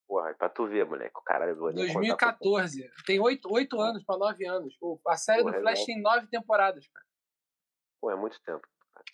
Porra, 0.07 0.31
é 0.31 0.35
pra 0.35 0.49
tu 0.49 0.67
ver, 0.67 0.85
moleque. 0.85 1.17
O 1.17 1.23
cara 1.23 1.55
2014. 1.55 2.91
Tem 3.07 3.21
oito, 3.21 3.53
oito 3.53 3.81
anos 3.81 4.05
pra 4.05 4.19
nove 4.19 4.47
anos. 4.47 4.77
A 5.07 5.17
série 5.17 5.43
Porra, 5.43 5.55
do 5.55 5.61
Flash 5.61 5.81
é 5.81 5.85
tem 5.85 6.03
nove 6.03 6.27
temporadas, 6.27 6.87
cara. 6.89 7.07
Pô, 8.01 8.11
é 8.11 8.17
muito 8.17 8.41
tempo. 8.43 8.67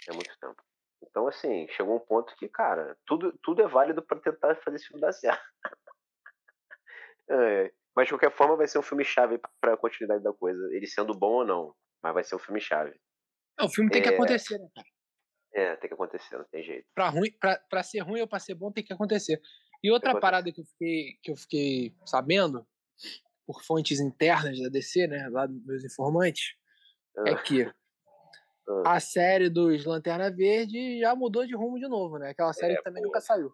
É 0.09 0.13
muito 0.13 0.37
tempo. 0.41 0.63
Então, 1.03 1.29
assim, 1.29 1.69
chegou 1.69 1.97
um 1.97 2.01
ponto 2.01 2.35
que, 2.37 2.49
cara, 2.49 2.97
tudo, 3.05 3.39
tudo 3.43 3.63
é 3.63 3.69
válido 3.69 4.03
para 4.03 4.19
tentar 4.21 4.57
fazer 4.57 4.77
esse 4.77 4.87
filme 4.87 5.01
dar 5.01 5.13
certo. 5.13 5.45
é, 7.31 7.73
mas, 7.95 8.07
de 8.07 8.15
qualquer 8.15 8.33
forma, 8.33 8.57
vai 8.57 8.67
ser 8.67 8.79
um 8.79 8.83
filme 8.83 9.05
chave 9.05 9.39
para 9.61 9.75
a 9.75 9.77
continuidade 9.77 10.25
da 10.25 10.33
coisa. 10.33 10.67
Ele 10.73 10.87
sendo 10.87 11.15
bom 11.15 11.33
ou 11.33 11.45
não, 11.45 11.77
mas 12.03 12.15
vai 12.15 12.25
ser 12.25 12.37
um 12.37 12.41
filme 12.41 12.61
chave. 12.61 12.99
O 13.65 13.69
filme 13.69 13.91
tem 13.91 14.01
é... 14.01 14.05
que 14.05 14.11
acontecer, 14.11 14.59
né, 14.59 14.69
cara? 14.75 14.87
É, 15.55 15.75
tem 15.77 15.89
que 15.89 15.95
acontecer, 15.95 16.37
não 16.37 16.45
tem 16.45 16.63
jeito. 16.63 16.87
Pra, 16.95 17.09
ruim, 17.09 17.33
pra, 17.41 17.59
pra 17.71 17.83
ser 17.83 18.01
ruim 18.01 18.21
ou 18.21 18.29
pra 18.29 18.39
ser 18.39 18.55
bom, 18.55 18.71
tem 18.71 18.85
que 18.85 18.93
acontecer. 18.93 19.41
E 19.83 19.91
outra 19.91 20.19
parada 20.21 20.53
que 20.53 20.61
eu, 20.61 20.65
fiquei, 20.65 21.19
que 21.23 21.31
eu 21.31 21.37
fiquei 21.37 21.95
sabendo, 22.05 22.67
por 23.47 23.63
fontes 23.63 24.01
internas 24.01 24.61
da 24.61 24.69
DC, 24.69 25.07
né, 25.07 25.29
lá 25.31 25.47
dos 25.47 25.65
meus 25.65 25.85
informantes, 25.85 26.57
é 27.27 27.31
ah. 27.31 27.43
que 27.43 27.63
ah. 28.69 28.97
a 28.97 29.01
série 29.01 29.49
dos 29.49 29.87
Lanterna 29.87 30.31
Verde 30.31 31.01
já 31.01 31.15
mudou 31.15 31.47
de 31.47 31.55
rumo 31.55 31.79
de 31.79 31.89
novo, 31.89 32.19
né? 32.19 32.31
Aquela 32.31 32.53
série 32.53 32.75
é, 32.75 32.77
que 32.77 32.83
também 32.83 33.03
pô. 33.03 33.09
nunca 33.09 33.21
saiu. 33.21 33.53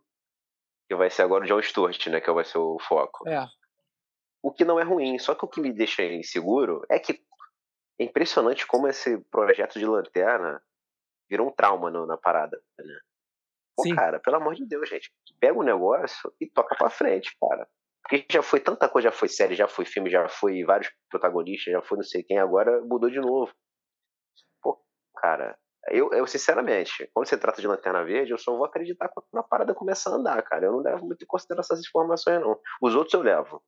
Que 0.88 0.96
vai 0.96 1.10
ser 1.10 1.22
agora 1.22 1.44
o 1.44 1.46
John 1.46 1.62
Stewart, 1.62 2.06
né? 2.08 2.20
Que 2.20 2.32
vai 2.32 2.44
ser 2.44 2.58
o 2.58 2.78
foco. 2.80 3.28
É. 3.28 3.46
O 4.42 4.50
que 4.50 4.64
não 4.64 4.80
é 4.80 4.82
ruim, 4.82 5.18
só 5.18 5.36
que 5.36 5.44
o 5.44 5.48
que 5.48 5.60
me 5.60 5.72
deixa 5.72 6.02
inseguro 6.02 6.84
é 6.90 6.98
que 6.98 7.24
é 8.02 8.04
impressionante 8.04 8.66
como 8.66 8.88
esse 8.88 9.18
projeto 9.30 9.78
de 9.78 9.86
lanterna 9.86 10.62
virou 11.30 11.48
um 11.48 11.52
trauma 11.52 11.90
no, 11.90 12.06
na 12.06 12.16
parada, 12.16 12.60
né? 12.78 12.98
Pô, 13.74 13.84
Sim. 13.84 13.94
cara, 13.94 14.20
pelo 14.20 14.36
amor 14.36 14.54
de 14.54 14.66
Deus, 14.66 14.88
gente. 14.88 15.10
Pega 15.40 15.58
o 15.58 15.62
negócio 15.62 16.32
e 16.40 16.46
toca 16.46 16.76
pra 16.76 16.90
frente, 16.90 17.34
cara. 17.40 17.66
Porque 18.02 18.26
já 18.30 18.42
foi 18.42 18.60
tanta 18.60 18.88
coisa, 18.88 19.08
já 19.08 19.12
foi 19.12 19.28
série, 19.28 19.54
já 19.54 19.66
foi 19.66 19.86
filme, 19.86 20.10
já 20.10 20.28
foi 20.28 20.62
vários 20.64 20.92
protagonistas, 21.08 21.72
já 21.72 21.80
foi 21.80 21.96
não 21.96 22.04
sei 22.04 22.22
quem, 22.22 22.38
agora 22.38 22.82
mudou 22.82 23.08
de 23.08 23.20
novo 23.20 23.52
cara. 25.22 25.56
Eu, 25.88 26.12
eu, 26.12 26.26
sinceramente, 26.26 27.08
quando 27.14 27.26
se 27.26 27.36
trata 27.36 27.60
de 27.60 27.66
lanterna 27.66 28.04
verde, 28.04 28.32
eu 28.32 28.38
só 28.38 28.54
vou 28.54 28.64
acreditar 28.64 29.08
quando 29.08 29.26
a 29.36 29.42
parada 29.42 29.74
começar 29.74 30.10
a 30.10 30.14
andar, 30.14 30.42
cara. 30.42 30.66
Eu 30.66 30.72
não 30.72 30.80
levo 30.80 31.06
muito 31.06 31.22
em 31.22 31.26
consideração 31.26 31.74
essas 31.74 31.86
informações, 31.86 32.40
não. 32.40 32.58
Os 32.80 32.94
outros 32.94 33.14
eu 33.14 33.22
levo. 33.22 33.62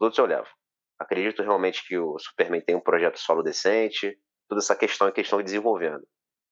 Os 0.00 0.04
outros 0.04 0.18
eu 0.18 0.26
levo. 0.26 0.48
Acredito 0.98 1.42
realmente 1.42 1.86
que 1.86 1.98
o 1.98 2.18
Superman 2.18 2.60
tem 2.60 2.74
um 2.74 2.80
projeto 2.80 3.18
solo 3.18 3.42
decente, 3.42 4.18
toda 4.48 4.60
essa 4.60 4.74
questão 4.74 5.06
é 5.06 5.12
questão 5.12 5.38
de 5.38 5.44
desenvolvendo. 5.44 6.06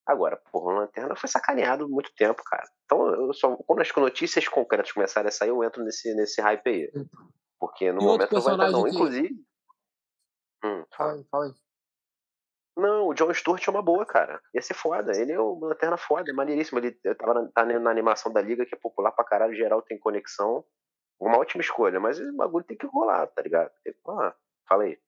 Agora, 0.06 0.36
porra, 0.52 0.72
o 0.72 0.78
Lanterna 0.80 1.16
foi 1.16 1.28
sacaneado 1.28 1.88
muito 1.88 2.12
tempo, 2.14 2.42
cara. 2.44 2.68
Então, 2.84 3.08
eu 3.14 3.32
só, 3.32 3.56
quando 3.56 3.80
as 3.80 3.90
notícias 3.96 4.46
concretas 4.46 4.92
começarem 4.92 5.28
a 5.28 5.32
sair, 5.32 5.48
eu 5.48 5.64
entro 5.64 5.82
nesse, 5.82 6.14
nesse 6.14 6.42
hype 6.42 6.68
aí. 6.68 6.92
Porque 7.58 7.90
no 7.90 8.02
e 8.02 8.04
momento 8.04 8.34
não 8.34 8.42
vai 8.42 8.54
estar, 8.54 8.70
não. 8.70 8.84
Que... 8.84 8.90
Inclusive. 8.90 9.34
Hum, 10.62 10.84
fala. 10.94 11.12
Fala, 11.12 11.24
fala 11.30 11.44
aí. 11.46 11.52
Não, 12.76 13.06
o 13.06 13.14
John 13.14 13.32
Stewart 13.32 13.66
é 13.66 13.70
uma 13.70 13.82
boa, 13.82 14.04
cara. 14.04 14.40
Ia 14.52 14.60
ser 14.60 14.74
foda. 14.74 15.16
Ele 15.16 15.32
é 15.32 15.40
uma 15.40 15.68
lanterna 15.68 15.96
foda, 15.96 16.30
é 16.30 16.34
maneiríssimo. 16.34 16.80
Ele 16.80 16.90
tava 17.16 17.34
na, 17.34 17.48
tá 17.52 17.64
na 17.64 17.90
animação 17.90 18.32
da 18.32 18.42
liga, 18.42 18.66
que 18.66 18.74
é 18.74 18.78
popular 18.78 19.12
pra 19.12 19.24
caralho, 19.24 19.54
geral 19.54 19.80
tem 19.80 19.98
conexão. 19.98 20.64
Uma 21.20 21.38
ótima 21.38 21.62
escolha, 21.62 21.98
mas 22.00 22.18
o 22.18 22.36
bagulho 22.36 22.64
tem 22.64 22.76
que 22.76 22.86
rolar, 22.86 23.26
tá 23.28 23.42
ligado? 23.42 23.70
Ah, 24.08 24.34
fala 24.68 24.84
aí. 24.84 24.98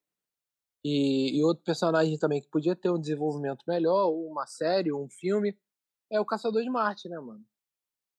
E, 0.85 1.39
e, 1.39 1.45
outro 1.45 1.65
personagem 1.65 2.17
também 2.19 2.41
que 2.41 2.49
podia 2.49 2.77
ter 2.77 2.91
um 2.91 3.01
desenvolvimento 3.01 3.65
melhor, 3.67 4.09
uma 4.11 4.47
série, 4.47 4.93
um 4.93 5.09
filme, 5.09 5.59
é 6.11 6.21
o 6.21 6.25
Caçador 6.25 6.63
de 6.63 6.71
Marte, 6.71 7.09
né, 7.09 7.19
mano? 7.19 7.45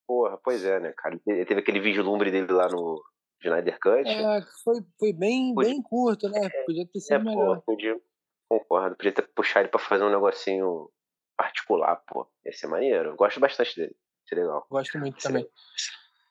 Porra, 0.06 0.38
pois 0.38 0.64
é, 0.66 0.80
né, 0.80 0.94
cara? 0.98 1.20
Ele 1.26 1.46
teve 1.46 1.62
aquele 1.62 1.80
vislumbre 1.80 2.30
dele 2.30 2.52
lá 2.52 2.68
no 2.68 3.02
Snyder 3.42 3.80
Cut. 3.80 4.08
É, 4.08 4.42
foi, 4.64 4.82
foi 5.00 5.14
bem, 5.14 5.54
podia... 5.54 5.72
bem 5.72 5.82
curto, 5.82 6.30
né? 6.30 6.46
É, 6.46 6.64
podia 6.64 6.86
ter 6.86 7.00
sido 7.00 7.16
é, 7.16 7.24
melhor. 7.24 7.46
Porra, 7.46 7.62
podia, 7.62 8.02
Concordo. 8.50 8.96
Podia 8.96 9.12
ter 9.12 9.28
puxar 9.28 9.60
ele 9.60 9.70
pra 9.70 9.80
fazer 9.80 10.04
um 10.04 10.10
negocinho 10.10 10.90
particular, 11.36 11.98
pô. 12.08 12.28
Ia 12.46 12.54
ser 12.54 12.68
maneiro. 12.68 13.16
Gosto 13.16 13.40
bastante 13.40 13.76
dele. 13.76 13.92
Ia 13.92 14.28
ser 14.28 14.36
legal. 14.36 14.66
Gosto 14.70 14.98
muito 14.98 15.22
também. 15.22 15.48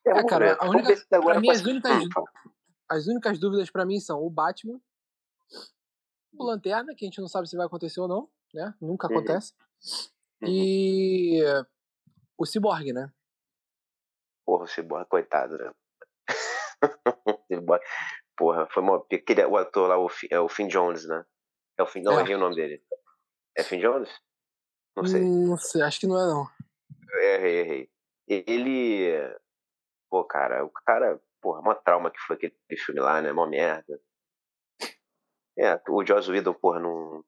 É, 0.06 0.10
é 0.10 0.26
cara, 0.26 0.56
a 0.60 0.68
única, 0.68 0.94
pra 1.08 1.40
mim, 1.40 1.50
as 1.50 1.62
únicas, 1.62 1.92
as 2.88 3.06
únicas 3.06 3.38
dúvidas 3.38 3.70
pra 3.70 3.84
mim 3.84 3.98
são 3.98 4.22
o 4.22 4.30
Batman, 4.30 4.80
o 6.38 6.44
Lanterna, 6.44 6.94
que 6.94 7.04
a 7.04 7.08
gente 7.08 7.20
não 7.20 7.28
sabe 7.28 7.48
se 7.48 7.56
vai 7.56 7.66
acontecer 7.66 8.00
ou 8.00 8.08
não, 8.08 8.30
né? 8.54 8.74
Nunca 8.80 9.08
uhum. 9.08 9.18
acontece. 9.18 9.52
Uhum. 10.42 10.48
E 10.48 11.42
o 12.38 12.44
Cyborg, 12.44 12.92
né? 12.92 13.12
Porra, 14.44 14.64
o 14.64 14.68
Cyborg, 14.68 15.08
coitado, 15.08 15.56
né? 15.56 15.72
Porra, 18.36 18.68
foi 18.70 18.82
uma. 18.82 19.04
Aquele, 19.12 19.44
o 19.46 19.56
ator 19.56 19.88
lá, 19.88 19.98
o, 19.98 20.08
é 20.30 20.38
o 20.38 20.48
Finn 20.48 20.68
Jones, 20.68 21.06
né? 21.06 21.24
É 21.78 21.82
o 21.82 21.86
Finn, 21.86 22.02
não 22.02 22.18
é. 22.18 22.22
errei 22.22 22.34
o 22.34 22.38
nome 22.38 22.54
dele. 22.54 22.82
É 23.56 23.62
Finn 23.62 23.80
Jones? 23.80 24.10
Não 24.94 25.06
sei. 25.06 25.22
Hum, 25.22 25.48
não 25.48 25.56
sei, 25.56 25.82
acho 25.82 26.00
que 26.00 26.06
não 26.06 26.18
é 26.18 26.26
não. 26.26 26.46
errei, 27.22 27.60
errei. 27.60 27.90
Ele. 28.28 29.36
Pô, 30.10 30.24
cara, 30.24 30.64
o 30.64 30.70
cara. 30.70 31.20
Porra, 31.40 31.60
uma 31.60 31.74
trauma 31.74 32.10
que 32.10 32.18
foi 32.20 32.36
aquele 32.36 32.56
filme 32.84 33.00
lá, 33.00 33.20
né? 33.20 33.30
Uma 33.30 33.46
merda. 33.46 34.00
É, 35.58 35.80
o 35.88 36.04
Joss 36.04 36.30
Whedon, 36.30 36.52
porra, 36.52 36.80
não, 36.80 37.24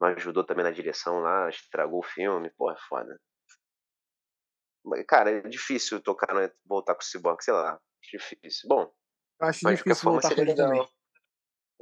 não 0.00 0.08
ajudou 0.08 0.44
também 0.44 0.64
na 0.64 0.70
direção 0.70 1.20
lá, 1.20 1.48
estragou 1.48 2.00
o 2.00 2.04
filme, 2.04 2.50
porra, 2.50 2.74
é 2.74 2.88
foda. 2.88 3.20
Cara, 5.08 5.30
é 5.30 5.40
difícil 5.40 6.00
tocar, 6.00 6.28
voltar 6.64 6.94
com 6.94 7.00
o 7.00 7.04
Cyborg, 7.04 7.42
sei 7.42 7.54
lá. 7.54 7.80
Difícil. 8.02 8.68
Bom, 8.68 8.92
acho 9.40 9.60
mas 9.64 9.78
difícil 9.78 10.02
forma 10.02 10.20
seria 10.22 10.44
legal. 10.44 10.68
Também. 10.68 10.88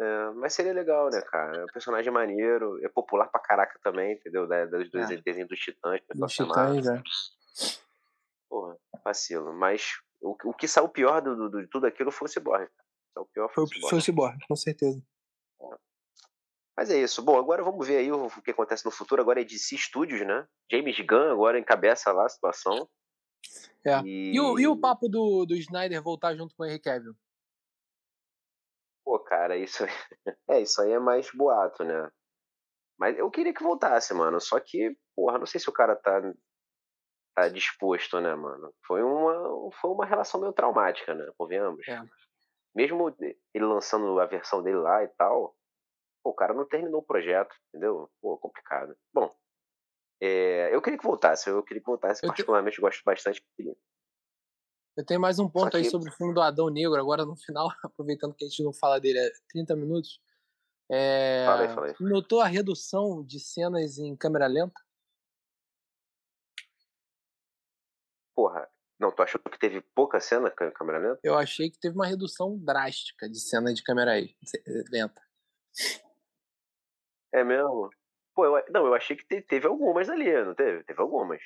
É, 0.01 0.31
mas 0.31 0.55
seria 0.55 0.73
legal, 0.73 1.11
né, 1.11 1.21
cara? 1.21 1.59
É 1.59 1.65
um 1.65 1.73
personagem 1.73 2.13
maneiro, 2.13 2.83
é 2.85 2.89
popular 2.89 3.27
pra 3.27 3.41
caraca 3.41 3.79
também, 3.83 4.15
entendeu? 4.15 4.47
Da, 4.47 4.65
dos 4.65 4.95
é. 4.95 5.17
desenhos 5.17 5.49
dos 5.49 5.59
Titãs. 5.59 6.01
Dos 6.15 6.33
Titãs, 6.33 6.87
é. 6.87 7.03
Porra, 8.49 8.79
vacilo. 9.05 9.53
Mas 9.53 10.01
o, 10.23 10.37
o 10.45 10.55
que 10.55 10.69
saiu 10.69 10.89
pior 10.89 11.21
do, 11.21 11.51
do, 11.51 11.63
de 11.63 11.69
tudo 11.69 11.87
aquilo 11.87 12.11
foi 12.11 12.27
o 12.27 12.31
Cyborg. 12.31 12.69
O 13.17 13.27
pior 13.27 13.53
foi, 13.53 13.67
foi, 13.67 13.91
foi 13.91 13.99
o 13.99 14.01
Cyborg, 14.01 14.39
com 14.47 14.57
certeza. 14.57 15.03
É. 15.61 15.77
Mas 16.77 16.91
é 16.91 16.99
isso. 16.99 17.23
Bom, 17.23 17.39
agora 17.39 17.63
vamos 17.63 17.87
ver 17.87 17.99
aí 17.99 18.11
o, 18.11 18.27
o 18.27 18.43
que 18.43 18.53
acontece 18.53 18.85
no 18.85 18.91
futuro. 18.91 19.21
Agora 19.21 19.41
é 19.41 19.45
DC 19.45 19.77
Studios, 19.77 20.27
né? 20.27 20.47
James 20.71 20.99
Gunn 21.01 21.33
agora 21.33 21.59
encabeça 21.59 22.13
lá 22.13 22.25
a 22.25 22.29
situação. 22.29 22.89
É. 23.85 24.01
E, 24.05 24.35
e, 24.35 24.41
o, 24.41 24.59
e 24.59 24.67
o 24.67 24.81
papo 24.81 25.09
do, 25.09 25.45
do 25.45 25.55
Snyder 25.57 26.03
voltar 26.03 26.35
junto 26.37 26.55
com 26.55 26.63
o 26.63 26.67
Henry 26.67 26.81
Cavill? 26.81 27.15
Pô, 29.05 29.19
cara, 29.19 29.57
isso 29.57 29.85
é 30.49 30.61
isso 30.61 30.81
aí 30.81 30.93
é 30.93 30.99
mais 30.99 31.29
boato, 31.33 31.85
né? 31.85 32.11
Mas 32.99 33.19
eu 33.19 33.29
queria 33.31 33.53
que 33.53 33.63
voltasse, 33.63 34.15
mano. 34.15 34.41
Só 34.41 34.61
que, 34.61 34.97
porra, 35.17 35.39
não 35.39 35.47
sei 35.47 35.61
se 35.61 35.69
o 35.69 35.73
cara 35.73 35.97
tá 35.97 36.21
disposto, 37.53 38.21
né, 38.21 38.35
mano? 38.35 38.73
Foi 38.87 39.03
uma, 39.03 39.71
foi 39.81 39.91
uma 39.91 40.07
relação 40.07 40.41
meio 40.41 40.53
traumática, 40.53 41.15
né? 41.15 41.31
Convenhamos. 41.37 41.87
É. 41.89 42.03
Mesmo 42.75 43.15
ele 43.19 43.65
lançando 43.65 44.19
a 44.19 44.27
versão 44.27 44.63
dele 44.63 44.79
lá 44.79 45.03
e 45.05 45.09
tal, 45.09 45.55
pô, 46.23 46.31
o 46.31 46.35
cara 46.35 46.55
não 46.55 46.67
terminou 46.67 47.01
o 47.01 47.05
projeto, 47.05 47.55
entendeu? 47.69 48.11
Pô, 48.21 48.39
complicado. 48.39 48.97
Bom, 49.13 49.31
é, 50.21 50.75
eu 50.75 50.81
queria 50.81 50.99
que 50.99 51.05
voltasse, 51.05 51.51
eu 51.51 51.63
queria 51.63 51.83
que 51.83 51.87
voltasse, 51.87 52.25
eu 52.25 52.29
particularmente 52.29 52.77
te... 52.77 52.81
gosto 52.81 53.03
bastante. 53.05 53.43
Eu 54.97 55.05
tenho 55.05 55.21
mais 55.21 55.39
um 55.39 55.49
ponto 55.49 55.71
que... 55.71 55.79
aí 55.79 55.85
sobre 55.85 56.11
o 56.11 56.13
filme 56.13 56.33
do 56.33 56.41
Adão 56.41 56.69
Negro, 56.69 57.01
agora 57.01 57.25
no 57.25 57.37
final, 57.37 57.69
aproveitando 57.85 58.35
que 58.35 58.45
a 58.45 58.49
gente 58.49 58.63
não 58.63 58.73
fala 58.73 59.01
dele 59.01 59.19
há 59.19 59.31
30 59.49 59.77
minutos. 59.77 60.21
É... 60.91 61.45
Fala 61.47 61.63
aí, 61.63 61.75
fala 61.75 61.87
aí. 61.89 61.95
Notou 62.01 62.41
a 62.41 62.47
redução 62.47 63.25
de 63.25 63.41
cenas 63.41 63.99
em 63.99 64.15
câmera 64.17 64.47
lenta? 64.47 64.81
Porra, 68.35 68.69
não, 68.99 69.11
tu 69.11 69.23
achou 69.23 69.41
que 69.41 69.59
teve 69.59 69.81
pouca 69.95 70.21
cena 70.21 70.51
com 70.51 70.71
câmera 70.71 70.99
lenta? 70.99 71.21
Eu 71.23 71.37
achei 71.37 71.71
que 71.71 71.79
teve 71.79 71.95
uma 71.95 72.07
redução 72.07 72.57
drástica 72.59 73.29
de 73.29 73.41
cena 73.41 73.75
de 73.75 73.83
câmera 73.83 74.13
aí, 74.13 74.37
lenta. 74.91 75.21
É 77.33 77.43
mesmo? 77.43 77.91
Pô, 78.35 78.47
eu, 78.47 78.65
não, 78.71 78.87
eu 78.87 78.95
achei 78.95 79.17
que 79.17 79.43
teve 79.43 79.67
algumas 79.67 80.09
ali, 80.09 80.33
não 80.45 80.55
teve? 80.55 80.85
Teve 80.85 81.01
algumas. 81.01 81.43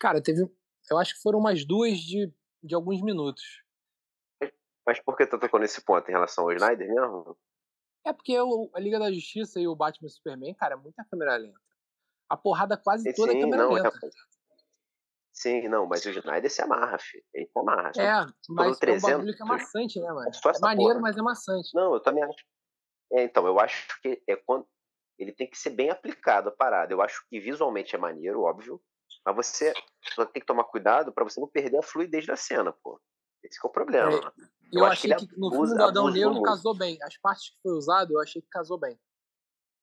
Cara, 0.00 0.22
teve. 0.22 0.48
Eu 0.90 0.98
acho 0.98 1.14
que 1.14 1.22
foram 1.22 1.38
umas 1.38 1.64
duas 1.64 1.98
de, 1.98 2.32
de 2.62 2.74
alguns 2.74 3.02
minutos. 3.02 3.64
Mas 4.86 5.00
por 5.00 5.16
que 5.16 5.26
tu 5.26 5.38
tocou 5.38 5.58
nesse 5.58 5.80
ponto 5.84 6.08
em 6.08 6.12
relação 6.12 6.44
ao 6.44 6.52
Snyder 6.52 6.88
mesmo? 6.88 7.36
É 8.04 8.12
porque 8.12 8.38
o, 8.40 8.70
a 8.72 8.78
Liga 8.78 9.00
da 9.00 9.10
Justiça 9.10 9.58
e 9.58 9.66
o 9.66 9.74
Batman 9.74 10.06
e 10.06 10.10
Superman, 10.10 10.54
cara, 10.54 10.74
é 10.74 10.76
muita 10.76 11.04
câmera 11.04 11.36
lenta. 11.36 11.58
A 12.28 12.36
porrada 12.36 12.76
quase 12.76 13.12
toda 13.12 13.32
Sim, 13.32 13.38
é 13.38 13.40
câmera 13.40 13.64
não, 13.64 13.76
é 13.76 13.82
lenta. 13.82 13.98
É... 14.06 14.35
Sim, 15.36 15.68
não, 15.68 15.86
mas 15.86 16.04
o 16.06 16.10
Snyder 16.10 16.50
se 16.50 16.62
amarra, 16.62 16.98
filho. 16.98 17.22
Ele 17.34 17.46
se 17.46 17.58
amarra. 17.58 17.92
É, 17.98 18.26
mas 18.48 18.78
300, 18.78 19.04
é 19.04 19.14
um 19.14 19.18
bagulho 19.18 19.36
que 19.36 19.42
é 19.42 19.46
maçante, 19.46 20.00
né, 20.00 20.08
mano? 20.08 20.30
É, 20.30 20.48
é 20.48 20.60
maneiro, 20.60 20.92
porra. 20.92 21.02
mas 21.02 21.18
é 21.18 21.22
maçante. 21.22 21.74
Não, 21.74 21.92
eu 21.92 22.00
também 22.00 22.24
acho. 22.24 22.44
É, 23.12 23.24
então, 23.24 23.46
eu 23.46 23.60
acho 23.60 24.00
que 24.00 24.22
é 24.26 24.34
quando 24.34 24.66
ele 25.18 25.32
tem 25.32 25.48
que 25.48 25.58
ser 25.58 25.70
bem 25.70 25.90
aplicado 25.90 26.48
a 26.48 26.52
parada. 26.52 26.92
Eu 26.92 27.02
acho 27.02 27.22
que 27.28 27.38
visualmente 27.38 27.94
é 27.94 27.98
maneiro, 27.98 28.42
óbvio, 28.42 28.80
mas 29.26 29.36
você 29.36 29.74
só 30.14 30.24
tem 30.24 30.40
que 30.40 30.46
tomar 30.46 30.64
cuidado 30.64 31.12
para 31.12 31.24
você 31.24 31.38
não 31.38 31.48
perder 31.48 31.78
a 31.78 31.82
fluidez 31.82 32.24
da 32.24 32.36
cena, 32.36 32.72
pô. 32.72 32.98
Esse 33.42 33.58
é 33.62 33.66
o 33.66 33.70
problema. 33.70 34.10
É, 34.10 34.14
eu, 34.72 34.80
eu 34.80 34.84
achei 34.86 35.14
que, 35.14 35.26
que 35.26 35.38
no 35.38 35.50
filme 35.50 35.74
do 35.74 35.82
Adão 35.82 36.10
Negro 36.10 36.42
casou 36.42 36.74
bem. 36.74 36.96
As 37.02 37.16
partes 37.18 37.50
que 37.50 37.56
foi 37.62 37.72
usado, 37.72 38.14
eu 38.14 38.20
achei 38.22 38.40
que 38.40 38.48
casou 38.48 38.78
bem. 38.78 38.98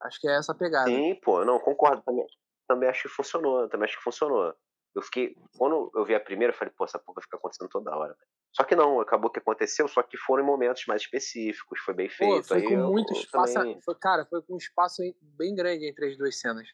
Acho 0.01 0.19
que 0.19 0.27
é 0.27 0.35
essa 0.35 0.51
a 0.51 0.55
pegada. 0.55 0.89
Sim, 0.89 1.15
pô, 1.23 1.45
não, 1.45 1.59
concordo 1.59 2.01
também. 2.01 2.25
Também 2.67 2.89
acho 2.89 3.03
que 3.03 3.09
funcionou, 3.09 3.69
também 3.69 3.85
acho 3.85 3.97
que 3.97 4.03
funcionou. 4.03 4.53
Eu 4.95 5.01
fiquei. 5.01 5.35
Quando 5.57 5.91
eu 5.95 6.05
vi 6.05 6.13
a 6.13 6.19
primeira, 6.19 6.53
eu 6.53 6.57
falei, 6.57 6.73
pô, 6.77 6.85
essa 6.85 6.99
porra 6.99 7.21
fica 7.21 7.37
acontecendo 7.37 7.69
toda 7.69 7.95
hora. 7.95 8.15
Só 8.51 8.63
que 8.63 8.75
não, 8.75 8.99
acabou 8.99 9.31
que 9.31 9.39
aconteceu, 9.39 9.87
só 9.87 10.03
que 10.03 10.15
foram 10.17 10.43
em 10.43 10.45
momentos 10.45 10.85
mais 10.85 11.01
específicos, 11.01 11.79
foi 11.79 11.93
bem 11.95 12.09
feito. 12.09 12.35
Pô, 12.35 12.43
foi 12.43 12.61
com 12.61 12.75
muito 12.91 13.13
eu, 13.13 13.19
espaço. 13.19 13.53
Também... 13.55 13.81
Foi, 13.81 13.95
cara, 13.95 14.25
foi 14.25 14.41
com 14.43 14.53
um 14.53 14.57
espaço 14.57 15.01
bem 15.21 15.55
grande 15.55 15.87
entre 15.87 16.07
as 16.07 16.17
duas 16.17 16.39
cenas. 16.39 16.67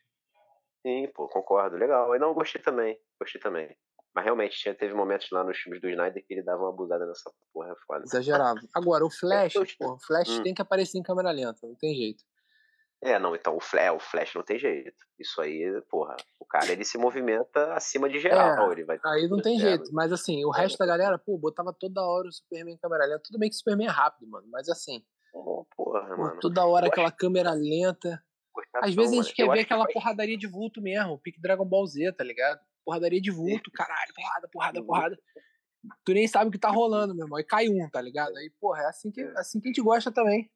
Sim, 0.85 1.09
pô, 1.13 1.27
concordo. 1.27 1.77
Legal. 1.77 2.13
Eu 2.13 2.19
não 2.19 2.33
gostei 2.33 2.61
também. 2.61 2.99
Gostei 3.19 3.39
também. 3.39 3.75
Mas 4.13 4.25
realmente 4.25 4.57
tinha, 4.57 4.73
teve 4.73 4.93
momentos 4.93 5.29
lá 5.31 5.43
nos 5.43 5.57
filmes 5.57 5.81
do 5.81 5.89
Snyder 5.89 6.25
que 6.25 6.33
ele 6.33 6.43
dava 6.43 6.63
uma 6.63 6.69
abusada 6.69 7.05
nessa 7.05 7.31
porra 7.53 7.75
foda. 7.85 8.03
Exagerava. 8.03 8.59
Agora, 8.73 9.05
o 9.05 9.09
Flash, 9.11 9.53
pô, 9.77 9.93
o 9.93 9.99
Flash 9.99 10.39
hum. 10.39 10.43
tem 10.43 10.53
que 10.53 10.61
aparecer 10.61 10.97
em 10.97 11.03
câmera 11.03 11.31
lenta, 11.31 11.65
não 11.67 11.75
tem 11.75 11.95
jeito. 11.95 12.23
É, 13.01 13.17
não, 13.17 13.33
então 13.33 13.55
o 13.55 13.61
Flash, 13.61 13.95
o 13.95 13.99
Flash 13.99 14.35
não 14.35 14.43
tem 14.43 14.59
jeito. 14.59 15.05
Isso 15.17 15.39
aí, 15.39 15.81
porra, 15.89 16.17
o 16.37 16.45
cara 16.45 16.69
ele 16.71 16.83
se 16.83 16.97
movimenta 16.97 17.73
acima 17.73 18.09
de 18.09 18.19
geral. 18.19 18.69
É, 18.69 18.73
ele 18.73 18.83
vai 18.83 18.99
aí 19.05 19.27
não 19.27 19.41
tem 19.41 19.55
é, 19.57 19.59
jeito, 19.59 19.89
mas 19.93 20.11
assim, 20.11 20.43
o 20.43 20.53
é, 20.53 20.61
resto 20.61 20.77
da 20.77 20.85
galera, 20.85 21.17
pô, 21.17 21.37
botava 21.37 21.73
toda 21.73 22.01
hora 22.01 22.27
o 22.27 22.31
Superman 22.31 22.73
em 22.73 22.77
câmera 22.77 23.05
lenta. 23.05 23.21
Tudo 23.23 23.39
bem 23.39 23.49
que 23.49 23.55
o 23.55 23.57
Superman 23.57 23.87
é 23.87 23.91
rápido, 23.91 24.29
mano, 24.29 24.47
mas 24.51 24.67
assim. 24.67 25.01
Oh, 25.33 25.65
porra, 25.75 26.07
pô, 26.07 26.17
mano. 26.17 26.39
Toda 26.41 26.65
hora 26.65 26.87
aquela 26.87 27.11
câmera 27.11 27.53
lenta. 27.53 28.21
Às 28.75 28.93
vezes 28.93 29.13
a 29.13 29.23
gente 29.23 29.33
quer 29.33 29.49
ver 29.49 29.61
aquela 29.61 29.87
que 29.87 29.93
porradaria 29.93 30.37
de 30.37 30.47
vulto 30.47 30.81
mesmo, 30.81 31.17
pique 31.19 31.39
Dragon 31.39 31.65
Ball 31.65 31.87
Z, 31.87 32.11
tá 32.13 32.23
ligado? 32.23 32.59
Porradaria 32.83 33.21
de 33.21 33.31
vulto, 33.31 33.71
caralho, 33.71 34.13
porrada, 34.13 34.49
porrada, 34.51 34.83
porrada. 34.83 35.19
Tu 36.03 36.13
nem 36.13 36.27
sabe 36.27 36.49
o 36.49 36.51
que 36.51 36.59
tá 36.59 36.69
rolando, 36.69 37.15
meu 37.15 37.25
irmão. 37.25 37.39
E 37.39 37.43
cai 37.43 37.69
um, 37.69 37.89
tá 37.89 38.01
ligado? 38.01 38.35
Aí, 38.35 38.51
porra, 38.59 38.81
é 38.81 38.85
assim 38.87 39.09
que, 39.09 39.21
é. 39.21 39.31
assim 39.37 39.61
que 39.61 39.67
a 39.67 39.69
gente 39.69 39.81
gosta 39.81 40.11
também. 40.11 40.51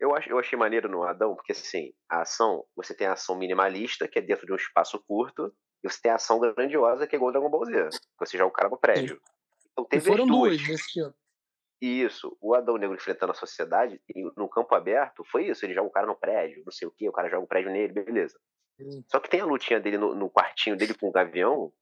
Eu, 0.00 0.14
acho, 0.14 0.30
eu 0.30 0.38
achei 0.38 0.58
maneiro 0.58 0.88
no 0.88 1.02
Adão, 1.02 1.34
porque 1.34 1.52
assim, 1.52 1.92
a 2.08 2.22
ação, 2.22 2.64
você 2.76 2.94
tem 2.94 3.06
a 3.06 3.14
ação 3.14 3.36
minimalista, 3.36 4.06
que 4.06 4.18
é 4.18 4.22
dentro 4.22 4.46
de 4.46 4.52
um 4.52 4.56
espaço 4.56 5.02
curto, 5.06 5.52
e 5.82 5.90
você 5.90 6.00
tem 6.00 6.10
a 6.12 6.16
ação 6.16 6.38
grandiosa, 6.38 7.06
que 7.06 7.14
é 7.14 7.16
igual 7.16 7.30
o 7.30 7.32
Dragon 7.32 7.50
Ball 7.50 7.64
Z. 7.64 7.88
Você 8.18 8.38
joga 8.38 8.50
o 8.50 8.52
cara 8.52 8.68
no 8.68 8.78
prédio. 8.78 9.20
Então 9.72 9.84
teve 9.84 10.04
e 10.04 10.06
foram 10.06 10.26
duas. 10.26 10.56
duas 10.56 10.68
nesse 10.68 10.92
filme. 10.92 11.14
Isso, 11.80 12.36
o 12.40 12.54
Adão 12.54 12.76
Negro 12.76 12.96
enfrentando 12.96 13.30
a 13.30 13.36
sociedade 13.36 14.00
no 14.36 14.48
campo 14.48 14.74
aberto 14.74 15.24
foi 15.30 15.46
isso. 15.46 15.64
Ele 15.64 15.74
joga 15.74 15.88
o 15.88 15.92
cara 15.92 16.06
no 16.06 16.16
prédio, 16.16 16.62
não 16.64 16.72
sei 16.72 16.88
o 16.88 16.90
que, 16.90 17.08
o 17.08 17.12
cara 17.12 17.28
joga 17.28 17.44
o 17.44 17.48
prédio 17.48 17.70
nele, 17.70 17.92
beleza. 17.92 18.36
Só 19.10 19.20
que 19.20 19.28
tem 19.28 19.40
a 19.40 19.44
lutinha 19.44 19.80
dele 19.80 19.98
no, 19.98 20.14
no, 20.14 20.30
quartinho 20.30 20.76
dele 20.76 20.94
com 20.94 21.08
o 21.08 21.12
Gavião, 21.12 21.72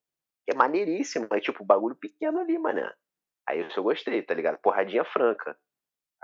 que 0.44 0.54
é 0.54 0.54
maneiríssima, 0.54 1.26
é 1.32 1.40
tipo 1.40 1.64
bagulho 1.64 1.94
pequeno 1.94 2.40
ali, 2.40 2.58
mano. 2.58 2.90
Aí 3.46 3.66
isso 3.66 3.78
eu 3.78 3.84
gostei, 3.84 4.22
tá 4.22 4.34
ligado? 4.34 4.58
Porradinha 4.58 5.04
franca. 5.04 5.58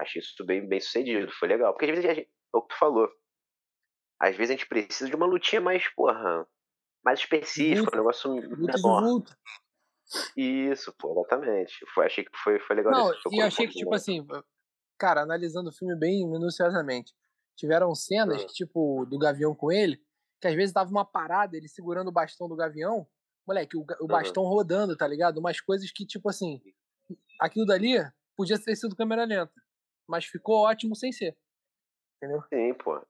Achei 0.03 0.20
isso 0.20 0.44
bem, 0.44 0.66
bem 0.66 0.80
sucedido, 0.80 1.30
foi 1.38 1.48
legal. 1.48 1.72
Porque 1.72 1.86
às 1.86 1.90
vezes 1.92 2.05
a 2.05 2.14
gente, 2.14 2.28
é 2.55 2.59
o 2.59 2.62
que 2.62 2.74
tu 2.74 2.78
falou. 2.78 3.09
Às 4.20 4.36
vezes 4.36 4.50
a 4.50 4.55
gente 4.55 4.68
precisa 4.68 5.09
de 5.09 5.16
uma 5.16 5.26
lutinha 5.26 5.61
mais, 5.61 5.88
porra, 5.94 6.46
mais 7.05 7.20
específica, 7.20 7.94
um 7.94 7.98
negócio 7.98 8.34
menor. 8.34 9.22
Isso, 10.36 10.92
pô, 10.98 11.12
exatamente. 11.12 11.74
Foi, 11.94 12.07
achei 12.07 12.24
que 12.24 12.30
foi, 12.36 12.59
foi 12.61 12.76
legal. 12.76 12.92
Não, 12.92 13.12
e 13.32 13.40
achei 13.40 13.66
que, 13.66 13.74
tipo 13.74 13.94
assim, 13.94 14.26
cara, 14.98 15.22
analisando 15.22 15.70
o 15.70 15.72
filme 15.72 15.96
bem 15.96 16.28
minuciosamente, 16.28 17.14
tiveram 17.57 17.94
cenas, 17.94 18.44
que, 18.44 18.53
tipo, 18.53 19.07
do 19.07 19.18
Gavião 19.18 19.55
com 19.55 19.72
ele, 19.72 20.00
que 20.40 20.48
às 20.48 20.55
vezes 20.55 20.72
dava 20.72 20.90
uma 20.90 21.05
parada, 21.05 21.57
ele 21.57 21.68
segurando 21.68 22.09
o 22.09 22.12
bastão 22.12 22.48
do 22.48 22.57
Gavião, 22.57 23.07
moleque, 23.46 23.76
o, 23.76 23.84
o 24.00 24.07
bastão 24.07 24.42
uhum. 24.42 24.50
rodando, 24.50 24.96
tá 24.96 25.07
ligado? 25.07 25.38
Umas 25.38 25.61
coisas 25.61 25.90
que, 25.90 26.05
tipo 26.05 26.28
assim, 26.28 26.61
aquilo 27.40 27.66
dali 27.66 27.94
podia 28.36 28.59
ter 28.59 28.76
sido 28.76 28.96
câmera 28.96 29.24
lenta 29.24 29.53
mas 30.09 30.24
ficou 30.24 30.64
ótimo 30.64 30.94
sem 30.94 31.12
ser. 31.12 31.36
Entendeu? 32.16 32.42
Sim, 32.48 32.74
pô. 32.74 33.00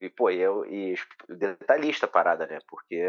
E, 0.00 0.10
pô, 0.10 0.30
e, 0.30 0.40
eu, 0.40 0.64
e 0.66 0.94
detalhista 1.28 2.06
a 2.06 2.08
parada, 2.08 2.46
né? 2.46 2.58
Porque 2.68 3.00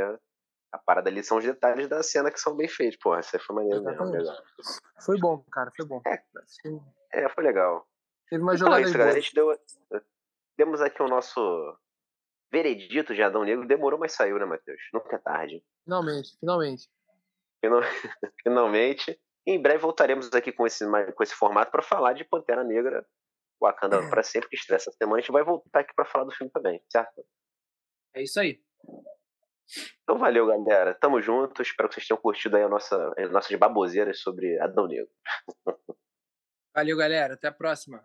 a 0.71 0.77
parada 0.77 1.09
ali 1.09 1.23
são 1.23 1.37
os 1.37 1.43
detalhes 1.43 1.87
da 1.87 2.01
cena 2.03 2.31
que 2.31 2.39
são 2.39 2.55
bem 2.55 2.67
feitos, 2.67 2.97
pô. 3.01 3.15
Essa 3.15 3.39
foi 3.39 3.55
maneiro 3.55 3.79
Exatamente. 3.79 4.17
mesmo. 4.17 4.35
Foi 5.03 5.19
bom, 5.19 5.43
cara, 5.51 5.71
foi 5.75 5.85
bom. 5.85 6.01
É, 6.05 6.23
é 7.13 7.29
foi 7.29 7.43
legal. 7.43 7.87
Teve 8.29 8.43
uma 8.43 8.55
jogada 8.55 8.81
então, 8.81 8.85
é 8.85 8.89
isso, 8.89 8.97
galera, 8.97 9.17
a 9.17 9.21
gente 9.21 9.33
deu. 9.33 9.59
Temos 10.57 10.81
aqui 10.81 11.01
o 11.01 11.07
nosso 11.07 11.77
veredito 12.51 13.13
de 13.13 13.21
Adão 13.21 13.43
Negro. 13.43 13.67
Demorou, 13.67 13.99
mas 13.99 14.13
saiu, 14.13 14.37
né, 14.37 14.45
Matheus? 14.45 14.81
Nunca 14.93 15.15
é 15.15 15.19
tarde. 15.19 15.63
Finalmente, 15.83 16.37
finalmente. 16.39 16.89
Finalmente. 18.43 19.19
Em 19.45 19.61
breve 19.61 19.79
voltaremos 19.79 20.31
aqui 20.33 20.51
com 20.51 20.67
esse, 20.67 20.85
com 21.13 21.23
esse 21.23 21.33
formato 21.33 21.71
para 21.71 21.81
falar 21.81 22.13
de 22.13 22.25
Pantera 22.25 22.63
Negra 22.63 23.05
Wakanda 23.61 23.97
é. 23.97 24.09
para 24.09 24.23
sempre, 24.23 24.49
que 24.49 24.55
estreia 24.55 24.77
essa 24.77 24.91
semana. 24.91 25.17
A 25.17 25.21
gente 25.21 25.31
vai 25.31 25.43
voltar 25.43 25.79
aqui 25.81 25.93
para 25.95 26.05
falar 26.05 26.25
do 26.25 26.31
filme 26.31 26.51
também, 26.51 26.81
certo? 26.91 27.25
É 28.15 28.23
isso 28.23 28.39
aí. 28.39 28.61
Então 30.03 30.17
valeu, 30.17 30.47
galera. 30.47 30.93
Tamo 30.93 31.21
junto. 31.21 31.61
Espero 31.61 31.89
que 31.89 31.95
vocês 31.95 32.07
tenham 32.07 32.21
curtido 32.21 32.55
aí 32.55 32.63
a 32.63 32.69
nossa, 32.69 33.13
as 33.17 33.31
nossas 33.31 33.57
baboseiras 33.57 34.19
sobre 34.21 34.59
Adão 34.59 34.87
Negro. 34.87 35.09
Valeu, 36.73 36.95
galera. 36.97 37.33
Até 37.33 37.47
a 37.47 37.51
próxima. 37.51 38.03